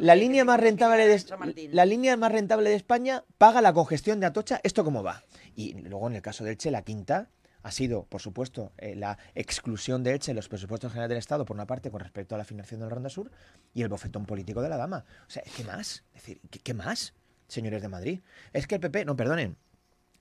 la 0.00 0.14
línea 0.16 0.44
más 0.44 0.58
rentable 0.60 1.06
de 1.06 1.68
la 1.72 1.86
línea 1.86 2.16
más 2.16 2.32
rentable 2.32 2.68
de 2.70 2.76
España 2.76 3.22
paga 3.38 3.62
la 3.62 3.72
congestión 3.72 4.18
de 4.18 4.26
Atocha. 4.26 4.60
¿Esto 4.64 4.84
cómo 4.84 5.04
va? 5.04 5.22
Y 5.54 5.74
luego 5.82 6.08
en 6.08 6.16
el 6.16 6.22
caso 6.22 6.42
de 6.42 6.50
Elche, 6.50 6.72
la 6.72 6.82
quinta 6.82 7.30
ha 7.62 7.70
sido, 7.70 8.06
por 8.06 8.20
supuesto, 8.20 8.72
eh, 8.78 8.96
la 8.96 9.18
exclusión 9.36 10.02
de 10.02 10.12
Elche 10.12 10.32
en 10.32 10.36
los 10.36 10.48
presupuestos 10.48 10.90
generales 10.90 11.10
del 11.10 11.18
Estado, 11.18 11.44
por 11.44 11.54
una 11.56 11.66
parte, 11.66 11.92
con 11.92 12.00
respecto 12.00 12.34
a 12.34 12.38
la 12.38 12.44
financiación 12.44 12.80
de 12.80 12.86
la 12.86 12.90
Ronda 12.94 13.08
Sur, 13.08 13.30
y 13.72 13.82
el 13.82 13.88
bofetón 13.88 14.26
político 14.26 14.62
de 14.62 14.68
la 14.68 14.76
dama. 14.76 15.04
O 15.28 15.30
sea, 15.30 15.44
¿qué 15.56 15.62
más? 15.62 16.02
Es 16.14 16.22
decir, 16.22 16.40
¿qué, 16.50 16.58
qué 16.58 16.74
más, 16.74 17.14
señores 17.48 17.82
de 17.82 17.88
Madrid? 17.88 18.20
Es 18.52 18.66
que 18.66 18.74
el 18.76 18.80
PP, 18.80 19.04
no, 19.04 19.16
perdonen, 19.16 19.56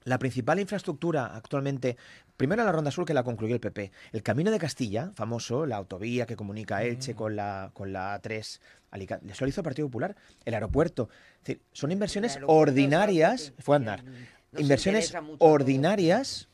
la 0.06 0.18
principal 0.20 0.60
infraestructura 0.60 1.36
actualmente, 1.36 1.98
primero 2.38 2.64
la 2.64 2.72
Ronda 2.72 2.92
Sur 2.92 3.06
que 3.06 3.14
la 3.14 3.24
concluyó 3.24 3.56
el 3.56 3.60
PP, 3.60 3.92
el 4.14 4.24
Camino 4.24 4.52
de 4.52 4.60
Castilla, 4.60 5.12
famoso, 5.16 5.66
la 5.66 5.76
autovía 5.76 6.26
que 6.26 6.36
comunica 6.36 6.84
Elche 6.84 7.16
con 7.16 7.36
la 7.36 7.72
con 7.74 7.92
la 7.92 8.22
A3, 8.22 8.60
Alicante, 8.92 9.32
eso 9.32 9.44
lo 9.44 9.50
hizo 9.50 9.62
el 9.62 9.66
Partido 9.66 9.88
Popular, 9.88 10.16
el 10.46 10.54
aeropuerto. 10.54 11.10
Es 11.40 11.44
decir, 11.44 11.62
son 11.74 11.92
inversiones 11.92 12.40
ordinarias, 12.46 13.54
fue 13.60 13.76
a 13.76 13.78
andar, 13.78 14.04
nos 14.52 14.62
inversiones 14.62 15.14
ordinarias, 15.40 16.48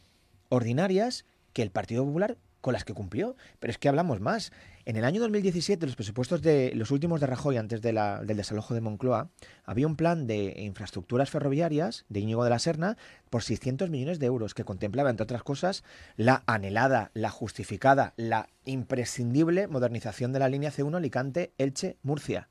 ordinarias 0.50 1.26
que 1.54 1.62
el 1.62 1.72
Partido 1.72 2.06
Popular 2.06 2.38
con 2.62 2.74
las 2.74 2.86
que 2.86 2.94
cumplió. 2.94 3.36
Pero 3.60 3.72
es 3.72 3.78
que 3.78 3.90
hablamos 3.90 4.22
más. 4.22 4.52
En 4.84 4.96
el 4.96 5.06
año 5.06 5.22
2017, 5.22 5.86
los 5.86 5.96
presupuestos 5.96 6.42
de 6.42 6.72
los 6.74 6.90
últimos 6.90 7.22
de 7.22 7.28
Rajoy, 7.28 7.58
antes 7.58 7.82
del 7.82 8.00
desalojo 8.26 8.74
de 8.74 8.82
Moncloa, 8.82 9.30
había 9.64 9.86
un 9.86 9.96
plan 9.96 10.26
de 10.26 10.56
infraestructuras 10.58 11.30
ferroviarias 11.30 12.06
de 12.10 12.22
Íñigo 12.22 12.44
de 12.44 12.50
la 12.50 12.58
Serna 12.58 12.98
por 13.30 13.44
600 13.44 13.92
millones 13.92 14.18
de 14.18 14.26
euros, 14.26 14.56
que 14.56 14.64
contemplaba, 14.64 15.12
entre 15.12 15.24
otras 15.24 15.44
cosas, 15.44 15.84
la 16.18 16.44
anhelada, 16.48 17.12
la 17.14 17.30
justificada, 17.30 18.14
la 18.18 18.50
imprescindible 18.66 19.68
modernización 19.68 20.34
de 20.34 20.40
la 20.40 20.50
línea 20.50 20.72
C1 20.72 20.98
Alicante-Elche-Murcia. 20.98 22.48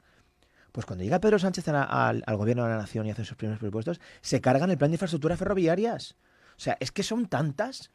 Pues 0.71 0.87
cuando 0.87 1.03
llega 1.03 1.21
Pedro 1.21 1.41
Sánchez 1.41 1.67
al 1.67 2.37
gobierno 2.37 2.63
de 2.63 2.71
la 2.71 2.77
nación 2.77 3.07
y 3.07 3.11
hace 3.11 3.25
sus 3.25 3.37
primeros 3.37 3.59
presupuestos, 3.59 4.01
se 4.21 4.41
cargan 4.41 4.71
el 4.71 4.79
plan 4.79 4.93
de 4.93 4.95
infraestructuras 4.95 5.39
ferroviarias. 5.39 6.17
O 6.57 6.61
sea, 6.63 6.77
es 6.79 6.93
que 6.93 7.03
son 7.03 7.27
tantas. 7.27 7.91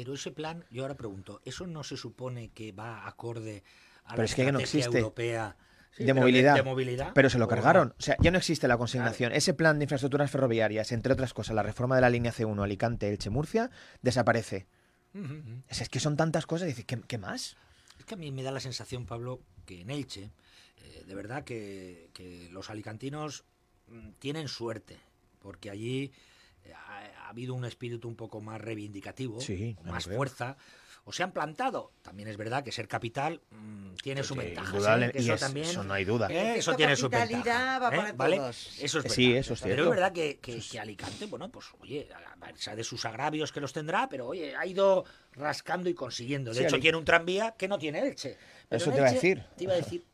Pero 0.00 0.14
ese 0.14 0.30
plan, 0.30 0.64
yo 0.70 0.82
ahora 0.82 0.94
pregunto, 0.94 1.42
¿eso 1.44 1.66
no 1.66 1.84
se 1.84 1.98
supone 1.98 2.48
que 2.52 2.72
va 2.72 3.06
acorde 3.06 3.62
a 4.04 4.12
Pero 4.12 4.22
la 4.22 4.24
es 4.24 4.34
que 4.34 4.50
no 4.50 4.58
estrategia 4.58 4.98
europea 4.98 5.56
Sí, 5.92 6.04
de 6.04 6.14
movilidad. 6.14 6.54
De, 6.54 6.62
movilidad. 6.62 7.12
Pero 7.14 7.28
se 7.28 7.38
lo 7.38 7.44
¿O 7.44 7.48
cargaron. 7.48 7.94
O 7.98 8.02
sea, 8.02 8.16
ya 8.20 8.30
no 8.30 8.38
existe 8.38 8.66
la 8.66 8.78
consignación. 8.78 9.32
Ese 9.32 9.52
plan 9.52 9.78
de 9.78 9.84
infraestructuras 9.84 10.30
ferroviarias, 10.30 10.90
entre 10.92 11.12
otras 11.12 11.34
cosas, 11.34 11.54
la 11.54 11.62
reforma 11.62 11.96
de 11.96 12.00
la 12.00 12.08
línea 12.08 12.32
C1 12.32 12.62
Alicante, 12.62 13.10
Elche, 13.10 13.28
Murcia, 13.28 13.70
desaparece. 14.00 14.66
Es, 15.68 15.82
es 15.82 15.90
que 15.90 16.00
son 16.00 16.16
tantas 16.16 16.46
cosas. 16.46 16.68
dices, 16.68 16.86
¿qué, 16.86 16.98
qué 17.06 17.18
más? 17.18 17.58
Es 17.98 18.06
que 18.06 18.14
a 18.14 18.16
mí 18.16 18.30
me 18.30 18.42
da 18.42 18.52
la 18.52 18.60
sensación, 18.60 19.04
Pablo, 19.04 19.42
que 19.66 19.82
en 19.82 19.90
Elche, 19.90 20.30
eh, 20.78 21.04
de 21.06 21.14
verdad 21.14 21.44
que, 21.44 22.08
que 22.14 22.48
los 22.50 22.70
alicantinos 22.70 23.44
mm, 23.88 24.12
tienen 24.20 24.48
suerte, 24.48 24.96
porque 25.40 25.68
allí 25.68 26.12
eh, 26.64 26.72
ha, 27.30 27.32
ha 27.32 27.32
habido 27.32 27.54
un 27.54 27.64
espíritu 27.64 28.08
un 28.08 28.16
poco 28.16 28.40
más 28.40 28.60
reivindicativo, 28.60 29.40
Sí, 29.40 29.76
más 29.84 30.04
creo. 30.04 30.16
fuerza, 30.16 30.56
o 31.04 31.12
se 31.12 31.22
han 31.22 31.32
plantado. 31.32 31.92
También 32.02 32.28
es 32.28 32.36
verdad 32.36 32.62
que 32.64 32.72
ser 32.72 32.86
capital 32.88 33.40
mm, 33.50 33.94
tiene 34.02 34.22
su 34.22 34.34
ventaja. 34.34 34.74
y 35.14 35.18
eso 35.18 35.34
es- 35.34 35.40
también, 35.40 35.66
eso 35.66 35.82
no 35.84 35.94
hay 35.94 36.04
duda. 36.04 36.28
eh, 36.30 36.58
eso 36.58 36.74
tiene 36.74 36.94
su 36.96 37.08
ventaja. 37.08 37.78
va 37.78 37.88
¿eh? 37.88 37.90
para 37.96 38.12
¿Vale? 38.12 38.36
todos. 38.36 38.66
Eso 38.80 38.98
es 38.98 39.04
verdad. 39.04 39.14
Sí, 39.16 39.32
eso 39.32 39.54
es 39.54 39.60
Pero 39.62 39.74
cierto. 39.74 39.84
es 39.84 39.90
verdad 39.90 40.12
que, 40.12 40.38
que- 40.40 40.60
que 40.60 40.78
Alicante, 40.80 41.26
bueno, 41.26 41.50
pues 41.50 41.66
oye, 41.80 42.08
a 42.12 42.74
de 42.76 42.84
sus 42.84 43.04
agravios 43.06 43.50
que 43.52 43.60
los 43.60 43.72
tendrá, 43.72 44.08
pero 44.08 44.26
oye, 44.26 44.54
ha 44.56 44.66
ido 44.66 45.04
rascando 45.32 45.88
y 45.88 45.94
consiguiendo. 45.94 46.50
De 46.52 46.58
Sí, 46.58 46.64
hecho, 46.64 46.78
tiene 46.80 46.98
un 46.98 47.04
tranvía 47.04 47.52
que 47.52 47.68
no 47.68 47.78
tiene 47.78 48.00
Elche. 48.00 48.36
Pero 48.68 48.82
Eso 48.82 48.90
te 48.90 48.98
iba 48.98 49.08
a 49.08 49.12
decir. 49.12 49.44
Te 49.56 49.64
iba 49.64 49.72
a 49.72 49.76
decir, 49.76 50.04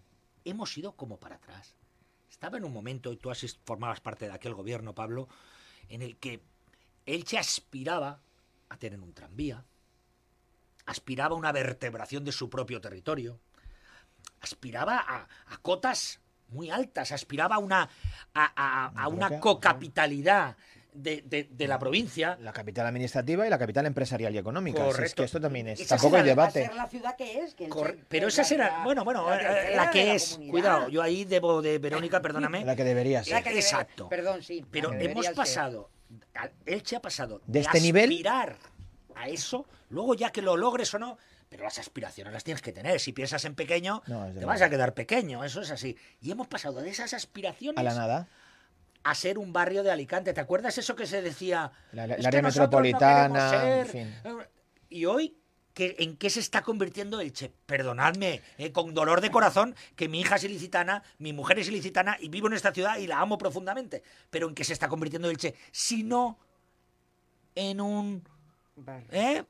hemos 0.44 0.76
ido 0.78 0.92
como 0.92 1.18
para 1.18 1.36
atrás. 1.36 1.74
Estaba 2.30 2.58
en 2.58 2.64
un 2.64 2.72
momento, 2.72 3.12
y 3.12 3.16
tú 3.16 3.30
has 3.30 3.58
formabas 3.64 4.00
parte 4.00 4.26
de 4.26 4.32
aquel 4.32 4.54
gobierno, 4.54 4.94
Pablo, 4.94 5.26
en 5.88 6.02
el 6.02 6.16
que 6.18 6.40
Elche 7.06 7.38
aspiraba 7.38 8.20
a 8.68 8.76
tener 8.78 9.00
un 9.00 9.12
tranvía, 9.14 9.64
aspiraba 10.86 11.34
a 11.34 11.38
una 11.38 11.52
vertebración 11.52 12.24
de 12.24 12.32
su 12.32 12.50
propio 12.50 12.80
territorio, 12.80 13.38
aspiraba 14.40 14.98
a, 14.98 15.28
a 15.48 15.58
cotas 15.62 16.20
muy 16.48 16.70
altas, 16.70 17.12
aspiraba 17.12 17.56
a 17.56 17.58
una, 17.58 17.88
a, 18.34 19.08
una 19.08 19.40
cocapitalidad 19.40 20.56
de, 20.92 21.22
de- 21.26 21.48
de 21.50 21.68
la 21.68 21.78
provincia. 21.78 22.38
La 22.40 22.52
capital 22.52 22.86
administrativa 22.86 23.46
y 23.46 23.50
la 23.50 23.58
capital 23.58 23.84
empresarial 23.86 24.34
y 24.34 24.38
económica. 24.38 24.82
Si 24.94 25.02
es 25.02 25.14
que 25.14 25.24
esto 25.24 25.40
también 25.40 25.68
es. 25.68 25.80
Esa 25.80 25.96
Tampoco 25.96 26.16
hay 26.16 26.22
debate. 26.22 26.64
ser 26.66 26.74
la 26.74 26.88
ciudad 26.88 27.16
que 27.16 27.40
es. 27.40 27.54
que 27.54 27.64
el 27.66 27.70
Corre- 27.70 27.96
Che- 27.98 28.04
Pero 28.08 28.28
es 28.28 28.34
esa 28.34 28.44
será, 28.44 28.78
la- 28.78 28.84
bueno, 28.84 29.04
bueno, 29.04 29.28
la 29.28 29.36
eh, 29.72 29.76
la 29.76 29.86
de 29.86 29.90
que 29.90 30.14
es, 30.14 30.30
comunidad. 30.30 30.50
cuidado, 30.52 30.88
yo 30.88 31.02
ahí 31.02 31.24
debo 31.24 31.60
de, 31.60 31.78
Verónica, 31.78 32.22
perdóname, 32.22 32.64
La 32.64 32.74
que 32.76 32.84
debería 32.84 33.22
ser. 33.24 33.34
La 33.34 33.42
que 33.42 33.50
debe- 33.50 33.60
Exacto. 33.60 34.08
Perdón, 34.08 34.42
sí. 34.42 34.64
pero 34.70 34.92
hemos 34.92 35.28
pasado, 35.30 35.90
Elche 36.66 36.96
ha 36.96 37.00
pasado 37.02 37.40
De 37.46 37.60
este 37.60 37.80
nivel- 37.80 38.10
aspirar 38.10 38.56
a 39.14 39.28
eso, 39.28 39.66
luego 39.90 40.14
ya 40.14 40.30
que 40.30 40.42
lo 40.42 40.56
logres 40.56 40.92
o 40.94 40.98
no, 40.98 41.18
pero 41.48 41.64
las 41.64 41.78
aspiraciones 41.78 42.32
las 42.32 42.44
tienes 42.44 42.60
que 42.62 42.72
tener. 42.72 43.00
Si 43.00 43.12
piensas 43.12 43.44
en 43.44 43.54
pequeño, 43.54 44.02
No, 44.06 44.26
te 44.32 44.44
vas 44.44 44.60
a 44.62 44.68
quedar 44.70 44.94
pequeño, 44.94 45.42
eso 45.44 45.60
es 45.62 45.70
así. 45.70 45.96
Y 46.20 46.30
hemos 46.30 46.48
pasado 46.48 46.80
de 46.80 46.90
esas 46.90 47.14
aspiraciones 47.14 47.78
A 47.78 47.82
la 47.82 47.94
nada. 47.94 48.28
a 49.04 49.14
ser 49.14 49.38
un 49.38 49.52
barrio 49.52 49.82
de 49.82 49.90
Alicante. 49.90 50.32
¿Te 50.34 50.40
acuerdas 50.40 50.76
eso 50.78 50.96
que 50.96 51.06
se 51.06 51.22
decía? 51.22 51.70
La- 51.92 52.06
la- 52.06 52.14
"Es 52.14 52.20
el 52.20 52.26
área 52.26 52.42
no 52.42 52.48
metropolitana, 52.48 53.80
en 53.80 53.86
ser". 53.86 54.10
Y 54.88 55.04
hoy, 55.06 55.36
¿qué- 55.76 55.94
¿en 55.98 56.16
qué 56.16 56.30
se 56.30 56.40
está 56.40 56.62
convirtiendo 56.62 57.20
Elche? 57.20 57.52
Perdonadme, 57.66 58.40
eh, 58.56 58.72
con 58.72 58.94
dolor 58.94 59.20
de 59.20 59.30
corazón, 59.30 59.76
que 59.94 60.08
mi 60.08 60.20
hija 60.20 60.36
es 60.36 60.44
ilicitana, 60.44 61.02
mi 61.18 61.34
mujer 61.34 61.58
es 61.58 61.68
ilicitana 61.68 62.16
y 62.18 62.30
vivo 62.30 62.46
en 62.46 62.54
esta 62.54 62.72
ciudad 62.72 62.96
y 62.96 63.06
la 63.06 63.20
amo 63.20 63.36
profundamente. 63.36 64.02
Pero 64.30 64.48
¿en 64.48 64.54
qué 64.54 64.64
se 64.64 64.72
está 64.72 64.88
convirtiendo 64.88 65.28
Elche? 65.28 65.54
Si 65.70 66.02
no 66.02 66.38
en 67.54 67.80
un... 67.80 68.22
Vale. 68.76 69.04
¿eh? 69.10 69.44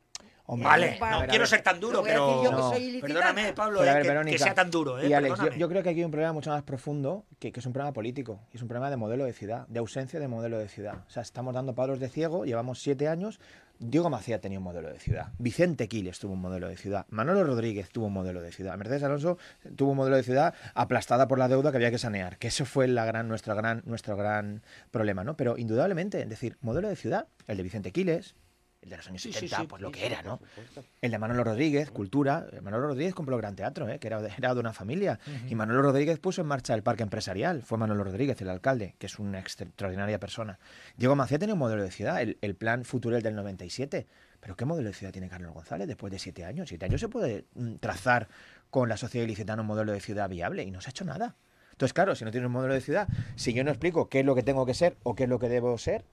Hombre, 0.48 0.68
Vale, 0.68 0.86
ver, 0.90 1.00
no 1.10 1.20
ver, 1.20 1.28
quiero 1.28 1.44
ser 1.46 1.60
tan 1.62 1.80
duro, 1.80 2.02
pero... 2.04 2.26
decir 2.28 2.44
yo 2.44 2.50
que 2.50 2.98
No. 2.98 3.00
Perdóname, 3.00 3.52
Pablo, 3.52 3.80
Pero 3.80 3.90
a 3.90 3.92
eh, 3.92 3.96
ver, 3.96 4.02
que- 4.02 4.08
que, 4.08 4.14
Verónica, 4.14 4.44
sea 4.44 4.54
tan 4.54 4.70
duro. 4.70 5.00
¿eh? 5.00 5.08
Y 5.08 5.12
Alex, 5.12 5.30
yo, 5.30 5.36
Perdóname. 5.36 5.60
yo 5.60 5.68
creo 5.68 5.82
que 5.82 5.88
aquí 5.90 5.98
hay 5.98 6.04
un 6.04 6.10
problema 6.12 6.32
mucho 6.32 6.50
más 6.50 6.62
profundo, 6.62 7.24
que, 7.40 7.50
que 7.50 7.58
es 7.58 7.66
un 7.66 7.72
problema 7.72 7.92
político, 7.92 8.40
y 8.52 8.56
es 8.56 8.62
un 8.62 8.68
problema 8.68 8.88
de 8.90 8.96
modelo 8.96 9.24
de 9.24 9.32
ciudad, 9.32 9.66
de 9.66 9.80
ausencia 9.80 10.20
de 10.20 10.28
modelo 10.28 10.58
de 10.58 10.68
ciudad. 10.68 11.02
O 11.08 11.10
sea, 11.10 11.22
estamos 11.22 11.52
dando 11.52 11.74
palos 11.74 11.98
de 11.98 12.08
ciego, 12.08 12.44
llevamos 12.44 12.80
siete 12.80 13.08
años. 13.08 13.40
Diego 13.78 14.10
Macía 14.10 14.40
tenía 14.40 14.58
un 14.58 14.64
modelo 14.64 14.88
de 14.88 14.98
ciudad, 14.98 15.32
Vicente 15.38 15.88
Quiles 15.88 16.18
tuvo 16.18 16.32
un 16.32 16.40
modelo 16.40 16.68
de 16.68 16.76
ciudad, 16.76 17.06
Manolo 17.10 17.44
Rodríguez 17.44 17.90
tuvo 17.90 18.06
un 18.06 18.12
modelo 18.12 18.40
de 18.40 18.52
ciudad, 18.52 18.76
Mercedes 18.76 19.02
Alonso 19.02 19.38
tuvo 19.76 19.90
un 19.90 19.96
modelo 19.96 20.16
de 20.16 20.22
ciudad 20.22 20.54
aplastada 20.74 21.28
por 21.28 21.38
la 21.38 21.48
deuda 21.48 21.70
que 21.70 21.76
había 21.76 21.90
que 21.90 21.98
sanear, 21.98 22.38
que 22.38 22.48
eso 22.48 22.64
fue 22.64 22.88
la 22.88 23.04
gran, 23.04 23.28
nuestro, 23.28 23.54
gran, 23.54 23.82
nuestro 23.84 24.16
gran 24.16 24.62
problema, 24.90 25.24
¿no? 25.24 25.36
Pero 25.36 25.58
indudablemente, 25.58 26.22
es 26.22 26.28
decir, 26.28 26.56
modelo 26.62 26.88
de 26.88 26.96
ciudad, 26.96 27.26
el 27.46 27.56
de 27.56 27.62
Vicente 27.62 27.92
Quiles, 27.92 28.34
el 28.86 28.90
de 28.90 28.96
los 28.96 29.08
años 29.08 29.22
Sí, 29.22 29.32
sí, 29.32 29.48
70, 29.48 29.56
sí, 29.56 29.66
pues 29.66 29.82
lo 29.82 29.90
que 29.90 30.06
era, 30.06 30.22
¿no? 30.22 30.40
El 31.02 31.10
de 31.10 31.18
Manolo 31.18 31.44
Rodríguez, 31.44 31.90
Cultura. 31.90 32.46
Manolo 32.62 32.88
Rodríguez 32.88 33.14
compró 33.14 33.34
el 33.34 33.42
Gran 33.42 33.56
Teatro, 33.56 33.88
¿eh? 33.88 33.98
que 33.98 34.06
era 34.06 34.22
de, 34.22 34.30
era 34.38 34.54
de 34.54 34.60
una 34.60 34.72
familia. 34.72 35.18
Y 35.48 35.54
Manolo 35.54 35.82
Rodríguez 35.82 36.18
puso 36.18 36.40
en 36.40 36.46
marcha 36.46 36.74
el 36.74 36.82
parque 36.82 37.02
empresarial. 37.02 37.62
Fue 37.62 37.78
Manolo 37.78 38.04
Rodríguez, 38.04 38.40
el 38.40 38.48
alcalde, 38.48 38.94
que 38.98 39.06
es 39.06 39.18
una 39.18 39.40
extraordinaria 39.40 40.18
persona. 40.20 40.58
Diego 40.96 41.16
Macía 41.16 41.38
tenía 41.38 41.54
un 41.54 41.58
modelo 41.58 41.82
de 41.82 41.90
ciudad, 41.90 42.22
el, 42.22 42.38
el 42.40 42.54
plan 42.54 42.84
Futurel 42.84 43.22
del 43.22 43.34
97. 43.34 44.06
Pero 44.40 44.56
¿qué 44.56 44.64
modelo 44.64 44.88
de 44.88 44.94
ciudad 44.94 45.12
tiene 45.12 45.28
Carlos 45.28 45.52
González 45.52 45.88
después 45.88 46.12
de 46.12 46.20
siete 46.20 46.44
años? 46.44 46.68
Siete 46.68 46.84
años 46.84 47.00
se 47.00 47.08
puede 47.08 47.46
mm, 47.54 47.76
trazar 47.76 48.28
con 48.70 48.88
la 48.88 48.96
sociedad 48.96 49.24
ilicitana 49.24 49.62
un 49.62 49.68
modelo 49.68 49.92
de 49.92 50.00
ciudad 50.00 50.28
viable 50.28 50.62
y 50.62 50.70
no 50.70 50.80
se 50.80 50.88
ha 50.88 50.90
hecho 50.90 51.04
nada. 51.04 51.34
Entonces, 51.72 51.92
claro, 51.92 52.14
si 52.14 52.24
no 52.24 52.30
tienes 52.30 52.46
un 52.46 52.52
modelo 52.52 52.72
de 52.72 52.80
ciudad, 52.80 53.06
si 53.34 53.52
yo 53.52 53.62
no 53.62 53.70
explico 53.70 54.08
qué 54.08 54.20
es 54.20 54.26
lo 54.26 54.34
que 54.34 54.42
tengo 54.42 54.64
que 54.64 54.72
ser 54.72 54.96
o 55.02 55.14
qué 55.14 55.24
es 55.24 55.28
lo 55.28 55.38
que 55.38 55.50
debo 55.50 55.76
ser, 55.76 56.04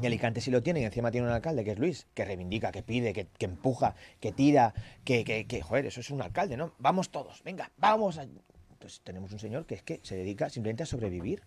y 0.00 0.06
Alicante 0.06 0.40
sí 0.40 0.50
lo 0.50 0.62
tiene, 0.62 0.80
y 0.80 0.84
encima 0.84 1.10
tiene 1.10 1.26
un 1.26 1.32
alcalde 1.32 1.64
que 1.64 1.72
es 1.72 1.78
Luis, 1.78 2.06
que 2.14 2.24
reivindica, 2.24 2.72
que 2.72 2.82
pide, 2.82 3.12
que, 3.12 3.28
empuja, 3.44 3.94
que 4.20 4.32
tira, 4.32 4.74
que, 5.04 5.60
joder, 5.62 5.86
eso 5.86 6.00
es 6.00 6.10
un 6.10 6.22
alcalde, 6.22 6.56
¿no? 6.56 6.72
Vamos 6.78 7.10
todos, 7.10 7.42
venga, 7.44 7.70
vamos. 7.76 8.18
a- 8.18 8.22
Entonces 8.22 9.00
tenemos 9.04 9.32
un 9.32 9.38
señor 9.38 9.66
que 9.66 9.74
es 9.76 9.82
que 9.82 10.00
se 10.02 10.16
dedica 10.16 10.48
simplemente 10.48 10.82
a 10.82 10.86
sobrevivir. 10.86 11.42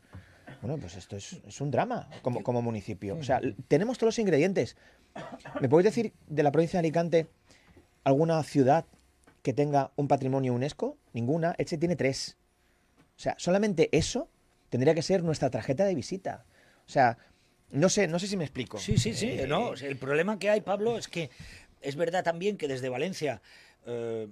Bueno, 0.62 0.78
pues 0.78 0.96
esto 0.96 1.18
es, 1.18 1.42
un 1.60 1.72
drama 1.72 2.08
como, 2.22 2.44
como 2.44 2.62
municipio. 2.62 3.18
O 3.18 3.24
sea, 3.24 3.42
tenemos 3.68 3.98
todos 3.98 4.10
los 4.16 4.20
ingredientes. 4.20 4.78
¿Me 5.60 5.68
podéis 5.68 5.86
decir 5.86 6.14
de 6.28 6.44
la 6.44 6.52
provincia 6.52 6.78
de 6.78 6.88
Alicante 6.88 7.28
alguna 8.04 8.42
ciudad 8.44 8.86
que 9.42 9.54
tenga 9.54 9.92
un 9.96 10.08
patrimonio 10.08 10.54
UNESCO? 10.54 10.98
Ninguna. 11.14 11.56
Elche 11.58 11.78
tiene 11.78 11.96
tres. 11.96 12.38
O 13.18 13.20
sea, 13.20 13.36
solamente 13.38 13.90
eso 13.92 14.30
tendría 14.70 14.94
que 14.94 15.02
ser 15.02 15.24
nuestra 15.24 15.50
tarjeta 15.50 15.84
de 15.86 15.96
visita. 15.96 16.46
O 16.86 16.90
sea, 16.90 17.18
no 17.72 17.90
sé, 17.90 18.08
no 18.08 18.20
sé 18.20 18.28
si 18.28 18.38
me 18.38 18.44
explico. 18.44 18.78
Sí, 18.78 18.98
sí, 18.98 19.14
sí. 19.14 19.32
Eh, 19.32 19.48
no, 19.48 19.76
sea, 19.76 19.90
el 19.90 19.98
problema 19.98 20.40
que 20.40 20.50
hay, 20.50 20.62
Pablo, 20.62 20.98
es 20.98 21.08
que 21.08 21.30
es 21.82 21.96
verdad 21.96 22.24
también 22.24 22.58
que 22.58 22.68
desde 22.68 22.90
Valencia 22.90 23.42
eh, 23.86 24.28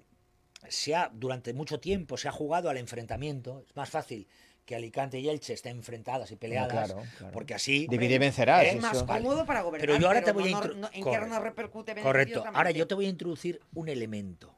se 0.69 0.96
ha, 0.96 1.12
durante 1.13 1.54
mucho 1.54 1.80
tiempo 1.80 2.17
se 2.17 2.28
ha 2.28 2.32
jugado 2.32 2.69
al 2.69 2.78
enfrentamiento. 2.78 3.63
Es 3.67 3.76
más 3.76 3.89
fácil 3.89 4.28
que 4.65 4.76
Alicante 4.76 5.19
y 5.19 5.28
Elche 5.28 5.54
estén 5.54 5.78
enfrentadas 5.78 6.32
y 6.32 6.38
peleadas, 6.38 6.72
claro, 6.72 7.04
claro. 7.17 7.34
porque 7.34 7.54
así... 7.54 7.86
Divide 7.89 8.15
y 8.15 8.17
vencerás. 8.17 8.63
¿Eh? 8.63 8.69
Es 8.69 8.82
más 8.82 8.96
eso. 8.96 9.06
Cómodo 9.06 9.46
para 9.46 9.62
gobernar. 9.62 9.88
Pero 9.88 10.00
yo 10.00 10.08
ahora 10.08 10.24
te 10.24 10.32
voy 10.32 10.54
a 10.54 10.62
no- 10.62 10.88
¿En 10.88 10.91
qué 10.91 11.02
Correcto. 11.02 11.28
no 11.28 11.39
repercute 11.41 11.96
Correcto. 12.02 12.43
Ahora 12.54 12.72
yo 12.72 12.88
te 12.88 12.96
voy 12.96 13.08
a 13.08 13.10
introducir 13.10 13.60
un 13.74 13.89
elemento. 13.89 14.56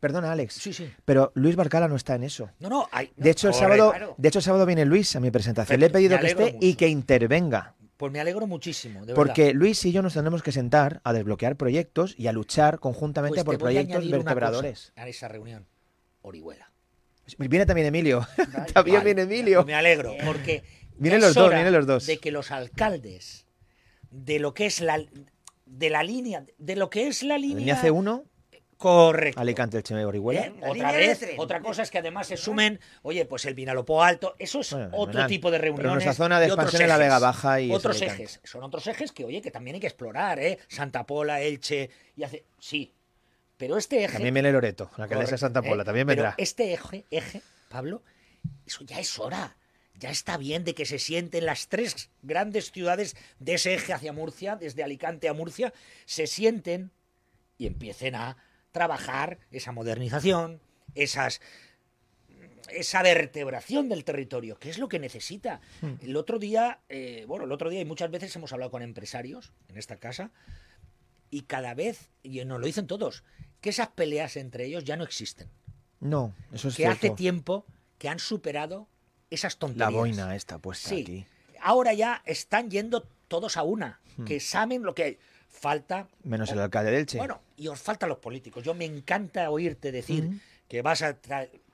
Perdona, 0.00 0.32
Alex. 0.32 0.54
Sí, 0.54 0.72
sí. 0.74 0.92
Pero 1.06 1.32
Luis 1.34 1.56
Barcala 1.56 1.88
no 1.88 1.96
está 1.96 2.14
en 2.16 2.24
eso. 2.24 2.50
No, 2.58 2.68
no, 2.68 2.88
hay... 2.92 3.10
De 3.16 3.30
hecho, 3.30 3.48
el 3.48 3.54
Correcto. 3.54 3.92
sábado, 3.92 4.14
de 4.18 4.28
hecho, 4.28 4.40
el 4.40 4.42
sábado 4.42 4.66
viene 4.66 4.84
Luis 4.84 5.16
a 5.16 5.20
mi 5.20 5.30
presentación. 5.30 5.80
Le 5.80 5.86
he 5.86 5.90
pedido 5.90 6.18
que 6.18 6.26
esté 6.26 6.58
y 6.60 6.74
que 6.74 6.88
intervenga. 6.88 7.73
Pues 7.96 8.12
me 8.12 8.20
alegro 8.20 8.46
muchísimo, 8.46 9.06
de 9.06 9.14
Porque 9.14 9.44
verdad. 9.46 9.58
Luis 9.58 9.84
y 9.84 9.92
yo 9.92 10.02
nos 10.02 10.14
tendremos 10.14 10.42
que 10.42 10.50
sentar 10.52 11.00
a 11.04 11.12
desbloquear 11.12 11.56
proyectos 11.56 12.14
y 12.18 12.26
a 12.26 12.32
luchar 12.32 12.80
conjuntamente 12.80 13.36
Pues 13.36 13.44
por 13.44 13.58
proyectos 13.58 14.10
vertebradores. 14.10 14.92
a 14.96 15.06
esa 15.08 15.28
reunión. 15.28 15.66
Orihuela. 16.22 16.72
Viene 17.38 17.66
también 17.66 17.86
Emilio. 17.86 18.26
también 18.74 18.96
Vale, 18.98 19.04
viene 19.14 19.22
Emilio. 19.22 19.58
pues 19.58 19.66
Me 19.66 19.74
alegro, 19.74 20.14
porque 20.26 20.62
Vienen 20.96 21.20
los 21.20 21.34
dos, 21.34 21.50
vienen 21.50 21.72
los 21.72 21.86
dos. 21.86 22.06
De 22.06 22.18
que 22.18 22.30
los 22.30 22.50
alcaldes 22.50 23.46
de 24.10 24.38
lo 24.38 24.54
que 24.54 24.66
es 24.66 24.80
la 24.80 25.04
de 25.66 25.90
la 25.90 26.02
línea, 26.02 26.44
de 26.58 26.76
lo 26.76 26.88
que 26.90 27.08
es 27.08 27.22
la 27.22 27.36
línea, 27.38 27.58
Línea 27.58 27.82
C1, 27.82 28.24
correcto. 28.76 29.40
Alicante, 29.40 29.82
Orihuela. 30.04 30.40
¿Eh? 30.46 30.54
La 30.60 30.70
Otra 30.70 30.92
de 30.92 30.98
vez, 30.98 31.28
otra 31.38 31.60
cosa 31.60 31.82
es 31.82 31.90
que 31.90 31.98
además 31.98 32.26
se 32.26 32.36
sumen, 32.36 32.80
oye, 33.02 33.24
pues 33.24 33.44
el 33.46 33.54
Vinalopó 33.54 34.02
Alto, 34.02 34.34
eso 34.38 34.60
es 34.60 34.72
Bueno, 34.72 34.90
otro 34.92 35.26
tipo 35.26 35.50
de 35.50 35.58
Pero 35.58 35.72
reuniones. 35.76 35.92
nuestra 36.04 36.14
zona 36.14 36.40
de 36.40 36.46
expansión 36.46 36.82
es 36.82 36.88
la. 36.88 36.98
Vega 36.98 37.18
Baja 37.18 37.60
y 37.60 37.70
otros 37.72 38.00
ejes, 38.02 38.40
son 38.44 38.62
otros 38.62 38.86
ejes 38.86 39.12
que, 39.12 39.24
oye, 39.24 39.40
que 39.42 39.50
también 39.50 39.74
hay 39.74 39.80
que 39.80 39.86
explorar, 39.86 40.38
¿eh? 40.38 40.58
Santa 40.68 41.04
Pola, 41.04 41.40
Elche, 41.40 41.90
y 42.16 42.22
hace, 42.22 42.44
sí, 42.58 42.92
pero 43.56 43.76
este 43.76 44.04
eje, 44.04 44.14
También 44.14 44.34
viene 44.34 44.52
Loreto, 44.52 44.90
la 44.96 45.06
que 45.06 45.14
le 45.14 45.20
Correcto, 45.20 45.38
Santa 45.38 45.62
Pola, 45.62 45.82
¿eh? 45.82 45.86
también 45.86 46.06
Pero 46.06 46.22
vendrá. 46.22 46.34
este 46.38 46.72
eje, 46.72 47.04
eje, 47.10 47.40
Pablo, 47.68 48.02
eso 48.66 48.84
ya 48.84 48.98
es 48.98 49.18
hora. 49.18 49.56
Ya 49.96 50.10
está 50.10 50.36
bien 50.36 50.64
de 50.64 50.74
que 50.74 50.86
se 50.86 50.98
sienten 50.98 51.46
las 51.46 51.68
tres 51.68 52.10
grandes 52.22 52.72
ciudades 52.72 53.16
de 53.38 53.54
ese 53.54 53.74
eje 53.74 53.92
hacia 53.92 54.12
Murcia, 54.12 54.56
desde 54.56 54.82
Alicante 54.82 55.28
a 55.28 55.34
Murcia, 55.34 55.72
se 56.04 56.26
sienten 56.26 56.90
y 57.58 57.66
empiecen 57.68 58.16
a 58.16 58.36
trabajar 58.74 59.38
esa 59.52 59.70
modernización, 59.70 60.60
esas 60.96 61.40
esa 62.70 63.02
vertebración 63.02 63.88
del 63.88 64.04
territorio, 64.04 64.58
que 64.58 64.68
es 64.68 64.78
lo 64.78 64.88
que 64.88 64.98
necesita. 64.98 65.60
Hmm. 65.80 65.92
El 66.02 66.16
otro 66.16 66.38
día, 66.40 66.80
eh, 66.88 67.24
bueno, 67.28 67.44
el 67.44 67.52
otro 67.52 67.70
día 67.70 67.80
y 67.80 67.84
muchas 67.84 68.10
veces 68.10 68.34
hemos 68.34 68.52
hablado 68.52 68.70
con 68.72 68.82
empresarios 68.82 69.52
en 69.68 69.76
esta 69.78 69.96
casa 69.98 70.32
y 71.30 71.42
cada 71.42 71.74
vez, 71.74 72.10
y 72.22 72.44
nos 72.44 72.58
lo 72.58 72.66
dicen 72.66 72.86
todos, 72.88 73.22
que 73.60 73.70
esas 73.70 73.88
peleas 73.88 74.36
entre 74.36 74.64
ellos 74.64 74.82
ya 74.82 74.96
no 74.96 75.04
existen. 75.04 75.48
No, 76.00 76.34
eso 76.52 76.68
es 76.68 76.76
que 76.76 76.86
hace 76.86 77.10
tiempo 77.10 77.64
que 77.98 78.08
han 78.08 78.18
superado 78.18 78.88
esas 79.30 79.56
tonterías. 79.58 79.92
La 79.92 79.96
boina 79.96 80.34
esta 80.34 80.58
puesta 80.58 80.88
Sí. 80.88 81.02
aquí. 81.02 81.26
Ahora 81.60 81.92
ya 81.92 82.22
están 82.26 82.70
yendo 82.70 83.06
todos 83.28 83.56
a 83.56 83.62
una, 83.62 84.00
Hmm. 84.16 84.24
que 84.24 84.40
saben 84.40 84.82
lo 84.82 84.94
que 84.94 85.02
hay. 85.04 85.18
Falta 85.54 86.08
Menos 86.24 86.50
el 86.50 86.58
alcalde 86.58 86.90
de 86.90 86.98
Elche. 86.98 87.18
bueno, 87.18 87.40
y 87.56 87.68
os 87.68 87.80
faltan 87.80 88.08
los 88.08 88.18
políticos. 88.18 88.64
Yo 88.64 88.74
me 88.74 88.84
encanta 88.84 89.50
oírte 89.50 89.92
decir 89.92 90.40
que 90.68 90.82
vas 90.82 91.02
a 91.02 91.16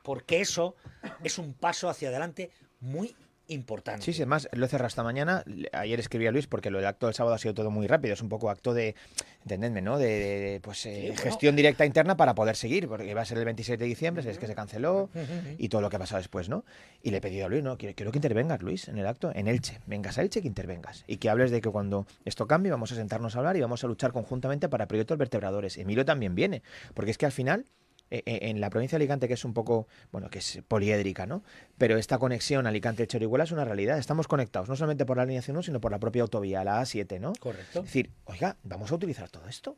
porque 0.02 0.40
eso 0.40 0.76
es 1.24 1.38
un 1.38 1.54
paso 1.54 1.88
hacia 1.88 2.10
adelante 2.10 2.50
muy 2.80 3.16
importante. 3.50 4.04
Sí, 4.04 4.12
sí, 4.12 4.22
además 4.22 4.48
lo 4.52 4.66
he 4.66 4.68
cerrado 4.68 4.88
esta 4.88 5.02
mañana. 5.02 5.44
Ayer 5.72 6.00
escribí 6.00 6.26
a 6.26 6.32
Luis 6.32 6.46
porque 6.46 6.70
lo 6.70 6.78
del 6.78 6.86
acto 6.86 7.06
del 7.06 7.14
sábado 7.14 7.34
ha 7.34 7.38
sido 7.38 7.54
todo 7.54 7.70
muy 7.70 7.86
rápido. 7.86 8.14
Es 8.14 8.22
un 8.22 8.28
poco 8.28 8.50
acto 8.50 8.74
de, 8.74 8.94
entendedme, 9.42 9.82
¿no? 9.82 9.98
De, 9.98 10.60
pues, 10.62 10.86
eh, 10.86 10.94
Sí, 10.94 11.06
bueno. 11.08 11.22
gestión 11.22 11.56
directa 11.56 11.84
interna 11.86 12.16
para 12.16 12.34
poder 12.34 12.56
seguir, 12.56 12.88
porque 12.88 13.12
va 13.14 13.22
a 13.22 13.24
ser 13.24 13.38
el 13.38 13.44
27 13.44 13.82
de 13.82 13.88
diciembre, 13.88 14.28
es 14.28 14.38
que 14.38 14.46
se 14.46 14.54
canceló 14.54 15.10
y 15.58 15.68
todo 15.68 15.80
lo 15.80 15.90
que 15.90 15.96
ha 15.96 15.98
pasado 15.98 16.18
después, 16.18 16.48
¿no? 16.48 16.64
Y 17.02 17.10
le 17.10 17.18
he 17.18 17.20
pedido 17.20 17.46
a 17.46 17.48
Luis, 17.48 17.62
¿no? 17.62 17.76
Quiero, 17.76 17.94
quiero 17.94 18.12
que 18.12 18.18
intervengas, 18.18 18.62
Luis, 18.62 18.88
en 18.88 18.98
el 18.98 19.06
acto, 19.06 19.32
en 19.34 19.48
Elche. 19.48 19.80
Vengas 19.86 20.18
a 20.18 20.22
Elche 20.22 20.40
que 20.42 20.48
intervengas. 20.48 21.04
Y 21.06 21.16
que 21.18 21.28
hables 21.30 21.50
de 21.50 21.60
que 21.60 21.70
cuando 21.70 22.06
esto 22.24 22.46
cambie 22.46 22.70
vamos 22.70 22.92
a 22.92 22.94
sentarnos 22.94 23.36
a 23.36 23.38
hablar 23.38 23.56
y 23.56 23.60
vamos 23.60 23.82
a 23.84 23.86
luchar 23.86 24.12
conjuntamente 24.12 24.68
para 24.68 24.86
proyectos 24.86 25.18
vertebradores. 25.18 25.78
Emilio 25.78 26.04
también 26.04 26.34
viene, 26.34 26.62
porque 26.94 27.10
es 27.10 27.18
que 27.18 27.26
al 27.26 27.32
final 27.32 27.66
en 28.10 28.60
la 28.60 28.70
provincia 28.70 28.98
de 28.98 29.04
Alicante, 29.04 29.28
que 29.28 29.34
es 29.34 29.44
un 29.44 29.54
poco, 29.54 29.86
bueno, 30.10 30.30
que 30.30 30.40
es 30.40 30.60
poliédrica, 30.66 31.26
¿no? 31.26 31.42
Pero 31.78 31.96
esta 31.96 32.18
conexión 32.18 32.66
Alicante-Chorihuela 32.66 33.44
es 33.44 33.52
una 33.52 33.64
realidad. 33.64 33.98
Estamos 33.98 34.26
conectados, 34.26 34.68
no 34.68 34.76
solamente 34.76 35.06
por 35.06 35.16
la 35.16 35.24
línea 35.24 35.42
C1, 35.42 35.62
sino 35.62 35.80
por 35.80 35.92
la 35.92 35.98
propia 35.98 36.22
autovía, 36.22 36.64
la 36.64 36.80
A7, 36.82 37.20
¿no? 37.20 37.32
Correcto. 37.38 37.80
Es 37.80 37.84
decir, 37.84 38.10
oiga, 38.24 38.56
vamos 38.64 38.90
a 38.90 38.94
utilizar 38.96 39.28
todo 39.28 39.46
esto. 39.48 39.76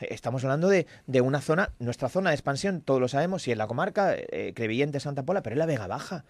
Eh, 0.00 0.08
Estamos 0.10 0.42
hablando 0.44 0.68
de, 0.68 0.86
de 1.06 1.20
una 1.20 1.40
zona, 1.40 1.72
nuestra 1.78 2.08
zona 2.08 2.30
de 2.30 2.36
expansión, 2.36 2.80
todos 2.80 3.00
lo 3.00 3.08
sabemos, 3.08 3.42
si 3.42 3.52
en 3.52 3.58
la 3.58 3.66
comarca, 3.66 4.14
eh, 4.16 4.52
Crevillente, 4.54 5.00
Santa 5.00 5.22
Pola, 5.24 5.42
pero 5.42 5.54
es 5.54 5.58
la 5.58 5.66
Vega 5.66 5.86
Baja, 5.86 6.24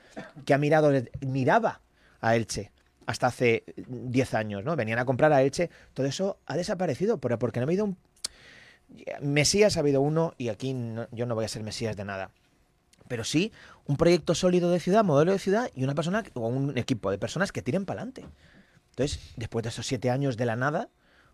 que 0.45 0.55
ha 0.55 0.59
mirado, 0.59 0.91
miraba 1.21 1.81
a 2.21 2.35
Elche 2.35 2.73
hasta 3.07 3.29
hace 3.29 3.65
10 3.77 4.35
años, 4.35 4.65
¿no? 4.65 4.77
Venían 4.77 4.99
a 4.99 5.07
comprar 5.07 5.33
a 5.33 5.41
Elche, 5.43 5.71
todo 5.95 6.05
eso 6.07 6.39
ha 6.45 6.57
desaparecido, 6.57 7.19
pero 7.19 7.39
porque 7.39 7.59
no 7.59 7.65
ha 7.65 7.69
habido 7.69 7.87
un... 7.87 7.97
Mesías 9.21 9.77
ha 9.77 9.81
habido 9.81 10.01
uno 10.01 10.35
y 10.39 10.49
aquí 10.49 10.75
no- 10.75 11.09
yo 11.13 11.27
no 11.27 11.35
voy 11.35 11.45
a 11.45 11.49
ser 11.49 11.63
Mesías 11.63 11.97
de 11.97 12.05
nada. 12.05 12.31
Pero 13.09 13.25
sí 13.25 13.53
un 13.87 13.97
proyecto 13.97 14.35
sólido 14.35 14.71
de 14.71 14.81
ciudad, 14.81 15.05
modelo 15.05 15.33
de 15.33 15.39
ciudad 15.39 15.71
y 15.75 15.85
una 15.85 15.95
persona 15.95 16.23
o 16.35 16.47
un 16.49 16.77
equipo 16.77 17.11
de 17.11 17.19
personas 17.19 17.53
que 17.53 17.63
tiren 17.63 17.85
para 17.87 18.01
adelante. 18.03 18.25
Entonces, 18.91 19.33
después 19.37 19.63
de 19.63 19.69
esos 19.71 19.87
siete 19.87 20.11
años 20.11 20.37
de 20.37 20.45
la 20.47 20.57
nada, 20.57 20.89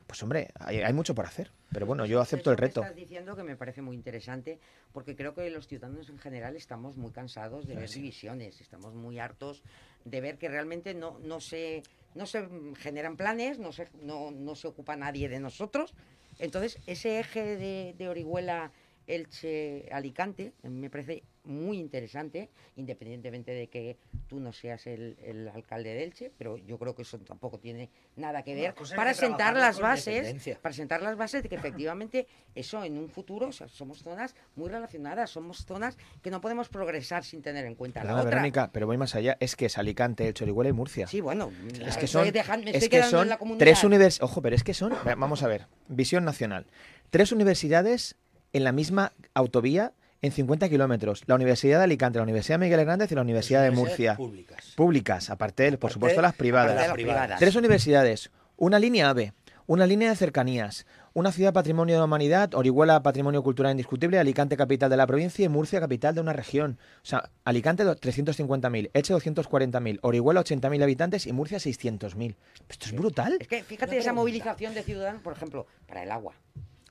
pues 0.06 0.22
hombre, 0.22 0.50
hay, 0.60 0.82
hay 0.82 0.92
mucho 0.92 1.14
por 1.14 1.24
hacer. 1.26 1.50
Pero 1.72 1.86
bueno, 1.86 2.04
yo 2.06 2.20
acepto 2.20 2.50
el 2.50 2.56
que 2.56 2.60
reto. 2.60 2.82
estás 2.82 2.94
diciendo 2.94 3.34
que 3.34 3.42
me 3.42 3.56
parece 3.56 3.82
muy 3.82 3.96
interesante, 3.96 4.60
porque 4.92 5.16
creo 5.16 5.34
que 5.34 5.48
los 5.50 5.66
ciudadanos 5.66 6.08
en 6.10 6.18
general 6.18 6.54
estamos 6.56 6.96
muy 6.96 7.10
cansados 7.10 7.66
de 7.66 7.74
ver 7.74 7.88
divisiones, 7.90 8.60
estamos 8.60 8.94
muy 8.94 9.18
hartos 9.18 9.62
de 10.04 10.20
ver 10.20 10.36
que 10.38 10.48
realmente 10.48 10.94
no, 10.94 11.18
no, 11.20 11.40
se, 11.40 11.82
no 12.14 12.26
se 12.26 12.46
generan 12.76 13.16
planes, 13.16 13.58
no 13.58 13.72
se, 13.72 13.88
no, 14.02 14.30
no 14.30 14.54
se 14.54 14.68
ocupa 14.68 14.94
nadie 14.94 15.28
de 15.28 15.40
nosotros. 15.40 15.94
Entonces, 16.38 16.80
ese 16.86 17.18
eje 17.18 17.56
de, 17.56 17.94
de 17.96 18.08
Orihuela, 18.08 18.72
Elche, 19.06 19.88
Alicante, 19.92 20.52
me 20.62 20.88
parece 20.90 21.22
muy 21.44 21.78
interesante, 21.78 22.48
independientemente 22.76 23.52
de 23.52 23.66
que 23.68 23.98
tú 24.28 24.40
no 24.40 24.50
seas 24.54 24.86
el, 24.86 25.18
el 25.22 25.46
alcalde 25.48 25.92
de 25.92 26.04
Elche, 26.04 26.32
pero 26.38 26.56
yo 26.56 26.78
creo 26.78 26.94
que 26.94 27.02
eso 27.02 27.18
tampoco 27.18 27.58
tiene 27.58 27.90
nada 28.16 28.42
que 28.42 28.54
ver 28.54 28.74
para 28.96 29.10
que 29.12 29.18
sentar 29.18 29.54
las 29.54 29.78
bases 29.78 30.56
para 30.62 30.72
sentar 30.74 31.02
las 31.02 31.16
bases 31.18 31.42
de 31.42 31.50
que 31.50 31.56
efectivamente 31.56 32.26
eso 32.54 32.82
en 32.82 32.96
un 32.96 33.10
futuro 33.10 33.48
o 33.48 33.52
sea, 33.52 33.68
somos 33.68 33.98
zonas 34.02 34.34
muy 34.56 34.70
relacionadas, 34.70 35.28
somos 35.30 35.66
zonas 35.66 35.98
que 36.22 36.30
no 36.30 36.40
podemos 36.40 36.70
progresar 36.70 37.24
sin 37.24 37.42
tener 37.42 37.66
en 37.66 37.74
cuenta 37.74 38.00
Perdona, 38.00 38.16
la 38.16 38.22
otra. 38.22 38.36
Verónica, 38.36 38.70
pero 38.72 38.86
voy 38.86 38.96
más 38.96 39.14
allá. 39.14 39.36
Es 39.38 39.54
que 39.54 39.66
es 39.66 39.76
Alicante, 39.76 40.26
Elche, 40.26 40.44
Orihuela 40.44 40.70
y 40.70 40.72
Murcia. 40.72 41.06
Sí, 41.06 41.20
bueno, 41.20 41.52
Es 41.86 41.98
que 41.98 42.06
son, 42.06 42.26
dejan- 42.32 42.64
me 42.64 42.70
es 42.70 42.76
estoy 42.76 42.88
que 42.88 42.96
quedando 42.96 43.10
son 43.18 43.22
en 43.24 43.28
la 43.28 43.36
comunidad. 43.38 43.58
tres 43.66 43.84
universidades. 43.84 44.22
Ojo, 44.22 44.40
pero 44.40 44.56
es 44.56 44.64
que 44.64 44.72
son. 44.72 44.94
Vamos 45.18 45.42
a 45.42 45.48
ver. 45.48 45.66
Visión 45.88 46.24
nacional. 46.24 46.66
Tres 47.10 47.32
universidades 47.32 48.16
en 48.54 48.64
la 48.64 48.72
misma 48.72 49.12
autovía 49.34 49.92
en 50.22 50.32
50 50.32 50.70
kilómetros. 50.70 51.22
La 51.26 51.34
Universidad 51.34 51.78
de 51.78 51.84
Alicante, 51.84 52.18
la 52.18 52.22
Universidad 52.22 52.58
Miguel 52.58 52.80
Hernández 52.80 53.12
y 53.12 53.14
la 53.14 53.20
Universidad 53.20 53.62
de 53.62 53.70
Murcia. 53.72 54.16
Públicas. 54.16 54.72
Públicas, 54.74 55.28
aparte, 55.28 55.66
por 55.72 55.76
Aparte, 55.76 55.92
supuesto, 55.92 56.22
las 56.22 56.34
privadas. 56.34 56.74
las 56.76 56.92
privadas. 56.94 57.38
Tres 57.38 57.54
universidades, 57.56 58.30
una 58.56 58.78
línea 58.78 59.10
AVE, 59.10 59.34
una 59.66 59.86
línea 59.86 60.08
de 60.10 60.16
cercanías, 60.16 60.86
una 61.14 61.30
ciudad 61.30 61.52
patrimonio 61.52 61.94
de 61.94 61.98
la 62.00 62.04
humanidad, 62.06 62.54
Orihuela 62.54 63.02
patrimonio 63.02 63.42
cultural 63.42 63.70
indiscutible, 63.72 64.18
Alicante 64.18 64.56
capital 64.56 64.90
de 64.90 64.96
la 64.96 65.06
provincia 65.06 65.44
y 65.44 65.48
Murcia 65.48 65.78
capital 65.80 66.14
de 66.14 66.20
una 66.22 66.32
región. 66.32 66.78
O 67.02 67.06
sea, 67.06 67.30
Alicante 67.44 67.84
do- 67.84 67.94
350.000, 67.96 68.90
Elche 68.94 69.14
240.000, 69.14 69.98
Orihuela 70.02 70.40
80.000 70.42 70.82
habitantes 70.82 71.26
y 71.26 71.32
Murcia 71.32 71.58
600.000. 71.58 72.34
Esto 72.68 72.86
es 72.86 72.92
brutal. 72.94 73.36
Es 73.40 73.48
que 73.48 73.62
fíjate 73.62 73.96
esa 73.98 74.12
movilización 74.12 74.74
de 74.74 74.82
ciudadanos, 74.82 75.22
por 75.22 75.34
ejemplo, 75.34 75.66
para 75.86 76.02
el 76.02 76.10
agua, 76.10 76.34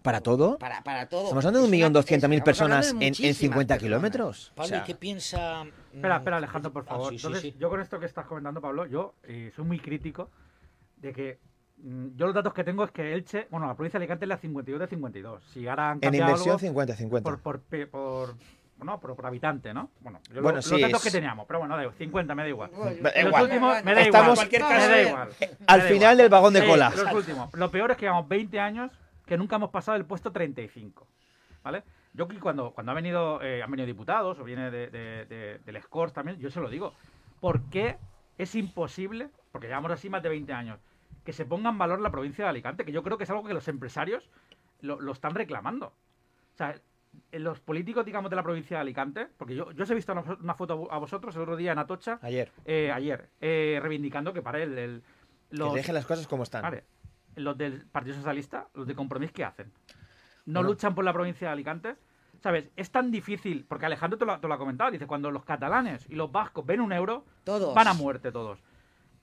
Para 0.03 0.21
todo. 0.21 0.57
para, 0.59 0.83
para 0.83 1.07
todo. 1.07 1.23
Estamos 1.23 1.45
hablando 1.45 1.67
de 1.67 1.77
Es 1.77 1.83
una- 1.89 1.99
1.200.000 2.01 2.03
estamos 2.03 2.21
hablando 2.33 2.43
personas 2.45 2.89
en, 2.91 3.01
en 3.01 3.09
muchísimas 3.09 3.37
50 3.37 3.73
personas. 3.75 3.81
kilómetros. 3.81 4.51
O 4.51 4.55
Pablo, 4.55 4.67
sea, 4.69 4.77
¿y 4.79 4.81
qué 4.83 4.95
piensa 4.95 5.63
Espera, 5.93 6.15
Mm, 6.15 6.17
espera, 6.19 6.37
Alejandro, 6.37 6.73
por 6.73 6.83
ah, 6.83 6.89
favor. 6.89 7.09
sí, 7.11 7.17
sí, 7.19 7.25
Entonces, 7.25 7.53
sí. 7.53 7.57
yo 7.59 7.69
con 7.69 7.79
esto 7.81 7.99
que 7.99 8.05
estás 8.05 8.25
comentando, 8.25 8.59
Pablo, 8.61 8.85
yo 8.85 9.15
eh, 9.23 9.51
soy 9.55 9.63
muy 9.65 9.79
crítico 9.79 10.29
de 10.97 11.13
que 11.13 11.39
mm, 11.77 12.07
yo 12.17 12.25
los 12.25 12.35
datos 12.35 12.53
que 12.53 12.63
tengo 12.65 12.83
es 12.83 12.91
que 12.91 13.13
Elche, 13.13 13.47
bueno, 13.49 13.65
la 13.67 13.75
provincia 13.75 13.97
de 13.97 14.03
Alicante 14.03 14.25
es 14.25 14.29
la 14.29 14.37
52 14.37 14.79
de 14.81 14.87
52. 14.87 15.43
Si 15.53 15.67
ahora 15.67 15.91
han 15.91 15.99
En 16.01 16.13
inversión 16.13 16.57
algo 16.61 16.81
50-50. 16.81 17.21
por, 17.23 17.39
por, 17.39 17.61
por, 17.89 18.35
no, 18.83 18.99
por, 18.99 19.15
por 19.15 19.25
habitante, 19.25 19.73
¿no? 19.73 19.89
Bueno, 20.01 20.19
yo 20.27 20.35
lo- 20.35 20.41
Bueno, 20.41 20.55
los 20.57 20.65
sí, 20.65 20.81
datos 20.81 20.97
es- 20.97 21.03
que 21.03 21.11
teníamos, 21.17 21.45
pero 21.47 21.59
bueno, 21.59 21.77
da 21.77 21.83
igual, 21.83 21.97
50 21.97 22.35
me 22.35 22.41
da 22.43 22.49
igual. 22.49 22.71
Bueno, 22.75 22.95
Da 23.01 23.11
los 23.15 23.25
igual. 23.27 23.43
últimos 23.43 23.83
me 23.85 23.93
da 23.95 24.01
Estamos- 24.01 24.23
igual. 24.25 24.35
cualquier 24.35 24.61
me 24.63 24.67
caso, 24.69 24.89
da 24.89 24.97
eh, 24.99 25.07
igual. 25.07 25.29
Al 25.67 25.77
Me 25.79 25.83
da 25.85 25.89
final 25.89 26.17
del 26.17 26.29
vagón 26.29 26.53
de 26.53 26.61
Sí, 26.61 26.67
cola. 26.67 26.89
Los 26.93 27.13
últimos. 27.13 27.53
Lo 27.53 27.71
peor 27.71 27.91
es 27.91 27.97
que 27.97 28.05
llevamos 28.07 28.27
20 28.27 28.59
años 28.59 28.91
que 29.25 29.37
nunca 29.37 29.55
hemos 29.57 29.69
pasado 29.69 29.97
el 29.97 30.05
puesto 30.05 30.31
35. 30.31 31.07
¿Vale? 31.63 31.83
Yo 32.13 32.27
cuando, 32.41 32.71
cuando 32.71 32.91
ha 32.91 32.95
venido, 32.95 33.41
eh, 33.41 33.63
han 33.63 33.71
venido 33.71 33.87
diputados 33.87 34.37
o 34.39 34.43
viene 34.43 34.69
de, 34.69 34.87
de- 34.89 35.25
de- 35.25 35.59
del 35.59 35.81
SCORS 35.81 36.13
también, 36.13 36.37
yo 36.39 36.49
se 36.51 36.59
lo 36.59 36.69
digo. 36.69 36.93
¿Por 37.39 37.61
qué 37.69 37.97
es 38.37 38.53
imposible, 38.55 39.29
porque 39.51 39.67
llevamos 39.67 39.91
así 39.91 40.09
más 40.09 40.21
de 40.21 40.29
20 40.29 40.51
años, 40.53 40.79
que 41.23 41.31
se 41.33 41.45
ponga 41.45 41.69
en 41.69 41.77
valor 41.77 42.01
la 42.01 42.11
provincia 42.11 42.43
de 42.43 42.49
Alicante? 42.49 42.83
Que 42.85 42.91
yo 42.91 43.01
creo 43.01 43.17
que 43.17 43.23
es 43.23 43.29
algo 43.29 43.43
que 43.45 43.53
los 43.53 43.67
empresarios 43.69 44.29
lo, 44.81 44.99
lo 44.99 45.13
están 45.13 45.33
reclamando. 45.35 45.87
O 45.87 46.57
sea, 46.57 46.75
en 47.31 47.43
los 47.43 47.59
políticos, 47.61 48.05
digamos, 48.05 48.29
de 48.29 48.35
la 48.35 48.43
provincia 48.43 48.77
de 48.77 48.81
Alicante, 48.81 49.27
porque 49.37 49.55
yo, 49.55 49.71
yo 49.71 49.83
os 49.83 49.89
he 49.89 49.95
visto 49.95 50.11
una, 50.11 50.21
una 50.21 50.53
foto 50.55 50.73
a 50.73 50.77
vo- 50.77 50.87
a 50.91 50.97
vosotros 50.97 51.33
el 51.35 51.43
otro 51.43 51.55
día 51.55 51.71
en 51.71 51.79
Atocha, 51.79 52.19
Ayer. 52.21 52.51
eh, 52.65 52.91
ayer, 52.91 53.29
eh, 53.39 53.79
reivindicando 53.81 54.33
que 54.33 54.41
para 54.41 54.61
él, 54.61 54.77
el- 54.77 55.01
Que 55.49 55.57
los, 55.57 55.73
dejen 55.73 55.95
las 55.95 56.05
cosas 56.05 56.27
como 56.27 56.43
están. 56.43 56.61
vale, 56.63 56.83
los 57.35 57.57
del 57.57 57.85
Partido 57.87 58.15
Socialista, 58.15 58.67
los 58.73 58.87
de 58.87 58.95
Compromís, 58.95 59.31
¿qué 59.31 59.43
hacen? 59.43 59.71
¿No 60.45 60.59
Bueno. 60.59 60.69
luchan 60.69 60.93
por 60.95 61.03
la 61.05 61.13
provincia 61.13 61.47
de 61.47 61.53
Alicante? 61.53 61.95
¿Sabes? 62.41 62.69
Es 62.75 62.91
tan 62.91 63.09
difícil, 63.11 63.65
porque 63.67 63.85
Alejandro 63.85 64.17
te 64.19 64.25
lo, 64.25 64.37
te 64.39 64.47
lo 64.47 64.53
ha 64.53 64.57
comentado, 64.57 64.91
dice, 64.91 65.07
cuando 65.07 65.31
los 65.31 65.45
catalanes 65.45 66.05
y 66.09 66.15
los 66.15 66.29
vascos 66.31 66.65
ven 66.65 66.81
un 66.81 66.91
euro, 66.91 67.25
Todos. 67.45 67.73
van 67.73 67.87
a 67.87 67.93
muerte 67.93 68.31
todos. 68.33 68.59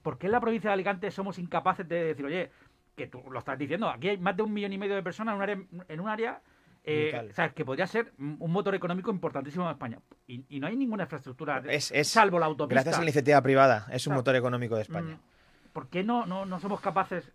¿Por 0.03 0.17
qué 0.17 0.27
en 0.27 0.33
la 0.33 0.41
provincia 0.41 0.71
de 0.71 0.75
Alicante 0.75 1.11
somos 1.11 1.39
incapaces 1.39 1.87
de 1.87 2.05
decir, 2.05 2.25
oye, 2.25 2.51
que 2.97 3.07
tú 3.09 3.23
lo 3.31 3.39
estás 3.39 3.59
diciendo, 3.59 3.91
aquí 3.91 4.09
hay 4.09 4.17
más 4.19 4.35
de 4.37 4.43
un 4.43 4.53
millón 4.53 4.73
y 4.73 4.79
medio 4.79 4.95
de 4.95 5.03
personas 5.03 5.33
en 5.33 5.37
un 5.37 5.43
área, 5.43 5.63
en 5.89 6.01
un 6.01 6.09
área 6.09 6.41
eh, 6.83 7.11
Brutal. 7.13 7.31
o 7.31 7.35
sea, 7.35 7.51
que 7.51 7.63
podría 7.67 7.87
ser 7.87 8.11
un 8.19 8.51
motor 8.51 8.75
económico 8.75 9.11
importantísimo 9.11 9.67
en 9.67 9.73
España? 9.73 9.99
Y, 10.27 10.43
y 10.49 10.59
no 10.61 10.67
hay 10.67 10.77
ninguna 10.77 11.03
infraestructura, 11.03 11.63
Es- 11.69 11.91
es- 11.91 12.09
salvo 12.09 12.39
la 12.39 12.47
autopista. 12.47 12.77
Gracias 12.77 12.95
a 12.97 12.99
la 13.01 13.05
iniciativa 13.05 13.43
privada, 13.43 13.87
es 13.93 14.07
un 14.07 14.15
motor 14.15 14.35
económico 14.35 14.77
de 14.77 14.83
España. 14.83 15.17
Mm, 15.17 15.73
¿Por 15.75 15.89
qué 15.89 16.03
no, 16.03 16.25
no, 16.25 16.47
no 16.47 16.59
somos 16.59 16.81
capaces? 16.81 17.31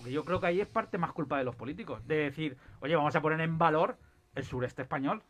Porque 0.00 0.12
yo 0.12 0.24
creo 0.24 0.40
que 0.40 0.46
ahí 0.46 0.62
es 0.62 0.66
parte 0.66 0.96
más 0.96 1.12
culpa 1.12 1.36
de 1.36 1.44
los 1.44 1.56
políticos. 1.56 2.00
De 2.06 2.16
decir, 2.16 2.56
oye, 2.80 2.96
vamos 2.96 3.14
a 3.14 3.20
poner 3.20 3.38
en 3.42 3.58
valor 3.58 3.98
el 4.34 4.44
sureste 4.44 4.80
español. 4.80 5.22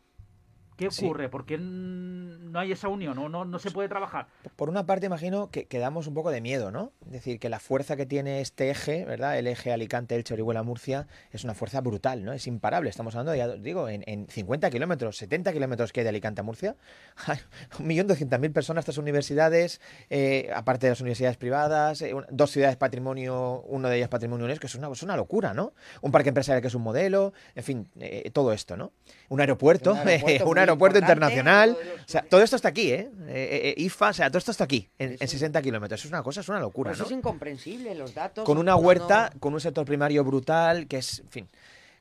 ¿Qué 0.81 0.91
Sí. 0.91 1.05
ocurre? 1.05 1.29
¿Por 1.29 1.45
qué 1.47 1.59
no 1.59 2.59
hay 2.59 2.73
esa 2.73 2.89
unión? 2.89 3.15
¿No, 3.17 3.29
no, 3.29 3.45
no 3.45 3.59
se 3.59 3.71
puede 3.71 3.89
trabajar? 3.89 4.27
Por 4.57 4.69
una 4.69 4.87
parte, 4.87 5.07
imagino 5.07 5.51
que, 5.51 5.67
que 5.67 5.79
damos 5.79 6.07
un 6.07 6.15
poco 6.15 6.31
de 6.31 6.41
miedo, 6.41 6.71
¿no? 6.71 6.93
Es 7.07 7.13
decir, 7.13 7.39
que 7.39 7.49
la 7.49 7.61
fuerza 7.61 7.97
que 7.97 8.07
tiene 8.07 8.41
este 8.41 8.71
eje, 8.71 9.05
¿verdad? 9.05 9.39
El 9.39 9.47
eje 9.47 9.73
Alicante, 9.73 10.17
Elche, 10.17 10.35
Orihuela, 10.35 10.63
Murcia, 10.63 11.07
es 11.33 11.45
una 11.45 11.55
fuerza 11.55 11.81
brutal, 11.81 12.25
¿no? 12.25 12.33
Es 12.33 12.47
imparable. 12.47 12.89
Estamos 12.91 13.15
hablando, 13.15 13.35
ya 13.35 13.49
digo, 13.49 13.89
en, 13.89 14.03
en 14.07 14.27
50 14.29 14.71
kilómetros, 14.71 15.17
70 15.19 15.53
kilómetros 15.53 15.93
que 15.93 16.01
hay 16.01 16.05
de 16.05 16.09
Alicante 16.11 16.41
a 16.41 16.45
Murcia. 16.45 16.77
Hay 17.27 17.39
un 17.79 17.87
millón 17.87 18.07
doscientas 18.07 18.41
mil 18.41 18.51
personas, 18.53 18.83
estas 18.83 18.97
universidades, 18.99 19.81
eh, 20.09 20.51
aparte 20.55 20.87
de 20.87 20.93
las 20.93 21.01
universidades 21.01 21.37
privadas, 21.37 22.01
eh, 22.03 22.15
un- 22.15 22.25
dos 22.31 22.51
ciudades 22.51 22.77
patrimonio, 22.77 23.63
uno 23.69 23.89
de 23.89 23.97
ellas 23.99 24.09
patrimonio 24.09 24.47
UNESCO, 24.47 24.67
es 24.67 24.75
una, 24.75 24.89
es 24.91 25.03
una 25.03 25.17
locura, 25.17 25.53
¿no? 25.55 25.73
Un 26.01 26.11
parque 26.11 26.31
empresarial 26.31 26.63
que 26.63 26.69
es 26.69 26.75
un 26.75 26.83
modelo, 26.83 27.33
en 27.55 27.65
fin, 27.65 27.89
eh, 28.01 28.31
todo 28.33 28.53
esto, 28.53 28.77
¿no? 28.77 28.93
Un 29.29 29.41
aeropuerto, 29.41 29.93
Un 29.93 29.99
aeropuerto 29.99 30.45
un 30.51 30.59
aeropuerto 30.71 30.99
internacional. 30.99 31.77
O 31.99 32.09
sea, 32.11 32.23
todo 32.23 32.43
esto 32.43 32.57
está 32.57 32.69
aquí, 32.69 32.91
¿eh? 32.93 33.11
Eh, 33.29 33.75
eh, 33.77 33.83
IFA, 33.83 34.09
o 34.09 34.13
sea, 34.13 34.29
todo 34.31 34.39
esto 34.39 34.51
está 34.51 34.65
aquí, 34.65 34.89
en, 34.99 35.11
en 35.11 35.15
Eso. 35.21 35.33
60 35.33 35.61
kilómetros. 35.63 36.05
Es 36.05 36.11
una 36.11 36.23
cosa, 36.23 36.41
es 36.41 36.49
una 36.49 36.61
locura, 36.61 36.91
Pues 36.91 36.99
¿no? 37.01 37.05
es 37.07 37.11
incomprensible 37.13 37.95
los 37.95 38.15
datos. 38.15 38.45
Con 38.45 38.59
una 38.59 38.77
huerta, 38.77 39.31
no- 39.35 39.41
con 39.41 39.55
un 39.55 39.61
sector 39.61 39.85
primario 39.85 40.25
brutal, 40.25 40.87
que 40.87 40.99
es, 40.99 41.21
en 41.21 41.29
fin. 41.31 41.49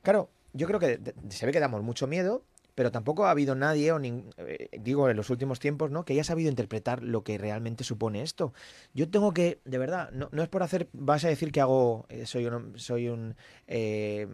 Claro, 0.02 0.30
yo 0.52 0.66
creo 0.66 0.80
que 0.80 0.98
se 1.28 1.46
ve 1.46 1.52
que 1.52 1.60
damos 1.60 1.82
mucho 1.82 2.06
miedo, 2.06 2.42
pero 2.74 2.90
tampoco 2.90 3.26
ha 3.26 3.30
habido 3.30 3.54
nadie, 3.54 3.92
o 3.92 3.98
nin- 3.98 4.32
eh, 4.38 4.68
digo, 4.80 5.10
en 5.10 5.16
los 5.16 5.28
últimos 5.28 5.60
tiempos, 5.60 5.90
¿no? 5.90 6.04
Que 6.04 6.14
haya 6.14 6.24
sabido 6.24 6.48
interpretar 6.48 7.02
lo 7.02 7.22
que 7.22 7.36
realmente 7.36 7.84
supone 7.84 8.22
esto. 8.22 8.54
Yo 8.94 9.10
tengo 9.10 9.34
que, 9.34 9.60
de 9.66 9.76
verdad, 9.76 10.10
no, 10.12 10.28
no 10.32 10.42
es 10.42 10.48
por 10.48 10.62
hacer, 10.62 10.88
vas 10.92 11.24
a 11.24 11.28
decir 11.28 11.52
que 11.52 11.60
hago, 11.60 12.06
eh, 12.08 12.24
soy 12.26 12.46
un, 12.46 12.78
soy 12.78 13.08
un, 13.08 13.36
eh, 13.66 14.26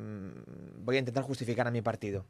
voy 0.84 0.96
a 0.96 0.98
intentar 1.00 1.24
justificar 1.24 1.66
a 1.66 1.70
mi 1.72 1.82
partido. 1.82 2.24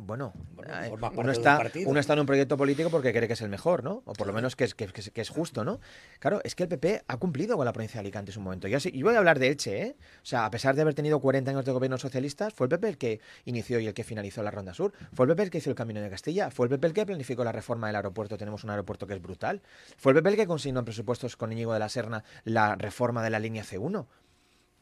Bueno, 0.00 0.32
Bueno, 0.54 0.72
eh, 0.80 0.92
uno, 1.16 1.32
está, 1.32 1.60
uno 1.86 1.98
está 1.98 2.12
en 2.12 2.20
un 2.20 2.26
proyecto 2.26 2.56
político 2.56 2.88
porque 2.88 3.12
cree 3.12 3.26
que 3.26 3.32
es 3.32 3.42
el 3.42 3.48
mejor, 3.48 3.82
¿no? 3.82 4.02
O 4.04 4.12
por 4.12 4.28
lo 4.28 4.32
menos 4.32 4.54
que 4.54 4.62
es, 4.62 4.74
que, 4.74 5.20
es 5.20 5.28
justo, 5.28 5.64
¿no? 5.64 5.80
Claro, 6.20 6.40
es 6.44 6.54
que 6.54 6.62
el 6.62 6.68
PP 6.68 7.02
ha 7.08 7.16
cumplido 7.16 7.56
con 7.56 7.64
la 7.64 7.72
provincia 7.72 7.98
de 7.98 8.02
Alicante 8.02 8.30
en 8.30 8.34
su 8.34 8.40
momento. 8.40 8.68
Yo, 8.68 8.78
yo 8.78 9.04
voy 9.04 9.16
a 9.16 9.18
hablar 9.18 9.40
de 9.40 9.48
Elche, 9.48 9.82
¿eh? 9.82 9.96
O 10.22 10.24
sea, 10.26 10.44
a 10.44 10.50
pesar 10.52 10.76
de 10.76 10.82
haber 10.82 10.94
tenido 10.94 11.18
40 11.18 11.50
años 11.50 11.64
de 11.64 11.72
gobierno 11.72 11.98
socialistas, 11.98 12.54
fue 12.54 12.66
el 12.66 12.68
PP 12.68 12.88
el 12.88 12.96
que 12.96 13.20
inició 13.44 13.80
y 13.80 13.88
el 13.88 13.94
que 13.94 14.04
finalizó 14.04 14.40
la 14.44 14.52
Ronda 14.52 14.72
Sur. 14.72 14.92
Fue 15.14 15.26
el 15.26 15.30
PP 15.32 15.42
el 15.42 15.50
que 15.50 15.58
hizo 15.58 15.70
el 15.70 15.76
Camino 15.76 16.00
de 16.00 16.08
Castilla. 16.10 16.52
Fue 16.52 16.66
el 16.66 16.70
PP 16.70 16.86
el 16.86 16.92
que 16.92 17.04
planificó 17.04 17.42
la 17.42 17.52
reforma 17.52 17.88
del 17.88 17.96
aeropuerto. 17.96 18.38
Tenemos 18.38 18.62
un 18.62 18.70
aeropuerto 18.70 19.08
que 19.08 19.14
es 19.14 19.20
brutal. 19.20 19.62
Fue 19.96 20.12
el 20.12 20.18
PP 20.18 20.30
el 20.30 20.36
que 20.36 20.46
consignó 20.46 20.78
en 20.78 20.84
presupuestos 20.84 21.36
con 21.36 21.50
Íñigo 21.50 21.72
de 21.72 21.80
la 21.80 21.88
Serna 21.88 22.22
la 22.44 22.76
reforma 22.76 23.24
de 23.24 23.30
la 23.30 23.40
línea 23.40 23.64
C1 23.64 24.06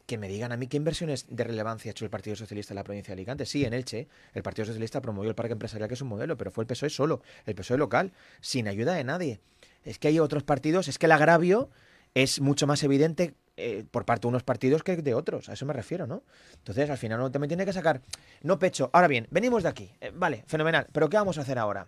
que 0.07 0.17
me 0.17 0.29
digan 0.29 0.53
a 0.53 0.57
mí 0.57 0.67
qué 0.67 0.77
inversiones 0.77 1.25
de 1.29 1.43
relevancia 1.43 1.89
ha 1.89 1.91
hecho 1.91 2.05
el 2.05 2.09
Partido 2.09 2.35
Socialista 2.35 2.73
en 2.73 2.77
la 2.77 2.83
provincia 2.83 3.11
de 3.11 3.19
Alicante. 3.19 3.45
Sí, 3.45 3.65
en 3.65 3.73
Elche, 3.73 4.07
el 4.33 4.41
Partido 4.41 4.65
Socialista 4.65 5.01
promovió 5.01 5.29
el 5.29 5.35
parque 5.35 5.51
empresarial, 5.51 5.89
que 5.89 5.95
es 5.95 6.01
un 6.01 6.07
modelo, 6.07 6.37
pero 6.37 6.49
fue 6.49 6.63
el 6.63 6.67
PSOE 6.67 6.89
solo, 6.89 7.21
el 7.45 7.55
PSOE 7.55 7.77
local, 7.77 8.13
sin 8.39 8.69
ayuda 8.69 8.93
de 8.93 9.03
nadie. 9.03 9.41
Es 9.83 9.99
que 9.99 10.07
hay 10.07 10.19
otros 10.19 10.43
partidos, 10.43 10.87
es 10.87 10.97
que 10.97 11.07
el 11.07 11.11
agravio 11.11 11.69
es 12.13 12.39
mucho 12.39 12.67
más 12.67 12.83
evidente 12.83 13.35
eh, 13.57 13.83
por 13.91 14.05
parte 14.05 14.21
de 14.21 14.29
unos 14.29 14.43
partidos 14.43 14.81
que 14.81 14.95
de 14.95 15.13
otros, 15.13 15.49
a 15.49 15.53
eso 15.53 15.65
me 15.65 15.73
refiero, 15.73 16.07
¿no? 16.07 16.23
Entonces, 16.53 16.89
al 16.89 16.97
final 16.97 17.19
uno 17.19 17.31
también 17.31 17.49
tiene 17.49 17.65
que 17.65 17.73
sacar, 17.73 18.01
no 18.43 18.59
pecho. 18.59 18.89
Ahora 18.93 19.09
bien, 19.09 19.27
venimos 19.29 19.63
de 19.63 19.69
aquí, 19.69 19.91
eh, 19.99 20.11
vale, 20.15 20.45
fenomenal, 20.47 20.87
pero 20.93 21.09
¿qué 21.09 21.17
vamos 21.17 21.37
a 21.37 21.41
hacer 21.41 21.59
ahora? 21.59 21.87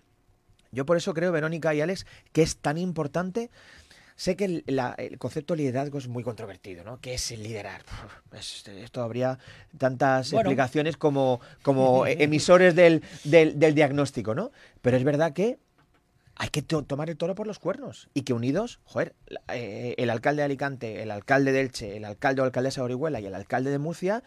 Yo 0.72 0.86
por 0.86 0.98
eso 0.98 1.14
creo, 1.14 1.32
Verónica 1.32 1.74
y 1.74 1.82
Alex, 1.82 2.06
que 2.34 2.42
es 2.42 2.58
tan 2.58 2.78
importante 2.78 3.50
Sé 4.20 4.36
que 4.36 4.44
el, 4.44 4.64
la- 4.68 4.96
el 4.98 5.18
concepto 5.18 5.54
de 5.54 5.60
liderazgo 5.60 5.98
es 5.98 6.10
muy 6.10 6.24
controvertido, 6.24 6.84
¿no? 6.84 7.00
¿Qué 7.00 7.14
es 7.14 7.32
el 7.32 7.42
liderar? 7.42 7.84
Uf, 7.84 8.38
es- 8.38 8.68
esto 8.68 9.02
habría 9.02 9.40
tantas 9.78 10.32
Bueno. 10.34 10.50
explicaciones 10.50 10.98
como, 10.98 11.40
como 11.62 12.06
emisores 12.06 12.76
del, 12.76 13.02
del- 13.24 13.58
del 13.58 13.74
diagnóstico, 13.76 14.36
¿no? 14.36 14.52
Pero 14.82 14.98
es 14.98 15.06
verdad 15.06 15.32
que 15.32 15.58
hay 16.36 16.50
que 16.50 16.62
to- 16.62 16.84
tomar 16.84 17.10
el 17.10 17.16
toro 17.16 17.34
por 17.34 17.48
los 17.48 17.60
cuernos 17.60 18.10
y 18.14 18.24
que 18.24 18.34
unidos, 18.34 18.82
joder, 18.84 19.16
eh, 19.54 19.96
el 19.98 20.10
alcalde 20.10 20.42
de 20.42 20.46
Alicante, 20.48 21.02
el 21.02 21.12
alcalde 21.12 21.54
de 21.54 21.62
Elche, 21.62 21.96
el 21.96 22.04
alcalde 22.04 22.42
o 22.42 22.44
alcaldesa 22.44 22.82
de 22.82 22.86
Orihuela 22.86 23.22
y 23.22 23.26
el 23.26 23.36
alcalde 23.36 23.72
de 23.72 23.80
Murcia, 23.80 24.22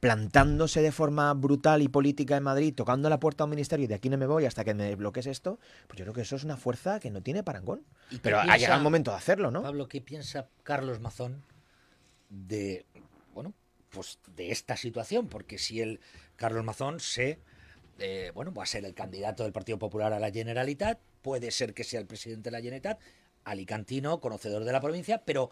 plantándose 0.00 0.80
de 0.80 0.92
forma 0.92 1.32
brutal 1.34 1.82
y 1.82 1.88
política 1.88 2.36
en 2.36 2.44
Madrid, 2.44 2.72
tocando 2.74 3.08
la 3.10 3.18
puerta 3.18 3.42
a 3.42 3.46
un 3.46 3.50
ministerio 3.50 3.84
y 3.84 3.88
de 3.88 3.94
aquí 3.96 4.08
no 4.08 4.16
me 4.16 4.26
voy 4.26 4.44
hasta 4.44 4.64
que 4.64 4.72
me 4.74 4.84
desbloques 4.84 5.26
esto, 5.26 5.58
pues 5.88 5.98
yo 5.98 6.04
creo 6.04 6.14
que 6.14 6.20
eso 6.20 6.36
es 6.36 6.44
una 6.44 6.56
fuerza 6.56 7.00
que 7.00 7.10
no 7.10 7.20
tiene 7.20 7.42
parangón. 7.42 7.82
¿Y 8.10 8.16
qué 8.16 8.20
Pero 8.22 8.38
ha 8.40 8.56
llegado 8.56 8.78
el 8.78 8.84
momento 8.84 9.10
de 9.10 9.16
hacerlo, 9.16 9.50
¿no? 9.50 9.62
Pablo, 9.62 9.88
¿qué 9.88 10.00
piensa 10.00 10.46
Carlos 10.62 11.00
Mazón 11.00 11.42
de, 12.30 12.86
bueno, 13.34 13.52
pues 13.90 14.18
de 14.36 14.52
esta 14.52 14.76
situación? 14.76 15.26
Porque 15.26 15.58
si 15.58 15.80
el 15.80 16.00
Carlos 16.36 16.64
Mazón 16.64 17.00
se, 17.00 17.40
eh, 17.98 18.30
bueno, 18.34 18.54
va 18.54 18.62
a 18.62 18.66
ser 18.66 18.84
el 18.84 18.94
candidato 18.94 19.42
del 19.42 19.52
Partido 19.52 19.78
Popular 19.78 20.12
a 20.12 20.20
la 20.20 20.30
Generalitat, 20.30 21.00
puede 21.22 21.50
ser 21.50 21.74
que 21.74 21.82
sea 21.82 21.98
el 21.98 22.06
presidente 22.06 22.50
de 22.50 22.52
la 22.52 22.58
Generalitat, 22.58 23.00
alicantino, 23.44 24.20
conocedor 24.20 24.62
de 24.62 24.70
la 24.72 24.80
provincia, 24.80 25.22
pero 25.24 25.50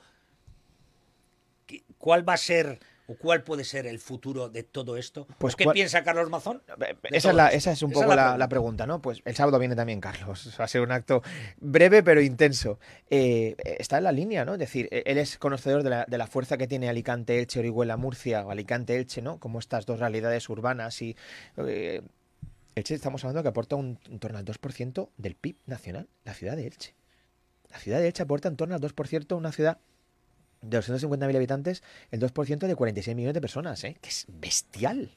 ¿qué- 1.66 1.82
¿cuál 1.98 2.28
va 2.28 2.34
a 2.34 2.38
ser 2.38 2.78
o 3.08 3.16
cuál 3.16 3.42
puede 3.44 3.64
ser 3.64 3.86
el 3.86 3.98
futuro 3.98 4.48
de 4.48 4.62
todo 4.62 4.96
esto? 4.96 5.26
Pues 5.38 5.54
¿O 5.54 5.56
¿Qué 5.56 5.64
cuál- 5.64 5.74
piensa 5.74 6.02
Carlos 6.02 6.28
Mazón? 6.30 6.62
Eh, 6.80 6.96
Esa 7.12 7.30
es, 7.30 7.34
la- 7.34 7.46
esto? 7.46 7.56
esa 7.58 7.72
es 7.72 7.82
un 7.82 7.90
Esa 7.92 8.00
poco 8.00 8.10
es 8.12 8.16
la 8.16 8.16
la, 8.16 8.22
pregunta. 8.22 8.38
la 8.38 8.48
pregunta, 8.48 8.86
¿no? 8.86 9.02
Pues 9.02 9.22
el 9.24 9.34
sábado 9.36 9.58
viene 9.58 9.76
también 9.76 10.00
Carlos. 10.00 10.54
Va 10.60 10.64
a 10.64 10.68
ser 10.68 10.80
un 10.80 10.92
acto 10.92 11.22
breve 11.58 12.02
pero 12.02 12.20
intenso. 12.20 12.78
Eh, 13.10 13.54
está 13.78 13.98
en 13.98 14.04
la 14.04 14.12
línea, 14.12 14.44
¿no? 14.44 14.54
Es 14.54 14.58
decir, 14.58 14.88
eh, 14.90 15.02
él 15.06 15.18
es 15.18 15.38
conocedor 15.38 15.82
de 15.82 15.90
la, 15.90 16.04
de 16.06 16.18
la 16.18 16.26
fuerza 16.26 16.56
que 16.56 16.66
tiene 16.66 16.88
Alicante, 16.88 17.38
Elche, 17.38 17.60
Orihuela, 17.60 17.96
Murcia 17.96 18.44
o 18.46 18.50
Alicante, 18.50 18.96
Elche, 18.96 19.22
¿no? 19.22 19.38
Como 19.38 19.58
estas 19.58 19.86
dos 19.86 19.98
realidades 20.00 20.48
urbanas 20.48 21.00
y... 21.02 21.16
eh, 21.58 22.02
Elche 22.74 22.94
estamos 22.94 23.24
hablando 23.24 23.42
que 23.42 23.48
aporta 23.48 23.74
un, 23.76 23.98
en 24.10 24.18
torno 24.18 24.36
al 24.36 24.44
2% 24.44 25.08
del 25.16 25.34
PIB 25.34 25.56
nacional, 25.64 26.08
la 26.24 26.34
ciudad 26.34 26.56
de 26.56 26.66
Elche. 26.66 26.94
La 27.70 27.78
ciudad 27.78 28.00
de 28.00 28.06
Elche 28.08 28.22
aporta 28.22 28.48
en 28.48 28.56
torno 28.56 28.74
al 28.74 28.82
2%, 28.82 29.34
una 29.34 29.50
ciudad 29.50 29.78
de 30.68 30.78
250.000 30.78 31.36
habitantes, 31.36 31.82
el 32.10 32.20
2% 32.20 32.66
de 32.66 32.74
46 32.76 33.16
millones 33.16 33.34
de 33.34 33.40
personas, 33.40 33.82
¿eh? 33.84 33.96
Que 34.00 34.08
es 34.08 34.26
bestial. 34.28 35.16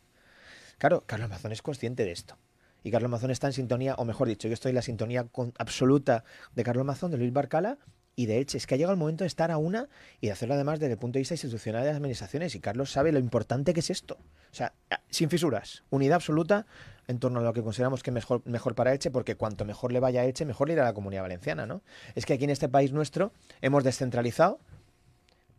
Claro, 0.78 1.04
Carlos 1.06 1.30
Mazón 1.30 1.52
es 1.52 1.62
consciente 1.62 2.06
de 2.06 2.12
esto. 2.12 2.38
Y 2.84 2.92
Carlos 2.92 3.12
Mazón 3.12 3.32
está 3.32 3.48
en 3.48 3.54
sintonía, 3.54 3.96
o 3.96 4.06
mejor 4.06 4.28
dicho, 4.28 4.48
yo 4.48 4.54
estoy 4.54 4.70
en 4.70 4.76
la 4.76 4.82
sintonía 4.82 5.26
con- 5.26 5.54
absoluta 5.58 6.24
de 6.56 6.64
Carlos 6.64 6.86
Mazón, 6.86 7.12
de 7.12 7.18
Luis 7.18 7.34
Barcala 7.34 7.78
y 8.16 8.26
de 8.26 8.38
Elche. 8.38 8.58
Es 8.58 8.68
que 8.68 8.76
ha 8.76 8.78
llegado 8.78 8.94
el 8.94 9.00
momento 9.00 9.26
de 9.26 9.28
estar 9.28 9.52
a 9.52 9.58
una 9.58 9.90
y 10.22 10.28
de 10.28 10.32
hacerlo 10.34 10.56
además 10.56 10.80
desde 10.80 10.94
el 10.94 10.98
punto 11.00 11.16
de 11.18 11.22
vista 11.22 11.34
institucional 11.34 11.82
de 11.82 11.88
las 11.90 11.98
administraciones. 11.98 12.56
Y 12.56 12.62
Carlos 12.62 12.92
sabe 12.92 13.12
lo 13.12 13.20
importante 13.20 13.74
que 13.74 13.82
es 13.82 13.90
esto. 13.90 14.16
O 14.52 14.56
sea, 14.56 14.74
sin 15.10 15.30
fisuras, 15.30 15.84
unidad 15.90 16.16
absoluta 16.16 16.66
en 17.08 17.20
torno 17.20 17.40
a 17.40 17.44
lo 17.44 17.52
que 17.54 17.64
consideramos 17.64 18.02
que 18.04 18.12
es 18.12 18.14
mejor, 18.14 18.42
mejor 18.46 18.76
para 18.76 18.94
Elche, 18.94 19.12
porque 19.12 19.36
cuanto 19.36 19.66
mejor 19.66 19.92
le 19.92 20.00
vaya 20.00 20.22
a 20.22 20.26
Elche, 20.26 20.46
mejor 20.46 20.68
le 20.68 20.76
irá 20.76 20.84
a 20.84 20.86
la 20.86 20.94
comunidad 20.94 21.24
valenciana, 21.24 21.66
¿no? 21.66 21.82
Es 22.16 22.26
que 22.26 22.34
aquí 22.34 22.46
en 22.46 22.50
este 22.52 22.70
país 22.70 22.94
nuestro 22.94 23.34
hemos 23.62 23.84
descentralizado 23.84 24.60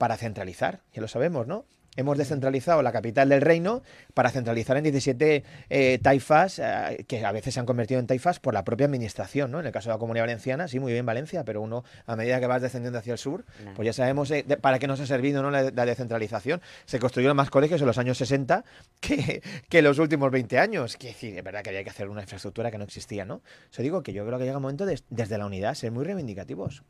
para 0.01 0.17
centralizar, 0.17 0.81
ya 0.95 1.03
lo 1.03 1.09
sabemos, 1.09 1.47
¿no? 1.47 1.67
Hemos 1.97 2.17
descentralizado 2.17 2.81
la 2.83 2.91
capital 2.93 3.29
del 3.29 3.43
reino 3.43 3.83
para 4.15 4.31
centralizar 4.31 4.79
en 4.79 4.85
17 4.85 5.45
eh, 5.69 5.99
taifas, 6.01 6.59
eh, 6.59 7.05
que 7.07 7.27
a 7.27 7.33
veces 7.33 7.53
se 7.53 7.61
han 7.61 7.67
convertido 7.67 8.01
en 8.01 8.07
taifas 8.07 8.41
por 8.41 8.55
la 8.55 8.65
propia 8.65 8.87
administración, 8.87 9.51
¿no? 9.51 9.61
En 9.61 9.67
el 9.67 9.73
caso 9.73 9.91
de 9.91 9.97
la 9.97 9.99
Comunidad 9.99 10.23
Valenciana, 10.23 10.69
sí, 10.69 10.79
muy 10.81 10.93
bien 10.93 11.05
Valencia, 11.05 11.45
pero 11.45 11.61
uno, 11.61 11.85
a 12.07 12.17
medida 12.17 12.41
que 12.41 12.47
vas 12.47 12.63
descendiendo 12.63 12.99
hacia 12.99 13.13
el 13.13 13.19
sur, 13.19 13.45
pues 13.77 13.85
ya 13.85 13.93
sabemos 13.93 14.31
eh, 14.31 14.43
de- 14.47 14.57
para 14.57 14.79
qué 14.79 14.87
nos 14.87 15.01
ha 15.01 15.07
servido 15.07 15.43
¿no? 15.43 15.51
la, 15.51 15.65
la 15.71 15.85
descentralización. 15.85 16.63
Se 16.87 16.99
construyeron 16.99 17.37
más 17.37 17.51
colegios 17.51 17.81
en 17.83 17.87
los 17.89 17.99
años 17.99 18.17
60 18.17 18.65
que, 19.01 19.43
que 19.69 19.83
los 19.83 19.99
últimos 19.99 20.31
20 20.31 20.59
años. 20.59 20.97
Que 20.97 21.09
decir, 21.09 21.37
es 21.37 21.45
verdad 21.45 21.63
que 21.63 21.69
había 21.71 21.85
que 21.85 21.91
hacer 21.91 22.09
una 22.09 22.23
infraestructura 22.23 22.71
que 22.71 22.79
no 22.79 22.85
existía, 22.85 23.27
¿no? 23.27 23.43
Eso 23.71 23.83
digo 23.83 24.03
que 24.03 24.15
yo 24.15 24.25
creo 24.25 24.39
que 24.39 24.45
llega 24.45 24.57
un 24.57 24.63
momento 24.63 24.87
de- 24.87 25.03
desde 25.11 25.37
la 25.37 25.45
unidad 25.45 25.75
ser 25.75 25.91
muy 25.93 26.05
reivindicativos. 26.05 26.83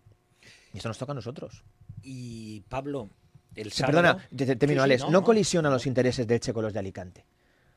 Y 0.72 0.78
eso 0.78 0.86
nos 0.88 0.98
toca 0.98 1.12
a 1.12 1.16
nosotros. 1.16 1.64
Y 2.03 2.61
Pablo, 2.68 3.11
el 3.55 3.72
sábado... 3.72 3.98
perdona, 4.03 4.28
te- 4.36 4.46
te- 4.46 4.57
termino, 4.57 4.82
Sí, 4.82 4.84
sí, 4.88 4.92
Alex. 4.92 5.01
no, 5.03 5.07
no, 5.11 5.20
no. 5.20 5.24
colisionan 5.24 5.72
los 5.72 5.86
intereses 5.86 6.26
de 6.26 6.34
Elche 6.34 6.53
con 6.53 6.64
los 6.64 6.72
de 6.72 6.78
Alicante. 6.78 7.24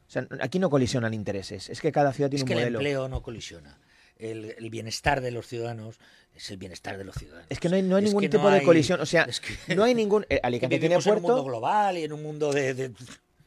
O 0.08 0.12
sea, 0.14 0.28
aquí 0.42 0.60
no 0.60 0.70
colisionan 0.70 1.14
intereses. 1.14 1.70
Es 1.70 1.82
que 1.82 1.92
cada 1.92 2.14
ciudad 2.14 2.30
tiene 2.30 2.42
Es 2.44 2.48
que 2.48 2.54
un 2.54 2.60
el 2.60 2.66
modelo. 2.66 2.80
empleo 2.80 3.08
no 3.10 3.22
colisiona. 3.24 3.80
El, 4.18 4.54
el 4.58 4.70
bienestar 4.70 5.22
de 5.22 5.32
los 5.32 5.48
ciudadanos 5.48 6.00
es 6.36 6.52
el 6.52 6.58
bienestar 6.58 6.98
de 6.98 7.04
los 7.04 7.16
ciudadanos. 7.16 7.48
Es 7.50 7.60
que 7.60 7.68
no 7.68 7.76
hay, 7.76 7.82
no 7.82 7.96
hay 7.96 8.04
Es 8.04 8.10
ningún 8.12 8.30
tipo 8.30 8.50
de 8.52 8.62
colisión. 8.64 9.02
O 9.02 9.06
sea, 9.08 9.24
es 9.30 9.40
que- 9.40 9.76
no 9.76 9.84
hay 9.84 9.96
ningún. 9.96 10.26
eh, 10.30 10.40
Alicante 10.44 10.78
tiene 10.78 10.96
vivimos 10.98 11.08
en 11.08 11.14
un 11.14 11.22
mundo 11.22 11.34
puerto. 11.36 11.50
global 11.50 11.98
y 11.98 12.04
en 12.04 12.14
un 12.14 12.22
mundo 12.22 12.52
de... 12.54 12.74
de- 12.76 12.92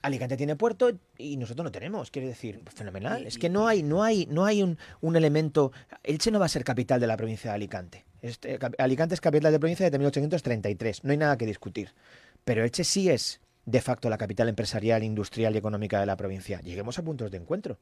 Alicante 0.06 0.36
tiene 0.36 0.56
puerto 0.56 0.90
y 1.18 1.36
nosotros 1.36 1.64
no 1.64 1.70
tenemos, 1.72 2.10
quiero 2.10 2.28
decir, 2.28 2.62
fenomenal. 2.74 3.22
Y- 3.24 3.26
es 3.26 3.38
que 3.38 3.48
no 3.48 3.66
hay, 3.68 3.82
no 3.82 4.02
hay, 4.02 4.26
no 4.26 4.44
hay 4.44 4.62
un, 4.62 4.78
un 5.00 5.16
elemento. 5.16 5.72
Elche 6.02 6.30
no 6.30 6.38
va 6.38 6.46
a 6.46 6.48
ser 6.48 6.64
capital 6.64 7.00
de 7.00 7.06
la 7.06 7.16
provincia 7.16 7.50
de 7.50 7.54
Alicante. 7.56 8.04
Este, 8.22 8.58
Alicante 8.78 9.14
es 9.14 9.20
capital 9.20 9.52
de 9.52 9.58
provincia 9.58 9.84
desde 9.86 9.98
1833, 9.98 11.04
no 11.04 11.12
hay 11.12 11.16
nada 11.18 11.36
que 11.36 11.46
discutir. 11.46 11.94
Pero 12.44 12.64
Elche 12.64 12.84
sí 12.84 13.08
es 13.10 13.40
de 13.64 13.80
facto 13.80 14.08
la 14.08 14.16
capital 14.18 14.48
empresarial, 14.48 15.02
industrial 15.02 15.54
y 15.54 15.58
económica 15.58 15.98
de 16.00 16.06
la 16.06 16.16
provincia. 16.16 16.60
Lleguemos 16.60 16.98
a 16.98 17.02
puntos 17.02 17.30
de 17.30 17.38
encuentro. 17.38 17.78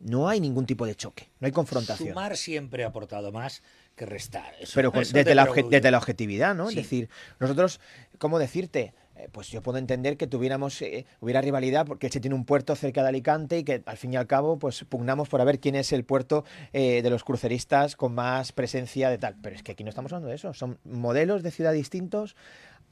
No 0.00 0.28
hay 0.28 0.40
ningún 0.40 0.66
tipo 0.66 0.84
de 0.84 0.96
choque, 0.96 1.28
no 1.38 1.46
hay 1.46 1.52
confrontación. 1.52 2.08
Sumar 2.08 2.36
siempre 2.36 2.82
ha 2.82 2.88
aportado 2.88 3.30
más 3.30 3.62
que 3.94 4.04
restar. 4.04 4.52
Eso- 4.60 4.72
pero 4.74 4.90
desde, 4.90 5.32
la 5.36 5.46
desde 5.70 5.90
la 5.92 5.98
objetividad, 5.98 6.56
¿no? 6.56 6.68
Sí. 6.70 6.78
Es 6.80 6.84
decir, 6.84 7.08
nosotros, 7.38 7.78
¿cómo 8.18 8.40
decirte? 8.40 8.94
Eh, 9.22 9.28
Pues 9.30 9.48
yo 9.48 9.62
puedo 9.62 9.78
entender 9.78 10.16
que 10.16 10.26
tuviéramos, 10.26 10.82
eh, 10.82 11.06
hubiera 11.20 11.40
rivalidad 11.40 11.86
porque 11.86 12.06
Elche 12.06 12.20
tiene 12.20 12.34
un 12.34 12.44
puerto 12.44 12.74
cerca 12.74 13.02
de 13.02 13.08
Alicante 13.08 13.58
y 13.58 13.64
que 13.64 13.82
al 13.86 13.96
fin 13.96 14.12
y 14.12 14.16
al 14.16 14.26
cabo, 14.26 14.58
pues 14.58 14.84
pugnamos 14.84 15.28
por 15.28 15.40
a 15.40 15.44
ver 15.44 15.60
quién 15.60 15.74
es 15.76 15.92
el 15.92 16.04
puerto 16.04 16.44
eh, 16.72 17.02
de 17.02 17.10
los 17.10 17.24
cruceristas 17.24 17.96
con 17.96 18.14
más 18.14 18.52
presencia 18.52 19.10
de 19.10 19.18
tal. 19.18 19.36
Pero 19.40 19.56
es 19.56 19.62
que 19.62 19.72
aquí 19.72 19.84
no 19.84 19.90
estamos 19.90 20.12
hablando 20.12 20.28
de 20.28 20.34
eso. 20.34 20.52
Son 20.54 20.78
modelos 20.84 21.42
de 21.42 21.50
ciudad 21.50 21.72
distintos, 21.72 22.36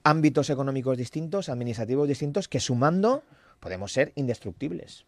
ámbitos 0.04 0.50
económicos 0.50 0.96
distintos, 0.96 1.48
administrativos 1.48 2.06
distintos, 2.06 2.48
que 2.48 2.60
sumando 2.60 3.24
podemos 3.58 3.92
ser 3.92 4.12
indestructibles. 4.14 5.04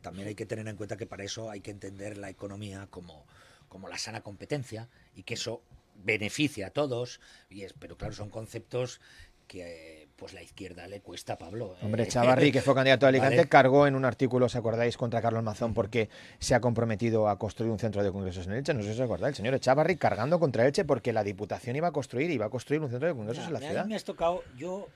También 0.00 0.28
hay 0.28 0.34
que 0.34 0.46
tener 0.46 0.66
en 0.68 0.76
cuenta 0.76 0.96
que 0.96 1.06
para 1.06 1.24
eso 1.24 1.50
hay 1.50 1.60
que 1.60 1.70
entender 1.70 2.16
la 2.16 2.30
economía 2.30 2.86
como, 2.90 3.26
como 3.68 3.88
la 3.88 3.98
sana 3.98 4.22
competencia 4.22 4.88
y 5.14 5.24
que 5.24 5.34
eso 5.34 5.62
beneficia 6.02 6.68
a 6.68 6.70
todos. 6.70 7.20
Y 7.50 7.62
es, 7.62 7.74
pero 7.74 7.96
claro, 7.96 8.14
son 8.14 8.30
conceptos 8.30 9.00
que 9.46 10.03
pues 10.16 10.32
la 10.32 10.42
izquierda 10.42 10.86
le 10.86 11.00
cuesta 11.00 11.34
a 11.34 11.38
Pablo. 11.38 11.74
¿eh? 11.74 11.84
Hombre, 11.84 12.06
Chavarri, 12.06 12.52
que 12.52 12.60
fue 12.62 12.74
candidato 12.74 13.06
a 13.06 13.08
Alicante, 13.08 13.36
Vale. 13.36 13.48
cargó 13.48 13.86
en 13.86 13.94
un 13.94 14.04
artículo, 14.04 14.46
¿os 14.46 14.56
acordáis?, 14.56 14.96
contra 14.96 15.20
Carlos 15.20 15.42
Mazón 15.42 15.74
porque 15.74 16.08
se 16.38 16.54
ha 16.54 16.60
comprometido 16.60 17.28
a 17.28 17.38
construir 17.38 17.70
un 17.72 17.78
centro 17.78 18.02
de 18.02 18.12
congresos 18.12 18.46
en 18.46 18.52
Elche. 18.54 18.74
No 18.74 18.82
sé 18.82 18.88
si 18.94 18.94
os 18.94 19.00
acordáis, 19.00 19.32
el 19.32 19.36
señor 19.44 19.58
Chavarri 19.60 19.96
cargando 19.96 20.38
contra 20.38 20.66
Elche 20.66 20.84
porque 20.84 21.12
la 21.12 21.24
Diputación 21.24 21.76
iba 21.76 21.88
a 21.88 21.92
construir, 21.92 22.30
iba 22.30 22.46
a 22.46 22.50
construir 22.50 22.80
un 22.80 22.90
centro 22.90 23.08
de 23.08 23.14
congresos 23.14 23.44
Mira, 23.46 23.48
en 23.48 23.52
la 23.54 23.58
a 23.58 23.60
mí 23.60 23.66
ciudad. 23.68 23.86
me 23.86 23.96
has 23.96 24.04
tocado, 24.04 24.42
yo, 24.56 24.88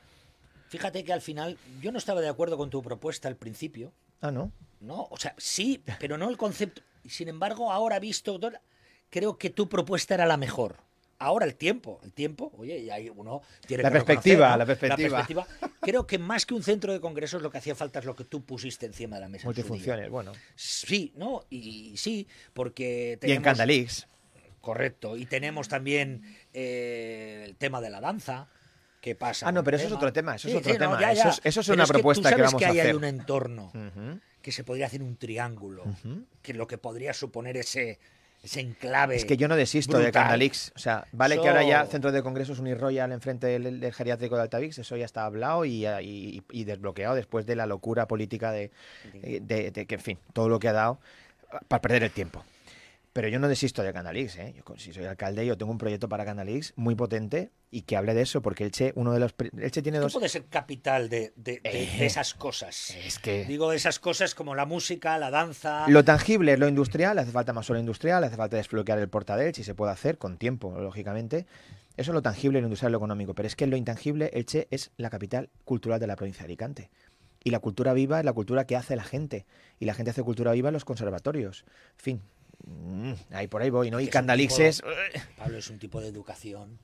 fíjate 0.69 1.03
que 1.05 1.13
al 1.13 1.21
final 1.21 1.59
yo 1.81 1.91
no 1.93 1.99
estaba 1.99 2.21
de 2.21 2.29
acuerdo 2.29 2.57
con 2.57 2.71
tu 2.71 2.83
propuesta 2.83 3.29
al 3.29 3.37
principio, 3.37 3.93
Ah, 4.21 4.31
¿no? 4.33 4.51
¿no? 4.81 5.07
O 5.11 5.17
sea, 5.17 5.35
sí, 5.39 5.83
pero 6.01 6.19
no 6.19 6.29
el 6.29 6.37
concepto. 6.37 6.83
Sin 7.07 7.29
embargo, 7.29 7.71
ahora 7.73 7.99
visto, 8.01 8.39
creo 9.11 9.39
que 9.39 9.51
tu 9.51 9.69
propuesta 9.69 10.15
era 10.15 10.27
la 10.27 10.37
mejor. 10.37 10.77
Ahora 11.21 11.47
el 11.47 11.57
tiempo, 11.57 12.01
el 12.05 12.13
tiempo, 12.13 12.53
oye, 12.57 12.79
y 12.79 12.91
ahí 12.91 13.11
uno 13.15 13.43
tiene 13.67 13.83
La 13.83 13.89
que 13.91 13.95
perspectiva, 13.95 14.49
reconocer, 14.49 14.51
¿no? 14.51 14.57
la 14.59 14.67
perspectiva. 14.67 15.27
perspectiva. 15.27 15.71
Creo 15.81 16.07
que 16.07 16.19
más 16.19 16.47
que 16.47 16.55
un 16.55 16.63
centro 16.63 16.93
de 16.93 17.01
congresos 17.01 17.43
lo 17.43 17.51
que 17.51 17.59
hacía 17.59 17.75
falta 17.75 17.99
es 17.99 18.05
lo 18.05 18.15
que 18.15 18.25
tú 18.25 18.45
pusiste 18.45 18.87
encima 18.87 19.17
de 19.17 19.23
la 19.23 19.29
mesa. 19.29 19.45
Multifunciones, 19.47 20.11
bueno. 20.11 20.33
Sí, 20.55 21.13
¿no? 21.17 21.45
Y 21.51 21.97
sí, 21.97 22.29
porque 22.55 23.11
Y 23.11 23.13
en 23.15 23.19
tenemos... 23.19 23.45
Candalix. 23.45 24.07
Correcto. 24.61 25.17
Y 25.17 25.27
tenemos 25.27 25.69
también 25.69 26.23
eh, 26.53 27.43
el 27.47 27.57
tema 27.57 27.81
de 27.81 27.91
la 27.91 28.01
danza. 28.01 28.49
¿Qué 29.01 29.15
pasa? 29.15 29.49
Ah, 29.49 29.53
no, 29.53 29.63
pero 29.65 29.77
eso 29.77 29.87
es 29.87 29.93
otro 29.93 30.13
tema, 30.13 30.35
eso 30.37 30.49
es 30.49 30.55
otro 30.57 30.73
sí, 30.73 30.79
no, 30.79 30.85
tema. 30.87 31.01
ya, 31.01 31.13
Eso 31.13 31.23
ya. 31.25 31.31
es- 31.31 31.41
eso 31.45 31.61
es 31.61 31.67
Pero 31.67 31.75
una 31.75 31.85
tú 31.87 31.93
propuesta 31.93 32.29
que 32.29 32.35
sabes 32.37 32.47
vamos 32.47 32.59
que 32.61 32.67
a 32.67 32.71
hacer. 32.71 32.87
hay 32.87 32.93
un 32.93 33.05
entorno 33.05 33.73
que 34.43 34.53
se 34.53 34.65
podría 34.65 34.87
hacer 34.87 35.03
un 35.03 35.17
triángulo, 35.17 35.85
Ujú. 35.85 36.25
que 36.43 36.53
lo 36.55 36.67
que 36.67 36.79
podría 36.79 37.13
suponer 37.15 37.57
ese, 37.57 37.99
ese 38.43 38.61
enclave. 38.61 39.17
Es 39.17 39.25
que 39.25 39.37
yo 39.37 39.49
no 39.49 39.57
desisto 39.57 39.99
de. 39.99 40.13
Candalix. 40.13 40.73
O 40.77 40.79
sea, 40.79 41.07
vale 41.13 41.41
que 41.41 41.49
ahora 41.49 41.63
ya 41.69 41.85
Centro 41.87 42.13
de 42.13 42.23
Congresos 42.23 42.59
Unirroyal 42.59 43.11
enfrente 43.13 43.47
del, 43.47 43.81
del 43.81 43.93
geriátrico 43.93 44.37
de 44.37 44.43
Altavix, 44.43 44.79
eso 44.79 44.97
ya 44.97 45.05
está 45.05 45.25
hablado 45.25 45.65
y, 45.65 45.87
y- 45.87 46.43
y 46.51 46.65
desbloqueado 46.65 47.15
después 47.15 47.47
de 47.47 47.57
la 47.57 47.67
locura 47.67 48.07
política 48.07 48.53
de, 48.53 48.71
eh, 49.23 49.41
de, 49.43 49.71
de 49.71 49.87
que, 49.87 49.97
en 49.97 50.01
fin, 50.01 50.19
todo 50.33 50.49
lo 50.49 50.59
que 50.59 50.69
ha 50.69 50.73
dado 50.73 50.99
para 51.69 51.81
perder 51.83 52.05
el 52.05 52.11
tiempo. 52.11 52.45
Pero 53.19 53.27
yo 53.31 53.41
no 53.41 53.49
desisto 53.49 53.83
de 53.83 53.93
Candalix, 53.93 54.37
¿eh? 54.37 54.55
Yo, 54.57 54.63
si 54.77 54.93
soy 54.93 55.05
alcalde, 55.05 55.45
yo 55.45 55.59
tengo 55.59 55.73
un 55.73 55.79
proyecto 55.79 56.09
para 56.09 56.25
Candalix 56.25 56.73
muy 56.77 56.95
potente 56.95 57.51
y 57.69 57.83
que 57.83 57.97
hable 57.97 58.15
de 58.15 58.23
eso, 58.23 58.43
porque 58.43 58.63
Elche, 58.63 58.93
uno 58.95 59.13
de 59.13 59.19
los... 59.19 59.35
Elche 59.61 59.83
tiene 59.83 59.99
¿Qué 59.99 60.03
dos... 60.03 60.13
puede 60.13 60.29
ser 60.29 60.45
capital 60.45 61.09
de, 61.09 61.33
de- 61.35 61.55
de- 61.55 61.61
Eh, 61.65 61.97
de 61.99 62.07
esas 62.07 62.35
cosas? 62.35 62.91
Es 63.05 63.19
que... 63.19 63.45
Digo, 63.45 63.71
de 63.71 63.77
esas 63.77 63.99
cosas 63.99 64.37
como 64.37 64.55
la 64.55 64.67
música, 64.67 65.19
la 65.19 65.31
danza. 65.33 65.89
Lo 65.89 66.05
tangible 66.05 66.53
es 66.53 66.61
lo 66.61 66.69
industrial, 66.69 67.19
hace 67.19 67.33
falta 67.33 67.53
más 67.53 67.67
suelo 67.67 67.81
industrial, 67.81 68.23
hace 68.23 68.37
falta 68.37 68.57
desbloquear 68.57 69.01
el 69.01 69.09
portadel, 69.09 69.53
si 69.53 69.65
se 69.65 69.75
puede 69.75 69.91
hacer, 69.91 70.17
con 70.19 70.39
tiempo, 70.39 70.79
lógicamente. 70.79 71.45
Eso 71.97 72.13
es 72.13 72.15
lo 72.15 72.23
tangible, 72.23 72.61
lo 72.61 72.69
industrial, 72.69 72.93
lo 72.93 72.99
económico. 72.99 73.35
Pero 73.35 73.49
es 73.49 73.57
que 73.57 73.67
lo 73.67 73.77
intangible, 73.77 74.31
Elche 74.33 74.69
es 74.71 74.93
la 74.97 75.11
capital 75.11 75.51
cultural 75.65 75.99
de 75.99 76.07
la 76.07 76.15
provincia 76.15 76.43
de 76.43 76.51
Alicante. 76.51 76.91
Y 77.43 77.51
la 77.51 77.59
cultura 77.59 77.95
viva 77.95 78.21
es 78.21 78.25
la 78.25 78.33
cultura 78.33 78.65
que 78.65 78.77
hace 78.77 78.95
la 78.95 79.03
gente. 79.03 79.45
Y 79.81 79.87
la 79.87 79.95
gente 79.95 80.13
hace 80.13 80.23
cultura 80.23 80.53
viva 80.53 80.69
en 80.69 80.75
los 80.75 80.85
conservatorios. 80.85 81.65
Fin, 81.97 82.23
mm, 82.65 83.13
ahí 83.33 83.47
por 83.49 83.63
ahí 83.63 83.71
voy, 83.71 83.91
¿no? 83.91 84.01
Y 84.01 84.09
Candalix 84.09 84.59
es... 84.59 84.83
Pablo 85.37 85.59
es 85.59 85.69
un 85.71 85.79
tipo 85.79 86.01
de 86.01 86.09
educación 86.09 86.79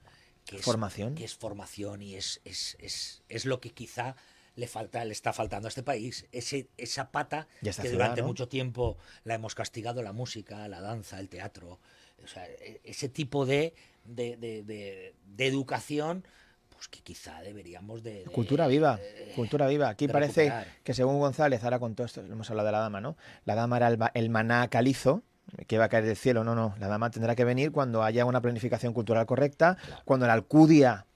que 0.46 0.56
es 0.56 0.62
Formación. 0.62 1.14
que 1.14 1.24
es 1.24 1.34
formación 1.34 2.02
y 2.02 2.16
es, 2.16 2.40
es, 2.44 2.76
es, 2.78 3.22
es 3.30 3.44
lo 3.46 3.60
que 3.60 3.70
quizá 3.70 4.14
le 4.56 4.68
falta 4.68 5.04
le 5.04 5.12
está 5.12 5.32
faltando 5.32 5.66
a 5.66 5.70
este 5.70 5.82
país 5.82 6.26
ese 6.30 6.68
esa 6.76 7.10
pata 7.10 7.48
que 7.60 7.72
ciudad, 7.72 7.90
durante 7.92 8.20
¿no? 8.20 8.28
mucho 8.28 8.46
tiempo 8.46 8.98
la 9.24 9.34
hemos 9.34 9.54
castigado 9.56 10.00
la 10.02 10.12
música 10.12 10.68
la 10.68 10.80
danza 10.80 11.18
el 11.18 11.28
teatro 11.28 11.80
o 12.22 12.28
sea 12.28 12.46
e- 12.46 12.80
ese 12.84 13.08
tipo 13.08 13.46
de 13.46 13.74
de, 14.04 14.36
de, 14.36 14.62
de- 14.62 15.46
educación 15.46 16.24
pues 16.68 16.86
que 16.88 17.00
quizá 17.00 17.40
deberíamos 17.40 18.02
de, 18.04 18.22
Cultura 18.24 18.66
viva, 18.68 18.96
de- 18.98 19.32
cultura 19.34 19.66
viva. 19.66 19.88
Aquí 19.88 20.06
parece 20.08 20.42
recuperar. 20.44 20.68
que 20.84 20.92
según 20.94 21.18
González, 21.20 21.64
ahora 21.64 21.78
con 21.80 21.94
todo 21.94 22.04
esto, 22.06 22.20
hemos 22.20 22.48
hablado 22.50 22.66
de 22.66 22.72
la 22.72 22.78
dama, 22.80 23.00
¿no? 23.00 23.16
La 23.44 23.54
dama 23.54 23.76
era 23.78 23.88
el, 23.88 23.98
el 24.14 24.28
maná 24.30 24.68
calizo, 24.68 25.22
que 25.66 25.78
va 25.78 25.84
a 25.84 25.88
caer 25.88 26.04
del 26.04 26.16
cielo. 26.16 26.44
No, 26.44 26.54
no, 26.54 26.74
la 26.78 26.88
dama 26.88 27.10
tendrá 27.10 27.34
que 27.34 27.44
venir 27.44 27.70
cuando 27.72 28.02
haya 28.02 28.24
una 28.24 28.40
planificación 28.40 28.92
cultural 28.92 29.26
correcta, 29.26 29.76
cuando 30.04 30.26
la 30.26 30.32
alcudia, 30.32 31.06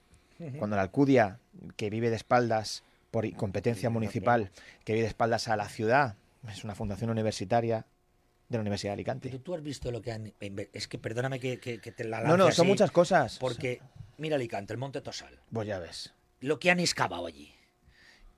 cuando 0.57 0.75
la 0.75 0.83
alcudia, 0.83 1.39
que 1.75 1.89
vive 1.89 2.09
de 2.09 2.15
espaldas 2.15 2.83
por 3.11 3.29
competencia 3.35 3.89
municipal, 3.89 4.51
que 4.85 4.93
vive 4.93 5.03
de 5.03 5.09
espaldas 5.09 5.47
a 5.47 5.57
la 5.57 5.67
ciudad, 5.67 6.15
es 6.47 6.63
una 6.63 6.75
fundación 6.75 7.09
universitaria 7.09 7.85
de 8.47 8.57
la 8.57 8.61
Universidad 8.61 8.91
de 8.91 8.93
Alicante. 8.93 9.29
pero 9.29 9.41
tú 9.41 9.53
has 9.53 9.61
visto 9.61 9.91
lo 9.91 10.01
que 10.01 10.11
han 10.11 10.33
es 10.73 10.87
que 10.87 10.97
perdóname 10.97 11.39
que, 11.39 11.59
que- 11.59 11.79
que 11.79 11.91
te 11.91 12.03
la 12.03 12.21
No, 12.21 12.29
no, 12.37 12.45
lance 12.45 12.55
son 12.55 12.63
así, 12.65 12.71
muchas 12.71 12.91
cosas. 12.91 13.37
porque 13.39 13.81
mira 14.17 14.37
Alicante 14.37 14.73
el 14.73 14.79
Monte 14.79 15.01
Tosal 15.01 15.39
Pues 15.51 15.67
ya 15.67 15.77
ves. 15.79 16.13
lo 16.39 16.57
que 16.59 16.71
han 16.71 16.79
excavado 16.79 17.27
allí. 17.27 17.53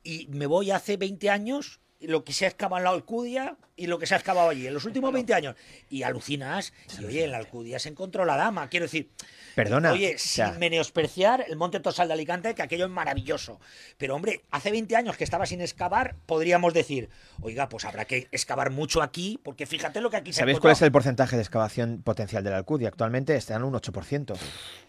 Y 0.04 0.28
me 0.32 0.48
voy 0.48 0.72
hace 0.72 0.98
20 0.98 1.30
años 1.30 1.80
lo 2.02 2.24
que 2.24 2.34
se 2.34 2.46
ha 2.46 2.50
excavado 2.50 2.78
en 2.78 2.84
la 2.86 2.90
Alcudia 2.92 3.58
y 3.76 3.88
lo 3.88 3.98
que 4.00 4.06
se 4.06 4.14
ha 4.14 4.18
excavado 4.18 4.50
allí 4.50 4.68
en 4.68 4.74
los 4.74 4.86
últimos 4.86 5.12
20 5.12 5.34
años. 5.34 5.56
Y 5.90 6.04
alucinas, 6.04 6.74
y 7.00 7.06
oye, 7.06 7.24
en 7.24 7.32
la 7.32 7.38
Alcudia 7.38 7.80
se 7.80 7.90
encontró 7.90 8.26
la 8.26 8.38
dama. 8.38 8.70
Quiero 8.70 8.86
decir, 8.86 9.10
Perdona. 9.56 9.92
Oye, 9.92 10.16
o 10.16 10.20
sea, 10.20 10.52
sin 10.52 10.60
menospreciar 10.60 11.46
el 11.48 11.58
Monte 11.58 11.80
Tosal 11.80 12.08
de 12.08 12.14
Alicante, 12.14 12.56
que 12.56 12.62
aquello 12.62 12.86
es 12.86 12.92
maravilloso. 12.92 13.60
Pero, 13.98 14.16
hombre, 14.16 14.44
hace 14.52 14.72
20 14.72 14.96
años 14.96 15.18
que 15.18 15.24
estaba 15.24 15.46
sin 15.46 15.62
excavar, 15.62 16.16
podríamos 16.26 16.74
decir, 16.74 17.10
oiga, 17.42 17.68
pues 17.70 17.86
habrá 17.86 18.06
que 18.06 18.28
excavar 18.32 18.72
mucho 18.72 19.02
aquí, 19.02 19.40
porque 19.44 19.66
fíjate 19.66 20.02
lo 20.02 20.10
que 20.10 20.18
aquí 20.18 20.34
se 20.34 20.40
ha 20.40 20.44
¿Sabéis 20.44 20.60
cuál 20.60 20.74
es 20.74 20.82
el 20.82 20.92
porcentaje 20.92 21.36
de 21.36 21.42
excavación 21.42 22.02
potencial 22.02 22.44
de 22.44 22.52
la 22.52 22.58
Alcudia? 22.58 22.88
Actualmente 22.88 23.36
está 23.36 23.56
en 23.56 23.64
un 23.64 23.74
8%, 23.74 24.38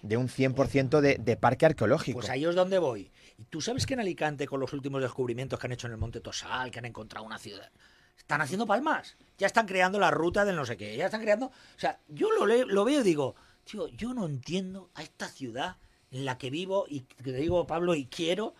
de 0.03 0.17
un 0.17 0.29
100% 0.29 1.01
de, 1.01 1.17
de 1.19 1.37
parque 1.37 1.67
arqueológico. 1.67 2.21
Pues 2.21 2.31
ahí 2.31 2.45
es 2.45 2.55
donde 2.55 2.79
voy. 2.79 3.11
Y 3.43 3.47
tú 3.47 3.61
sabes 3.61 3.87
que 3.87 3.95
en 3.95 4.01
Alicante, 4.01 4.47
con 4.47 4.61
los 4.61 4.73
últimos 4.73 5.03
descubrimientos 5.03 5.59
que 5.59 5.67
han 5.67 5.73
hecho 5.73 5.89
en 5.89 5.95
el 5.95 5.99
Monte 5.99 6.21
Tosal, 6.21 6.71
que 6.71 6.79
han 6.79 6.85
encontrado 6.85 7.27
una 7.27 7.41
ciudad, 7.41 7.73
están 8.17 8.41
haciendo 8.41 8.67
palmas. 8.67 9.17
Ya 9.37 9.49
están 9.49 9.67
creando 9.67 9.99
la 9.99 10.13
ruta 10.13 10.45
del 10.45 10.55
no 10.55 10.65
sé 10.65 10.77
qué. 10.77 10.97
Ya 10.97 11.07
están 11.07 11.23
creando. 11.23 11.47
O 11.47 11.79
sea, 11.79 11.99
yo 12.07 12.31
lo, 12.31 12.47
lo 12.47 12.85
veo 12.85 13.01
y 13.01 13.03
digo, 13.03 13.35
tío, 13.65 13.89
yo 13.89 14.15
no 14.15 14.27
entiendo 14.27 14.91
a 14.95 15.03
esta 15.03 15.27
ciudad 15.27 15.77
en 16.13 16.25
la 16.25 16.39
que 16.39 16.51
vivo 16.51 16.87
y 16.89 17.01
te 17.01 17.33
digo, 17.33 17.67
Pablo, 17.67 17.97
y 17.97 18.07
quiero. 18.07 18.55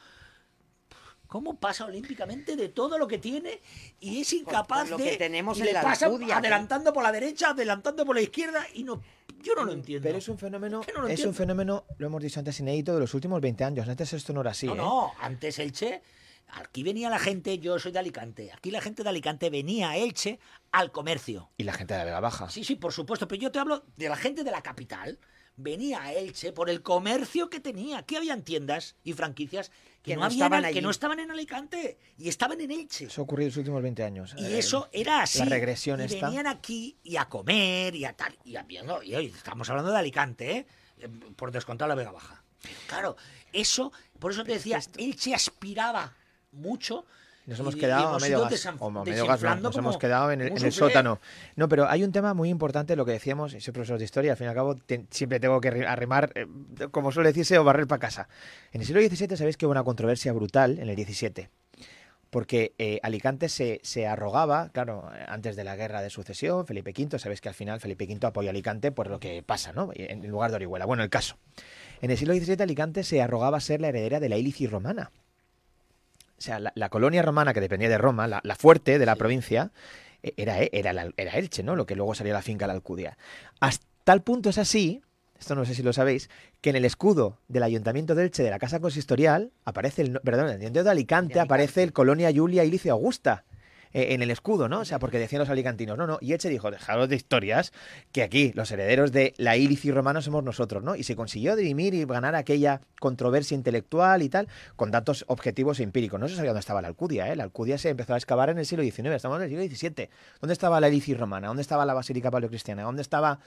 ¿Cómo 1.33 1.59
pasa 1.59 1.87
olímpicamente 1.87 2.57
de 2.57 2.69
todo 2.69 2.99
lo 2.99 3.09
que 3.09 3.17
tiene 3.17 3.63
y 4.01 4.21
es 4.21 4.35
incapaz 4.35 4.91
lo 4.91 4.99
de. 4.99 5.13
que 5.13 5.17
tenemos 5.17 5.57
y 5.57 5.61
en 5.63 5.69
le 5.69 5.73
la 5.73 5.81
pasa 5.81 6.09
¿eh? 6.09 6.31
adelantando 6.31 6.93
por 6.93 7.03
la 7.03 7.11
derecha, 7.11 7.53
adelantando 7.53 8.05
por 8.05 8.15
la 8.15 8.21
izquierda 8.21 8.67
y 8.75 8.85
no. 8.85 9.01
Yo 9.41 9.55
no 9.55 9.65
lo 9.65 9.73
entiendo. 9.73 10.07
Pero 10.07 10.19
es 10.19 10.29
un 10.29 10.37
fenómeno, 10.37 10.83
Es 10.83 10.89
que 10.89 10.93
no 10.93 11.01
lo 11.01 11.09
es 11.09 11.25
un 11.25 11.33
fenómeno, 11.33 11.87
lo 11.97 12.07
hemos 12.07 12.23
dicho 12.23 12.39
antes, 12.39 12.61
inédito 12.61 12.93
de 12.93 13.01
los 13.01 13.15
últimos 13.15 13.41
20 13.41 13.65
años. 13.65 13.89
Antes 13.89 14.13
esto 14.13 14.35
no 14.35 14.43
era 14.43 14.51
así. 14.51 14.67
No, 14.67 14.75
¿eh? 14.75 14.77
no, 14.77 15.13
antes 15.21 15.59
Elche, 15.59 16.03
aquí 16.49 16.83
venía 16.83 17.09
la 17.09 17.19
gente, 17.19 17.59
yo 17.59 17.79
soy 17.79 17.93
de 17.93 18.01
Alicante, 18.01 18.53
aquí 18.53 18.71
la 18.71 18.83
gente 18.83 19.03
de 19.03 19.09
Alicante 19.09 19.49
venía 19.49 19.89
a 19.89 19.97
Elche 19.97 20.39
al 20.71 20.93
comercio. 20.93 21.49
Y 21.57 21.63
la 21.63 21.73
gente 21.73 21.95
de 21.95 22.01
la 22.01 22.05
Vega 22.05 22.21
Baja. 22.21 22.51
Sí, 22.51 22.63
sí, 22.63 22.77
por 22.77 22.93
supuesto, 22.93 23.27
pero 23.27 23.41
yo 23.41 23.51
te 23.51 23.59
hablo 23.59 23.85
de 23.97 24.11
la 24.11 24.17
gente 24.17 24.45
de 24.45 24.51
la 24.51 24.61
capital. 24.61 25.19
Venía 25.57 26.03
a 26.03 26.13
Elche 26.15 26.53
por 26.53 26.71
el 26.71 26.83
comercio 26.83 27.51
que 27.51 27.61
tenía. 27.61 27.99
Aquí 27.99 28.17
habían 28.17 28.43
tiendas 28.43 28.97
y 29.05 29.13
franquicias 29.13 29.71
que, 30.03 30.13
Que 30.13 30.15
no, 30.17 30.21
no 30.23 30.27
habían- 30.27 30.43
estaban 30.47 30.73
que 30.73 30.83
no 30.83 30.91
estaban 30.91 31.21
en 31.21 31.31
Alicante 31.31 31.99
y 32.19 32.29
estaban 32.29 32.61
en 32.61 32.71
Elche. 32.71 33.05
Eso 33.05 33.21
ha 33.21 33.25
ocurrido 33.25 33.47
en 33.47 33.51
los 33.51 33.57
últimos 33.59 33.83
20 33.83 34.03
años. 34.03 34.35
Y 34.39 34.45
Eh, 34.47 34.59
eso 34.59 34.89
era 34.93 35.23
así. 35.23 35.39
La 35.41 35.45
regresión 35.45 36.01
y 36.01 36.07
venían 36.07 36.47
aquí 36.47 36.97
y 37.05 37.17
a 37.17 37.27
comer 37.29 37.95
y 37.95 38.05
a 38.07 38.15
tal. 38.15 38.37
Y 38.45 38.57
a, 38.57 38.63
viendo- 38.63 39.03
y 39.03 39.15
hoy 39.15 39.27
estamos 39.27 39.69
hablando 39.71 39.93
de 39.93 39.99
Alicante, 39.99 40.51
¿eh? 40.57 40.67
Eh, 40.99 41.09
Por 41.37 41.53
descontar 41.53 41.87
la 41.89 41.95
Vega 41.95 42.11
Baja. 42.13 42.43
Pero 42.63 42.75
claro, 42.87 43.17
eso, 43.53 43.93
por 44.19 44.33
eso 44.33 44.45
te 44.45 44.53
decía, 44.53 44.81
Elche 44.97 45.35
aspiraba 45.35 46.15
mucho. 46.53 47.05
Nos 47.47 47.59
hemos 47.59 47.75
y- 47.75 47.79
y 47.79 47.81
quedado 47.81 48.09
a 48.09 48.19
medio 48.21 48.39
gas. 48.43 48.51
O 48.79 48.87
a 48.89 49.05
medio 49.05 49.27
gas, 49.27 49.41
no, 49.43 49.63
nos 49.63 49.77
hemos 49.77 49.99
quedado 49.99 50.31
en 50.31 50.41
el, 50.43 50.49
en 50.65 50.73
sótano. 50.73 51.21
No, 51.57 51.69
pero 51.69 51.89
hay 51.89 52.05
un 52.05 52.13
tema 52.13 52.35
muy 52.35 52.49
importante, 52.51 52.95
lo 52.95 53.05
que 53.05 53.13
decíamos, 53.13 53.55
y 53.55 53.61
soy 53.61 53.73
profesor 53.73 53.99
de 53.99 54.05
historia, 54.05 54.33
al 54.33 54.37
fin 54.39 54.47
y 54.47 54.49
al 54.51 54.55
cabo 54.55 54.77
te- 54.77 55.07
siempre 55.11 55.41
tengo 55.41 55.61
que 55.61 55.73
arri- 55.73 55.87
arrimar, 55.87 56.31
eh, 56.37 56.47
como 56.91 57.11
suele 57.11 57.31
decirse, 57.31 57.59
o 57.59 57.65
barrer 57.65 57.87
para 57.87 57.99
casa. 57.99 58.29
En 58.73 58.81
el 58.81 58.87
siglo 58.87 59.01
XVII 59.03 59.37
sabéis 59.37 59.57
que 59.57 59.67
hubo 59.67 59.73
una 59.73 59.83
controversia 59.85 60.33
brutal 60.33 60.79
en 60.79 60.89
el 60.89 60.97
XVII. 60.97 61.49
Porque 62.31 62.73
eh, 62.79 62.99
Alicante 63.03 63.51
se, 63.51 63.81
se 63.83 64.07
arrogaba, 64.07 64.71
claro, 64.71 65.11
eh, 65.15 65.23
antes 65.29 65.55
de 65.55 65.65
la 65.65 65.77
guerra 65.77 66.01
de 66.01 66.09
sucesión, 66.09 66.67
Felipe 66.67 66.95
V, 66.97 67.19
sabéis 67.19 67.43
que 67.43 67.51
al 67.51 67.55
final 67.55 67.79
Felipe 67.79 68.07
V 68.07 68.27
apoya 68.27 68.49
a 68.49 68.53
Alicante 68.53 68.91
por 68.91 69.09
lo 69.11 69.21
que 69.21 69.43
pasa, 69.43 69.73
¿no? 69.73 69.91
En 69.95 70.27
lugar 70.31 70.51
de 70.51 70.57
Orihuela. 70.57 70.87
Bueno, 70.87 71.03
el 71.03 71.11
caso. 71.11 71.37
En 72.01 72.11
el 72.11 72.17
siglo 72.17 72.33
XVII 72.35 72.63
Alicante 72.63 73.05
se 73.05 73.21
arrogaba 73.21 73.61
ser 73.61 73.83
la 73.83 73.89
heredera 73.89 74.19
de 74.19 74.31
la 74.31 74.39
Ilici 74.39 74.67
romana. 74.67 75.11
O 76.43 76.45
sea, 76.45 76.59
la, 76.59 76.73
la 76.75 76.89
colonia 76.89 77.23
romana 77.23 77.55
que 77.55 77.61
dependía 77.61 77.89
de 77.89 77.99
Roma, 77.99 78.27
la, 78.27 78.41
la 78.43 78.57
fuerte 78.57 78.99
de 78.99 79.07
la 79.07 79.15
provincia, 79.15 79.71
eh, 80.25 80.35
era, 80.37 80.61
eh, 80.61 80.71
era, 80.73 80.93
la- 80.93 81.13
era 81.17 81.35
Elche, 81.39 81.63
¿no? 81.63 81.77
Lo 81.77 81.87
que 81.87 81.95
luego 81.95 82.17
sería 82.17 82.33
la 82.33 82.43
finca 82.43 82.67
la 82.67 82.73
Alcudia. 82.73 83.17
Hasta 83.61 83.87
tal 84.03 84.23
punto 84.25 84.51
es 84.51 84.59
así, 84.59 85.03
esto 85.39 85.55
no 85.55 85.65
sé 85.65 85.77
si 85.77 85.85
lo 85.85 85.93
sabéis, 85.93 86.31
que 86.61 86.71
en 86.71 86.75
el 86.77 86.85
escudo 86.85 87.39
del 87.47 87.63
Ayuntamiento 87.63 88.17
de 88.17 88.25
Elche 88.25 88.43
de 88.43 88.51
la 88.51 88.59
Casa 88.59 88.81
Consistorial 88.81 89.53
aparece 89.65 90.03
el, 90.03 90.15
no- 90.15 90.21
perdón, 90.21 90.47
en 90.47 90.51
el 90.51 90.53
Ayuntamiento 90.57 90.83
de 90.83 90.91
Alicante, 90.91 91.35
De 91.35 91.41
Alicante. 91.41 91.55
aparece 91.55 91.83
el 91.85 91.93
Colonia 91.93 92.33
Julia 92.35 92.65
Ilicia 92.65 92.91
Augusta. 92.91 93.45
Eh, 93.93 94.15
En 94.15 94.23
el 94.23 94.31
escudo, 94.31 94.69
¿no? 94.69 94.81
O 94.81 94.85
sea, 94.85 94.99
porque 94.99 95.19
decían 95.19 95.41
los 95.41 95.49
alicantinos, 95.51 95.97
no, 95.99 96.07
no. 96.07 96.19
Y 96.21 96.33
Elche 96.33 96.49
dijo, 96.49 96.71
dejaros 96.71 97.09
de 97.09 97.17
historias, 97.17 97.73
que 98.13 98.23
aquí 98.23 98.53
los 98.55 98.71
herederos 98.71 99.13
de 99.13 99.35
la 99.37 99.57
Ilici 99.57 99.91
romana 99.91 100.21
somos 100.23 100.45
nosotros, 100.45 100.83
¿no? 100.83 100.97
Y 100.97 101.03
se 101.03 101.17
consiguió 101.17 101.57
dirimir 101.57 101.95
y 101.95 102.05
ganar 102.05 102.35
aquella 102.35 102.81
controversia 103.01 103.55
intelectual 103.55 104.23
y 104.23 104.29
tal, 104.29 104.49
con 104.77 104.91
datos 104.91 105.25
objetivos 105.29 105.81
e 105.81 105.83
empíricos. 105.83 106.21
No 106.21 106.29
se 106.29 106.37
sabía 106.37 106.51
dónde 106.51 106.61
estaba 106.61 106.83
la 106.83 106.89
Alcudia, 106.89 107.33
¿eh? 107.33 107.37
La 107.37 107.45
Alcudia 107.45 107.79
se 107.79 107.91
empezó 107.91 108.15
a 108.15 108.17
excavar 108.17 108.51
en 108.51 108.59
el 108.59 108.67
siglo 108.67 108.85
XIX, 108.85 109.09
estamos 109.15 109.39
en 109.39 109.45
el 109.45 109.49
siglo 109.51 109.65
XVII. 109.65 110.09
¿Dónde 110.41 110.53
estaba 110.53 110.81
la 110.81 110.89
Ilici 110.89 111.15
romana? 111.15 111.49
¿Dónde 111.49 111.63
estaba 111.63 111.85
la 111.85 111.95
Basílica 111.95 112.31
Paleocristiana? 112.31 112.83
¿Dónde 112.83 113.03
estaba 113.03 113.41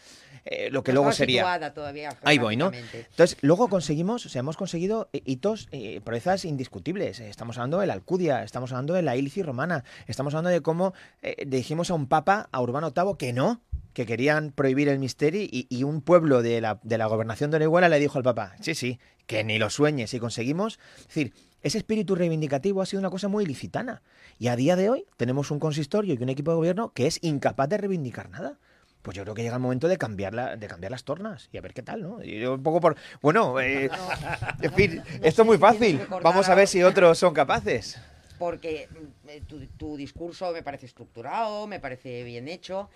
eh, 0.45 0.69
lo 0.71 0.83
que 0.83 0.91
No 0.91 1.01
luego 1.01 1.11
sería? 1.11 1.73
todavía 1.73 2.15
Ahí 2.23 2.37
voy, 2.37 2.57
¿no? 2.57 2.71
Entonces, 2.73 3.37
luego 3.41 3.67
conseguimos, 3.67 4.25
o 4.25 4.29
sea, 4.29 4.39
hemos 4.39 4.57
conseguido 4.57 5.09
eh, 5.13 5.21
hitos, 5.25 5.67
eh, 5.71 6.01
proezas 6.03 6.45
indiscutibles. 6.45 7.19
Estamos 7.19 7.57
hablando 7.57 7.79
de 7.79 7.87
la 7.87 7.93
Alcudia, 7.93 8.43
estamos 8.43 8.71
hablando 8.71 8.93
de 8.93 9.01
la 9.01 9.15
Ilici 9.15 9.41
romana, 9.41 9.83
estamos 10.07 10.34
hablando 10.35 10.49
de 10.51 10.61
cómo 10.61 10.93
eh, 11.21 11.43
dijimos 11.47 11.89
a 11.89 11.93
un 11.93 12.07
papa, 12.07 12.49
a 12.51 12.61
Urbano 12.61 12.91
VIII, 12.95 13.15
que 13.17 13.33
no, 13.33 13.61
que 13.93 14.05
querían 14.05 14.51
prohibir 14.51 14.89
el 14.89 14.99
misterio 14.99 15.41
y, 15.41 15.67
y 15.69 15.83
un 15.83 16.01
pueblo 16.01 16.41
de 16.41 16.59
la, 16.61 16.79
de 16.83 16.97
la 16.97 17.05
gobernación 17.07 17.49
de 17.51 17.57
Orihuela 17.57 17.89
le 17.89 17.99
dijo 17.99 18.17
al 18.17 18.23
papa, 18.23 18.55
sí, 18.59 18.75
sí, 18.75 18.99
que 19.25 19.43
ni 19.43 19.57
lo 19.57 19.69
sueñes 19.69 20.13
y 20.13 20.19
conseguimos. 20.19 20.79
Es 20.99 21.07
decir, 21.07 21.33
ese 21.61 21.77
espíritu 21.79 22.13
reivindicativo 22.15 22.81
ha 22.81 22.85
sido 22.85 22.99
una 22.99 23.09
cosa 23.09 23.27
muy 23.27 23.43
ilicitana. 23.45 24.01
Y 24.37 24.49
a 24.49 24.55
día 24.55 24.75
de 24.75 24.89
hoy 24.89 25.05
tenemos 25.17 25.49
un 25.49 25.59
consistorio 25.59 26.13
y 26.13 26.21
un 26.21 26.29
equipo 26.29 26.51
de 26.51 26.57
gobierno 26.57 26.91
que 26.93 27.07
es 27.07 27.19
incapaz 27.23 27.69
de 27.69 27.77
reivindicar 27.77 28.29
nada. 28.29 28.59
Pues 29.01 29.15
yo 29.15 29.23
creo 29.23 29.33
que 29.35 29.43
llega 29.43 29.55
el 29.55 29.61
momento 29.61 29.87
de 29.87 29.97
cambiar, 29.97 30.33
la- 30.33 30.57
de 30.57 30.67
cambiar 30.67 30.91
las 30.91 31.03
tornas 31.03 31.47
y 31.51 31.57
a 31.57 31.61
ver 31.61 31.73
qué 31.73 31.81
tal, 31.83 32.01
¿no? 32.01 32.23
Y 32.23 32.39
yo 32.39 32.55
un 32.55 32.63
poco 32.63 32.81
por... 32.81 32.95
Bueno, 33.21 33.59
eh, 33.61 33.89
en 34.61 34.73
fin, 34.73 35.01
esto 35.21 35.43
es 35.43 35.45
muy 35.45 35.57
si 35.57 35.61
fácil. 35.61 36.01
Vamos 36.21 36.49
a 36.49 36.55
ver 36.55 36.67
si 36.67 36.83
otros 36.83 37.17
son 37.17 37.33
capaces. 37.33 37.99
Porque 38.37 38.89
mm, 39.25 39.29
eh, 39.29 39.41
tu, 39.47 39.65
tu 39.67 39.95
discurso 39.97 40.51
me 40.51 40.63
parece 40.63 40.85
estructurado, 40.85 41.67
me 41.67 41.79
parece 41.79 42.23
bien 42.23 42.47
hecho, 42.47 42.89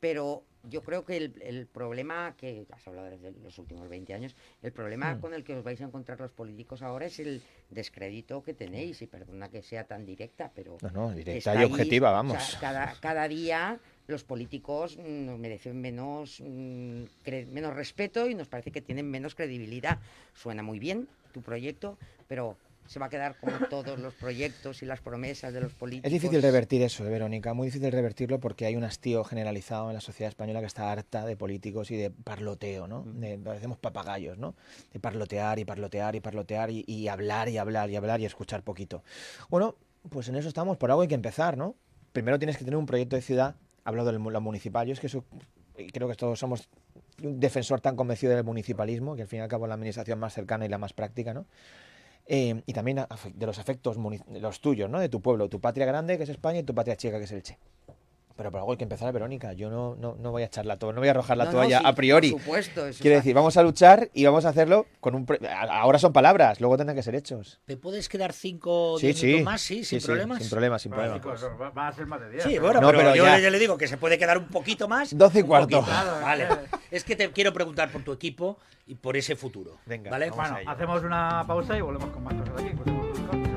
pero 0.00 0.44
yo 0.70 0.82
creo 0.82 1.04
que 1.04 1.16
el, 1.18 1.34
el 1.42 1.66
problema 1.66 2.34
que 2.38 2.66
has 2.70 2.86
hablado 2.88 3.10
desde 3.10 3.32
los 3.42 3.58
últimos 3.58 3.88
20 3.88 4.14
años, 4.14 4.34
el 4.62 4.72
problema 4.72 5.14
Mm. 5.14 5.20
con 5.20 5.34
el 5.34 5.44
que 5.44 5.54
os 5.54 5.62
vais 5.64 5.80
a 5.80 5.84
encontrar 5.84 6.18
los 6.20 6.32
políticos 6.32 6.80
ahora 6.82 7.06
es 7.06 7.18
el 7.20 7.42
descrédito 7.70 8.42
que 8.42 8.54
tenéis, 8.54 9.02
y 9.02 9.06
perdona 9.06 9.50
que 9.50 9.62
sea 9.62 9.84
tan 9.84 10.06
directa, 10.06 10.50
pero 10.54 10.78
No, 10.82 10.90
no, 10.90 11.10
directa 11.12 11.54
y 11.54 11.58
ahí. 11.58 11.64
objetiva, 11.64 12.10
O 12.10 12.12
vamos. 12.14 12.42
sea, 12.42 12.60
cada, 12.60 12.94
cada 13.00 13.28
día 13.28 13.78
los 14.06 14.24
políticos 14.24 14.96
mm, 14.98 15.26
nos 15.26 15.38
merecen 15.38 15.80
menos, 15.80 16.40
mm, 16.40 17.04
menos 17.52 17.74
respeto 17.74 18.28
y 18.28 18.34
nos 18.34 18.48
parece 18.48 18.70
que 18.70 18.80
tienen 18.80 19.10
menos 19.10 19.34
credibilidad. 19.34 19.98
Suena 20.34 20.62
muy 20.62 20.78
bien 20.78 21.08
tu 21.32 21.42
proyecto, 21.42 21.98
pero 22.28 22.56
se 22.86 22.98
va 22.98 23.06
a 23.06 23.08
quedar 23.08 23.36
como 23.38 23.52
todos 23.70 23.98
los 23.98 24.14
proyectos 24.14 24.82
y 24.82 24.86
las 24.86 25.00
promesas 25.00 25.52
de 25.52 25.60
los 25.60 25.74
políticos. 25.74 26.06
Es 26.06 26.12
difícil 26.12 26.42
revertir 26.42 26.82
eso, 26.82 27.04
eh, 27.06 27.10
Verónica, 27.10 27.54
muy 27.54 27.68
difícil 27.68 27.90
revertirlo 27.90 28.40
porque 28.40 28.66
hay 28.66 28.76
un 28.76 28.84
hastío 28.84 29.24
generalizado 29.24 29.88
en 29.88 29.94
la 29.94 30.00
sociedad 30.00 30.28
española 30.28 30.60
que 30.60 30.66
está 30.66 30.92
harta 30.92 31.24
de 31.24 31.36
políticos 31.36 31.90
y 31.90 31.96
de 31.96 32.10
parloteo, 32.10 32.86
¿no? 32.86 33.02
De, 33.02 33.38
parecemos 33.38 33.78
papagayos, 33.78 34.38
¿no? 34.38 34.54
De 34.92 35.00
parlotear 35.00 35.58
y 35.58 35.64
parlotear 35.64 36.16
y 36.16 36.20
parlotear 36.20 36.70
y, 36.70 36.84
y 36.86 37.08
hablar 37.08 37.48
y 37.48 37.58
hablar 37.58 37.90
y 37.90 37.96
hablar 37.96 38.20
y 38.20 38.26
escuchar 38.26 38.62
poquito. 38.62 39.02
Bueno, 39.48 39.76
pues 40.10 40.28
en 40.28 40.36
eso 40.36 40.48
estamos, 40.48 40.76
por 40.76 40.90
algo 40.90 41.02
hay 41.02 41.08
que 41.08 41.14
empezar, 41.14 41.56
¿no? 41.56 41.76
Primero 42.12 42.38
tienes 42.38 42.56
que 42.56 42.64
tener 42.64 42.76
un 42.76 42.86
proyecto 42.86 43.16
de 43.16 43.22
ciudad, 43.22 43.56
hablo 43.84 44.04
de 44.04 44.12
lo 44.12 44.40
municipal, 44.40 44.86
yo 44.86 44.92
es 44.92 45.00
que 45.00 45.06
eso, 45.06 45.24
y 45.76 45.90
creo 45.90 46.08
que 46.08 46.14
todos 46.14 46.38
somos 46.38 46.68
un 47.22 47.40
defensor 47.40 47.80
tan 47.80 47.96
convencido 47.96 48.34
del 48.34 48.44
municipalismo, 48.44 49.16
que 49.16 49.22
al 49.22 49.28
fin 49.28 49.38
y 49.40 49.42
al 49.42 49.48
cabo 49.48 49.64
es 49.64 49.68
la 49.68 49.74
administración 49.74 50.18
más 50.18 50.34
cercana 50.34 50.66
y 50.66 50.68
la 50.68 50.78
más 50.78 50.92
práctica, 50.92 51.32
¿no? 51.32 51.46
Eh, 52.26 52.62
y 52.64 52.72
también 52.72 53.04
de 53.34 53.46
los 53.46 53.58
afectos 53.58 53.96
los 54.40 54.60
tuyos, 54.60 54.88
¿no? 54.88 54.98
De 54.98 55.08
tu 55.08 55.20
pueblo, 55.20 55.48
tu 55.48 55.60
patria 55.60 55.86
grande, 55.86 56.16
que 56.16 56.24
es 56.24 56.30
España, 56.30 56.60
y 56.60 56.62
tu 56.62 56.74
patria 56.74 56.96
chica, 56.96 57.18
que 57.18 57.24
es 57.24 57.32
Elche. 57.32 57.58
Pero 58.36 58.50
por 58.50 58.58
algo 58.58 58.72
hay 58.72 58.78
que 58.78 58.82
empezar, 58.82 59.12
Verónica. 59.12 59.52
Yo 59.52 59.70
no, 59.70 59.94
no, 59.94 60.16
no 60.18 60.32
voy 60.32 60.42
a 60.42 60.46
echar 60.46 60.66
la 60.66 60.76
toalla, 60.76 60.94
no 60.96 61.00
voy 61.00 61.06
a 61.08 61.12
arrojar 61.12 61.36
la 61.36 61.44
No, 61.44 61.52
no, 61.52 61.56
toalla 61.58 61.78
sí, 61.78 61.84
a 61.86 61.92
priori. 61.94 62.32
Por 62.32 62.40
supuesto, 62.40 62.80
eso 62.80 62.88
está- 62.98 63.08
decir, 63.08 63.32
vamos 63.32 63.56
a 63.56 63.62
luchar 63.62 64.10
y 64.12 64.24
vamos 64.24 64.44
a 64.44 64.48
hacerlo 64.48 64.86
con 64.98 65.14
un... 65.14 65.24
pre- 65.24 65.38
a- 65.48 65.62
Ahora 65.80 66.00
son 66.00 66.12
palabras, 66.12 66.60
luego 66.60 66.76
tendrán 66.76 66.96
que 66.96 67.04
ser 67.04 67.14
hechos. 67.14 67.60
¿Te 67.64 67.76
puedes 67.76 68.08
quedar 68.08 68.32
5 68.32 68.98
Sí, 68.98 69.12
sí. 69.12 69.42
más? 69.44 69.60
Sí, 69.60 69.84
sin 69.84 70.00
sí, 70.00 70.06
problemas. 70.06 70.38
Sin 70.40 70.50
problemas, 70.50 70.82
sin 70.82 70.90
Bueno, 70.90 71.12
problemas. 71.20 71.40
chicos, 71.40 71.60
va- 71.60 71.70
van 71.70 71.86
a 71.86 71.92
ser 71.92 72.06
más 72.06 72.20
de 72.22 72.30
10. 72.30 72.42
Sí, 72.42 72.48
pero- 72.50 72.62
bueno, 72.62 72.80
No, 72.80 72.86
pero, 72.88 72.98
pero 73.00 73.14
yo 73.14 73.24
ya. 73.24 73.38
le, 73.38 73.50
le 73.52 73.58
digo 73.60 73.78
que 73.78 73.86
se 73.86 73.98
puede 73.98 74.18
quedar 74.18 74.38
un 74.38 74.48
poquito 74.48 74.88
más. 74.88 75.16
12 75.16 75.38
y 75.38 75.42
cuarto. 75.44 75.82
Vale. 75.82 76.48
Es 76.90 77.04
que 77.04 77.14
te 77.14 77.30
quiero 77.30 77.52
preguntar 77.52 77.92
por 77.92 78.02
tu 78.02 78.12
equipo 78.12 78.58
y 78.88 78.96
por 78.96 79.16
ese 79.16 79.36
futuro. 79.36 79.78
Venga, 79.86 80.10
¿vale? 80.10 80.30
vamos 80.30 80.42
Bueno, 80.42 80.56
a 80.56 80.60
ello. 80.60 80.70
hacemos 80.70 81.02
una 81.04 81.44
pausa 81.46 81.78
y 81.78 81.80
volvemos 81.82 82.10
con 82.10 82.24
más 82.24 82.34
cosas 82.34 82.54
aquí. 82.64 83.53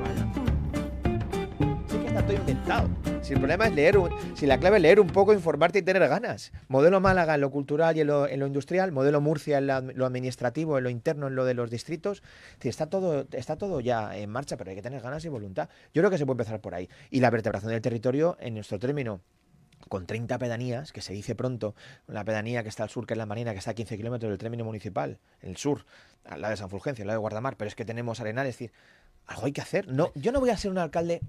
Está 2.18 2.26
todo 2.26 2.36
inventado. 2.36 2.88
Si 3.22 3.32
el 3.32 3.38
problema 3.38 3.66
es 3.66 3.74
leer, 3.74 3.96
si 4.34 4.46
la 4.46 4.58
clave 4.58 4.76
es 4.76 4.82
leer 4.82 5.00
un 5.00 5.08
poco, 5.08 5.32
informarte 5.32 5.78
y 5.78 5.82
tener 5.82 6.06
ganas. 6.08 6.52
Modelo 6.68 7.00
Málaga 7.00 7.34
en 7.34 7.40
lo 7.40 7.50
cultural 7.50 7.96
y 7.96 8.00
en 8.00 8.06
lo, 8.08 8.46
industrial, 8.46 8.92
modelo 8.92 9.20
Murcia 9.20 9.58
en 9.58 9.66
lo 9.66 10.06
administrativo, 10.06 10.78
en 10.78 10.84
lo 10.84 10.90
interno, 10.90 11.28
en 11.28 11.36
lo 11.36 11.44
de 11.44 11.54
los 11.54 11.70
distritos. 11.70 12.22
Está 12.60 12.86
todo, 12.86 13.26
está 13.32 13.56
todo 13.56 13.80
ya 13.80 14.16
en 14.16 14.30
marcha, 14.30 14.56
pero 14.56 14.70
hay 14.70 14.76
que 14.76 14.82
tener 14.82 15.00
ganas 15.00 15.24
y 15.24 15.28
voluntad. 15.28 15.68
Yo 15.94 16.02
creo 16.02 16.10
que 16.10 16.18
se 16.18 16.26
puede 16.26 16.34
empezar 16.34 16.60
por 16.60 16.74
ahí. 16.74 16.88
Y 17.10 17.20
la 17.20 17.30
vertebración 17.30 17.70
del 17.70 17.82
territorio, 17.82 18.36
en 18.40 18.54
nuestro 18.54 18.78
término, 18.78 19.20
con 19.88 20.06
30 20.06 20.38
pedanías, 20.38 20.92
que 20.92 21.00
se 21.00 21.12
dice 21.12 21.34
pronto, 21.34 21.74
la 22.06 22.24
pedanía 22.24 22.62
que 22.62 22.68
está 22.68 22.82
al 22.82 22.90
sur, 22.90 23.06
que 23.06 23.14
es 23.14 23.18
la 23.18 23.26
Marina, 23.26 23.52
que 23.52 23.58
está 23.58 23.72
a 23.72 23.74
15 23.74 23.96
kilómetros 23.96 24.30
del 24.30 24.38
término 24.38 24.64
municipal, 24.64 25.18
en 25.40 25.50
el 25.50 25.56
sur, 25.56 25.84
al 26.24 26.40
lado 26.40 26.50
de 26.50 26.56
San 26.56 26.68
Fulgencio, 26.68 27.04
al 27.04 27.06
lado 27.06 27.18
de 27.18 27.20
Guardamar, 27.20 27.56
pero 27.56 27.68
es 27.68 27.74
que 27.74 27.84
tenemos 27.84 28.20
Arenales, 28.20 28.50
es 28.50 28.58
decir, 28.58 28.72
algo 29.28 29.46
hay 29.46 29.52
que 29.52 29.60
hacer. 29.60 29.86
No, 29.88 30.10
yo 30.14 30.32
no 30.32 30.40
voy 30.40 30.50
a 30.50 30.56
ser 30.56 30.70
un 30.70 30.78
alcalde 30.78 31.20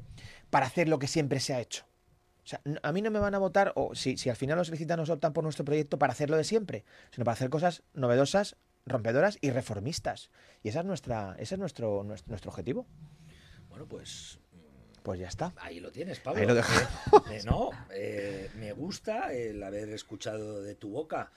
para 0.49 0.65
hacer 0.65 0.89
lo 0.89 0.97
que 0.97 1.07
siempre 1.07 1.39
se 1.39 1.53
ha 1.53 1.59
hecho. 1.59 1.85
O 2.43 2.47
sea, 2.49 2.61
a 2.81 2.91
mí 2.91 3.01
no 3.01 3.11
me 3.11 3.19
van 3.19 3.35
a 3.35 3.37
votar, 3.37 3.73
o 3.75 3.93
si, 3.93 4.17
si 4.17 4.29
al 4.29 4.35
final 4.35 4.57
los 4.57 4.71
licitanos 4.71 5.09
optan 5.09 5.33
por 5.33 5.43
nuestro 5.43 5.65
proyecto 5.65 5.99
para 5.99 6.13
hacerlo 6.13 6.35
de 6.37 6.43
siempre, 6.43 6.83
sino 7.11 7.23
para 7.25 7.33
hacer 7.33 7.49
cosas 7.49 7.83
novedosas, 7.93 8.55
rompedoras 8.87 9.37
y 9.41 9.51
reformistas. 9.51 10.31
Y 10.63 10.69
esa 10.69 10.79
es 10.79 10.85
nuestra, 10.85 11.35
ese 11.37 11.55
es 11.55 11.59
nuestro, 11.59 12.03
nuestro, 12.03 12.31
nuestro 12.31 12.49
objetivo. 12.49 12.87
Bueno, 13.69 13.85
pues 13.85 14.39
Pues 15.03 15.19
ya 15.19 15.27
está. 15.27 15.53
Ahí 15.57 15.79
lo 15.79 15.91
tienes, 15.91 16.19
Pablo. 16.19 16.41
Ahí 16.41 16.47
lo. 16.47 16.57
Eh, 16.57 16.63
eh, 17.31 17.41
no, 17.45 17.69
eh, 17.91 18.49
me 18.55 18.73
gusta 18.73 19.31
el 19.33 19.61
haber 19.61 19.89
escuchado 19.89 20.63
de 20.63 20.73
tu 20.75 20.89
boca 20.89 21.31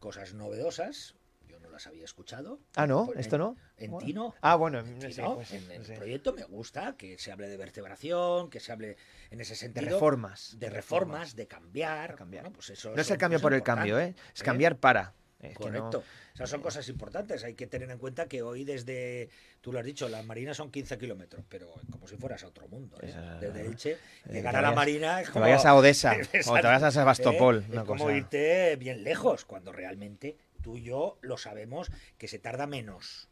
cosas 0.00 0.34
novedosas. 0.34 1.14
Yo 1.48 1.58
no 1.60 1.70
las 1.70 1.86
había 1.86 2.04
escuchado. 2.04 2.60
Ah, 2.76 2.86
no, 2.86 3.06
Pues 3.06 3.16
en- 3.16 3.20
esto 3.20 3.38
no. 3.38 3.56
En 3.78 3.90
Bueno. 3.90 4.06
ti 4.06 4.12
no. 4.12 4.34
Ah, 4.40 4.54
bueno, 4.56 4.80
En 4.80 4.98
no 4.98 5.06
ti 5.06 5.12
sé, 5.12 5.22
no. 5.22 5.34
pues, 5.36 5.52
en 5.52 5.70
el 5.70 5.88
no 5.88 5.94
proyecto 5.94 6.32
me 6.34 6.44
gusta 6.44 6.96
que 6.96 7.18
se 7.18 7.32
hable 7.32 7.48
de 7.48 7.56
vertebración, 7.56 8.50
que 8.50 8.60
se 8.60 8.70
hable 8.72 8.96
en 9.30 9.40
ese 9.40 9.52
de 9.54 9.56
sentido. 9.56 9.90
reformas. 9.92 10.56
De 10.58 10.68
reformas, 10.70 11.34
de 11.34 11.46
cambiar. 11.46 12.12
De 12.12 12.16
cambiar. 12.18 12.42
Bueno, 12.44 12.54
pues 12.54 12.70
eso 12.70 12.94
No 12.94 13.00
es 13.00 13.10
el 13.10 13.18
cambio 13.18 13.40
por 13.40 13.54
el 13.54 13.62
cambio, 13.62 13.98
¿eh? 13.98 14.14
Es 14.34 14.42
cambiar 14.42 14.76
para. 14.76 15.14
Es 15.40 15.52
no- 15.54 15.60
Correcto. 15.60 16.02
Esas 16.34 16.50
son 16.50 16.60
cosas 16.62 16.88
importantes. 16.88 17.44
Hay 17.44 17.54
que 17.54 17.66
tener 17.68 17.88
en 17.90 17.98
cuenta 17.98 18.26
que 18.26 18.42
hoy 18.42 18.64
desde, 18.64 19.28
tú 19.60 19.72
lo 19.72 19.78
has 19.78 19.84
dicho, 19.84 20.08
la 20.08 20.22
Marina 20.24 20.52
son 20.54 20.70
15 20.70 20.98
kilómetros, 20.98 21.44
pero 21.48 21.72
como 21.90 22.06
si 22.08 22.16
fueras 22.16 22.42
a 22.42 22.48
otro 22.48 22.66
mundo. 22.68 22.96
¿eh? 23.02 23.12
Desde 23.40 23.64
Elche, 23.66 23.92
eh, 23.92 23.98
llegar 24.32 24.52
te 24.52 24.58
a 24.58 24.62
la 24.62 24.72
Marina 24.72 25.20
es 25.20 25.28
Te 25.28 25.32
como... 25.34 25.44
vayas 25.44 25.64
a 25.64 25.74
Odessa 25.76 26.12
o 26.48 26.54
te 26.54 26.66
vayas 26.66 26.82
a 26.82 26.90
Sebastopol. 26.90 27.58
¿eh? 27.58 27.66
una 27.70 27.80
es 27.82 27.86
como 27.86 28.04
cosa. 28.04 28.16
irte 28.16 28.74
bien 28.76 29.02
lejos, 29.04 29.44
cuando 29.44 29.72
realmente 29.72 30.36
tú 30.68 30.76
y 30.76 30.82
yo 30.82 31.18
lo 31.22 31.38
sabemos 31.38 31.90
que 32.18 32.28
se 32.28 32.38
tarda 32.38 32.66
menos 32.66 33.30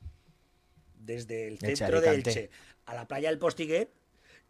desde 0.95 1.49
el 1.49 1.59
centro 1.59 2.01
de. 2.01 2.15
Elche 2.15 2.49
a 2.87 2.95
la 2.95 3.07
playa 3.07 3.29
del 3.29 3.39
Postiguet, 3.39 3.91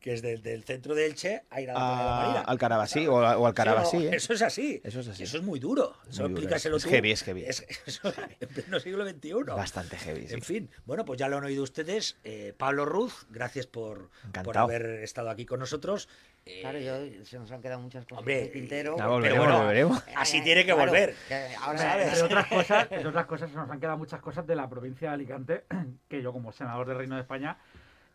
que 0.07 0.15
es 0.15 0.23
desde 0.23 0.55
el 0.55 0.63
centro 0.63 0.95
de 0.95 1.05
Elche 1.05 1.43
a 1.51 1.61
ir 1.61 1.69
a 1.69 1.73
la 1.73 1.79
playa 1.81 1.97
de 1.99 2.05
la 2.05 2.13
A- 2.15 2.21
Marina. 2.27 2.41
al 2.43 2.59
Carabasí 2.59 3.09
o, 3.09 3.19
a- 3.27 3.37
o 3.39 3.45
al 3.49 3.55
Carabasí, 3.55 4.07
¿eh? 4.07 4.11
Eso 4.15 4.33
es 4.35 4.41
así. 4.43 4.81
Eso 4.85 5.01
es 5.01 5.09
así. 5.09 5.23
Y 5.23 5.25
eso 5.25 5.37
es 5.39 5.43
muy 5.43 5.59
duro. 5.59 5.97
Eso 6.09 6.23
Muy 6.23 6.29
duro, 6.31 6.43
explícaselo 6.43 6.77
es 6.77 6.85
tú. 6.85 6.91
heavy, 6.91 7.11
es 7.11 7.23
heavy. 7.25 7.45
Es- 7.45 7.67
eso 7.87 8.13
en 8.39 8.49
pleno 8.51 8.79
siglo 8.79 9.05
XXI. 9.05 9.33
Bastante 9.49 9.97
heavy, 9.97 10.29
sí. 10.29 10.35
En 10.35 10.43
fin, 10.43 10.71
bueno, 10.85 11.05
pues 11.05 11.19
ya 11.19 11.27
lo 11.27 11.39
han 11.39 11.43
oído 11.45 11.65
ustedes. 11.65 12.19
Eh, 12.23 12.55
Pablo 12.57 12.85
Ruz, 12.85 13.27
gracias 13.31 13.67
por, 13.67 13.99
por 14.11 14.11
Encantado. 14.29 14.61
haber 14.67 14.87
estado 15.03 15.29
aquí 15.29 15.45
con 15.45 15.59
nosotros. 15.59 16.09
Eh, 16.45 16.61
Claro, 16.61 16.79
yo, 16.79 17.25
se 17.25 17.41
nos 17.41 17.51
han 17.51 17.61
quedado 17.61 17.81
muchas 17.81 18.05
cosas 18.05 18.21
Hombre, 18.21 18.39
en 18.39 18.45
el 18.47 18.53
tintero. 18.53 18.93
Ya 18.93 18.99
pero 18.99 19.11
volveremos, 19.11 19.45
bueno, 19.45 19.59
volveremos. 19.59 20.03
así 20.15 20.41
tiene 20.45 20.61
que 20.65 20.73
claro, 20.73 20.87
volver. 20.89 21.17
que 21.27 21.49
ahora, 21.61 21.79
¿Sabes? 21.81 22.07
Entre 22.11 22.23
otras 22.23 22.47
cosas, 22.47 22.87
entre 22.93 23.09
otras 23.09 23.27
cosas, 23.27 23.51
se 23.51 23.57
nos 23.57 23.69
han 23.69 23.81
quedado 23.81 23.99
muchas 23.99 24.21
cosas 24.21 24.47
de 24.47 24.55
la 24.55 24.69
provincia 24.71 25.09
de 25.09 25.15
Alicante, 25.15 25.65
que 26.09 26.23
yo 26.23 26.33
como 26.33 26.53
senador 26.53 26.87
del 26.87 26.97
Reino 26.99 27.17
de 27.17 27.23
España 27.23 27.59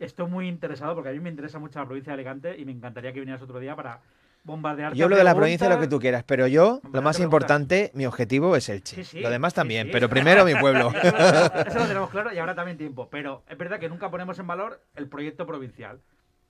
estoy 0.06 0.28
muy 0.28 0.48
interesado, 0.48 0.96
porque 0.96 1.10
a 1.10 1.14
mí 1.14 1.20
me 1.20 1.30
interesa 1.30 1.60
mucho 1.60 1.80
la 1.80 1.86
provincia 1.86 2.12
de 2.12 2.16
Alicante 2.16 2.58
y 2.58 2.66
me 2.66 2.72
encantaría 2.72 3.14
que 3.14 3.20
vinieras 3.20 3.42
otro 3.42 3.60
día 3.60 3.76
para 3.76 4.02
bombardearte. 4.44 4.98
Yo 4.98 5.06
hablo 5.06 5.18
de 5.18 5.24
la 5.24 5.36
provincia 5.36 5.70
lo 5.70 5.80
que 5.80 5.88
tú 5.88 6.00
quieras, 6.00 6.24
pero 6.24 6.48
yo, 6.48 6.82
lo 6.92 7.02
más 7.02 7.18
te 7.18 7.24
importante, 7.24 7.92
mi 7.94 8.06
objetivo 8.06 8.56
es 8.56 8.70
Elche. 8.70 8.96
Sí, 8.98 9.04
sí, 9.04 9.20
lo 9.22 9.30
demás 9.30 9.54
también, 9.54 9.88
sí. 9.88 9.94
pero 9.94 10.10
primero 10.10 10.46
mi 10.46 10.56
pueblo. 10.56 10.92
Eso, 10.92 11.16
eso 11.68 11.80
lo 11.80 11.86
tenemos 11.86 12.10
claro 12.10 12.34
y 12.34 12.38
habrá 12.40 12.56
también 12.56 12.78
tiempo. 12.78 13.08
Pero 13.10 13.44
es 13.48 13.58
verdad 13.58 13.80
que 13.80 13.90
nunca 13.90 14.10
ponemos 14.10 14.38
en 14.40 14.48
valor 14.48 14.82
el 14.96 15.08
proyecto 15.08 15.46
provincial. 15.46 16.00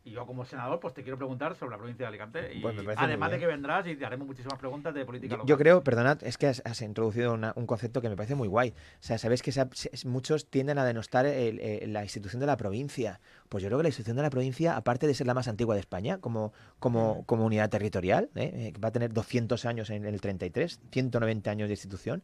Y 0.04 0.12
yo 0.12 0.26
como 0.26 0.46
senador, 0.46 0.80
pues 0.80 0.96
te 0.96 1.04
quiero 1.04 1.16
preguntar 1.18 1.56
sobre 1.56 1.74
la 1.74 1.78
provincia 1.78 2.06
de 2.06 2.08
Alicante. 2.08 2.56
Y 2.56 2.64
además 2.98 3.30
de 3.30 3.38
que 3.38 3.46
vendrás 3.46 3.86
y 3.86 3.96
te 3.96 4.04
haremos 4.04 4.26
muchísimas 4.26 4.58
preguntas 4.58 4.96
de 4.96 5.06
política 5.06 5.34
Yo, 5.34 5.38
local. 5.38 5.48
yo 5.48 5.58
creo, 5.60 5.84
perdonad, 5.84 6.24
es 6.24 6.40
que 6.40 6.48
has, 6.48 6.60
has 6.66 6.82
introducido 6.82 7.34
una- 7.36 7.54
un 7.56 7.68
concepto 7.68 8.02
que 8.02 8.10
me 8.10 8.16
parece 8.16 8.34
muy 8.34 8.48
guay. 8.48 8.70
O 8.72 8.74
sea, 9.00 9.20
sabéis 9.20 9.44
que 9.44 9.52
se 9.52 9.62
ha- 9.62 9.70
se- 9.74 9.92
muchos 10.08 10.48
tienden 10.50 10.80
a 10.80 10.86
denostar 10.86 11.28
el- 11.28 11.60
el- 11.60 11.94
la 11.94 12.02
institución 12.02 12.40
de 12.40 12.48
la 12.48 12.58
provincia. 12.58 13.20
Pues 13.48 13.62
yo 13.62 13.70
creo 13.70 13.78
que 13.78 13.84
la 13.84 13.90
institución 13.90 14.18
de 14.18 14.24
la 14.24 14.32
provincia, 14.32 14.76
aparte 14.76 15.06
de 15.06 15.14
ser 15.14 15.28
la 15.28 15.36
más 15.36 15.48
antigua 15.48 15.76
de 15.76 15.82
España, 15.82 16.18
como, 16.18 16.52
como, 16.80 17.24
como 17.28 17.46
unidad 17.46 17.70
territorial, 17.70 18.30
¿eh? 18.34 18.52
Eh, 18.56 18.72
que 18.74 18.82
va 18.82 18.88
a 18.90 18.92
tener 18.92 19.14
200 19.14 19.66
años 19.66 19.92
en 19.92 20.06
el 20.06 20.20
33, 20.20 20.80
190 20.92 21.52
años 21.52 21.68
de 21.70 21.74
institución, 21.74 22.24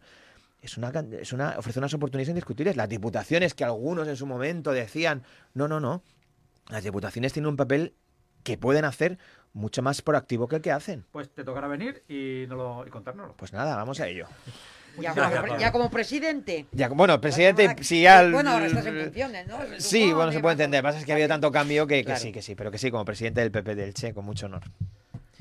es 0.63 0.75
una, 0.78 0.91
es 1.21 1.32
una, 1.32 1.53
ofrece 1.59 1.78
unas 1.78 1.93
oportunidades 1.93 2.30
indiscutibles. 2.30 2.75
Las 2.75 2.89
diputaciones 2.89 3.53
que 3.53 3.63
algunos 3.63 4.07
en 4.07 4.15
su 4.15 4.25
momento 4.25 4.71
decían, 4.71 5.21
no, 5.53 5.67
no, 5.67 5.80
no, 5.80 6.01
las 6.70 6.84
diputaciones 6.84 7.34
tienen 7.34 7.49
un 7.49 7.57
papel 7.57 7.93
que 8.43 8.57
pueden 8.57 8.86
hacer 8.86 9.18
mucho 9.53 9.82
más 9.82 10.01
proactivo 10.01 10.47
que 10.47 10.57
el 10.57 10.61
que 10.61 10.72
hacen. 10.72 11.05
Pues 11.11 11.30
te 11.30 11.43
tocará 11.43 11.68
venir 11.68 12.03
y, 12.07 12.45
no 12.47 12.55
lo, 12.55 12.88
y 12.88 12.89
contárnoslo. 12.89 13.36
Pues 13.36 13.53
nada, 13.53 13.76
vamos 13.76 13.99
a 13.99 14.07
ello. 14.07 14.28
ya, 14.99 15.13
como, 15.72 15.88
ya 15.88 15.89
presidente. 15.89 16.65
Ya, 16.72 16.88
bueno, 16.89 17.20
presidente, 17.20 17.76
si 17.82 18.01
ya... 18.03 18.22
el- 18.22 18.32
Bueno, 18.32 18.51
ahora 18.51 18.68
estás 18.68 18.86
en 18.86 19.03
funciones, 19.03 19.47
¿no? 19.47 19.57
Se 19.68 19.82
Sí, 19.82 20.13
bueno, 20.13 20.32
se 20.32 20.39
puede 20.39 20.53
entender. 20.53 20.80
Lo 20.84 20.88
que 20.88 20.89
pasa 20.89 20.99
es 20.99 21.05
que 21.05 21.11
ha 21.11 21.15
habido 21.15 21.28
tanto 21.28 21.51
cambio 21.51 21.88
que, 21.88 21.97
que 21.97 22.05
Claro. 22.05 22.20
sí, 22.20 22.32
que 22.32 22.41
sí, 22.41 22.55
pero 22.55 22.72
que 22.72 22.78
sí, 22.78 22.91
como 22.91 23.03
presidente 23.05 23.41
del 23.41 23.51
PP 23.51 23.76
del 23.76 23.93
Che, 23.93 24.13
con 24.13 24.26
mucho 24.26 24.45
honor. 24.45 24.63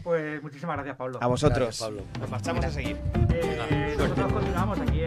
Pues 0.02 0.40
muchísimas 0.42 0.76
gracias, 0.76 0.96
Pablo. 0.96 1.18
A 1.20 1.26
vosotros. 1.26 1.58
Gracias, 1.58 1.80
Pablo. 1.82 2.02
Nos 2.20 2.30
marchamos 2.30 2.64
a 2.64 2.70
seguir. 2.70 2.96
Eh, 3.34 3.94
nosotros 3.98 4.32
continuamos 4.32 4.80
aquí 4.80 5.00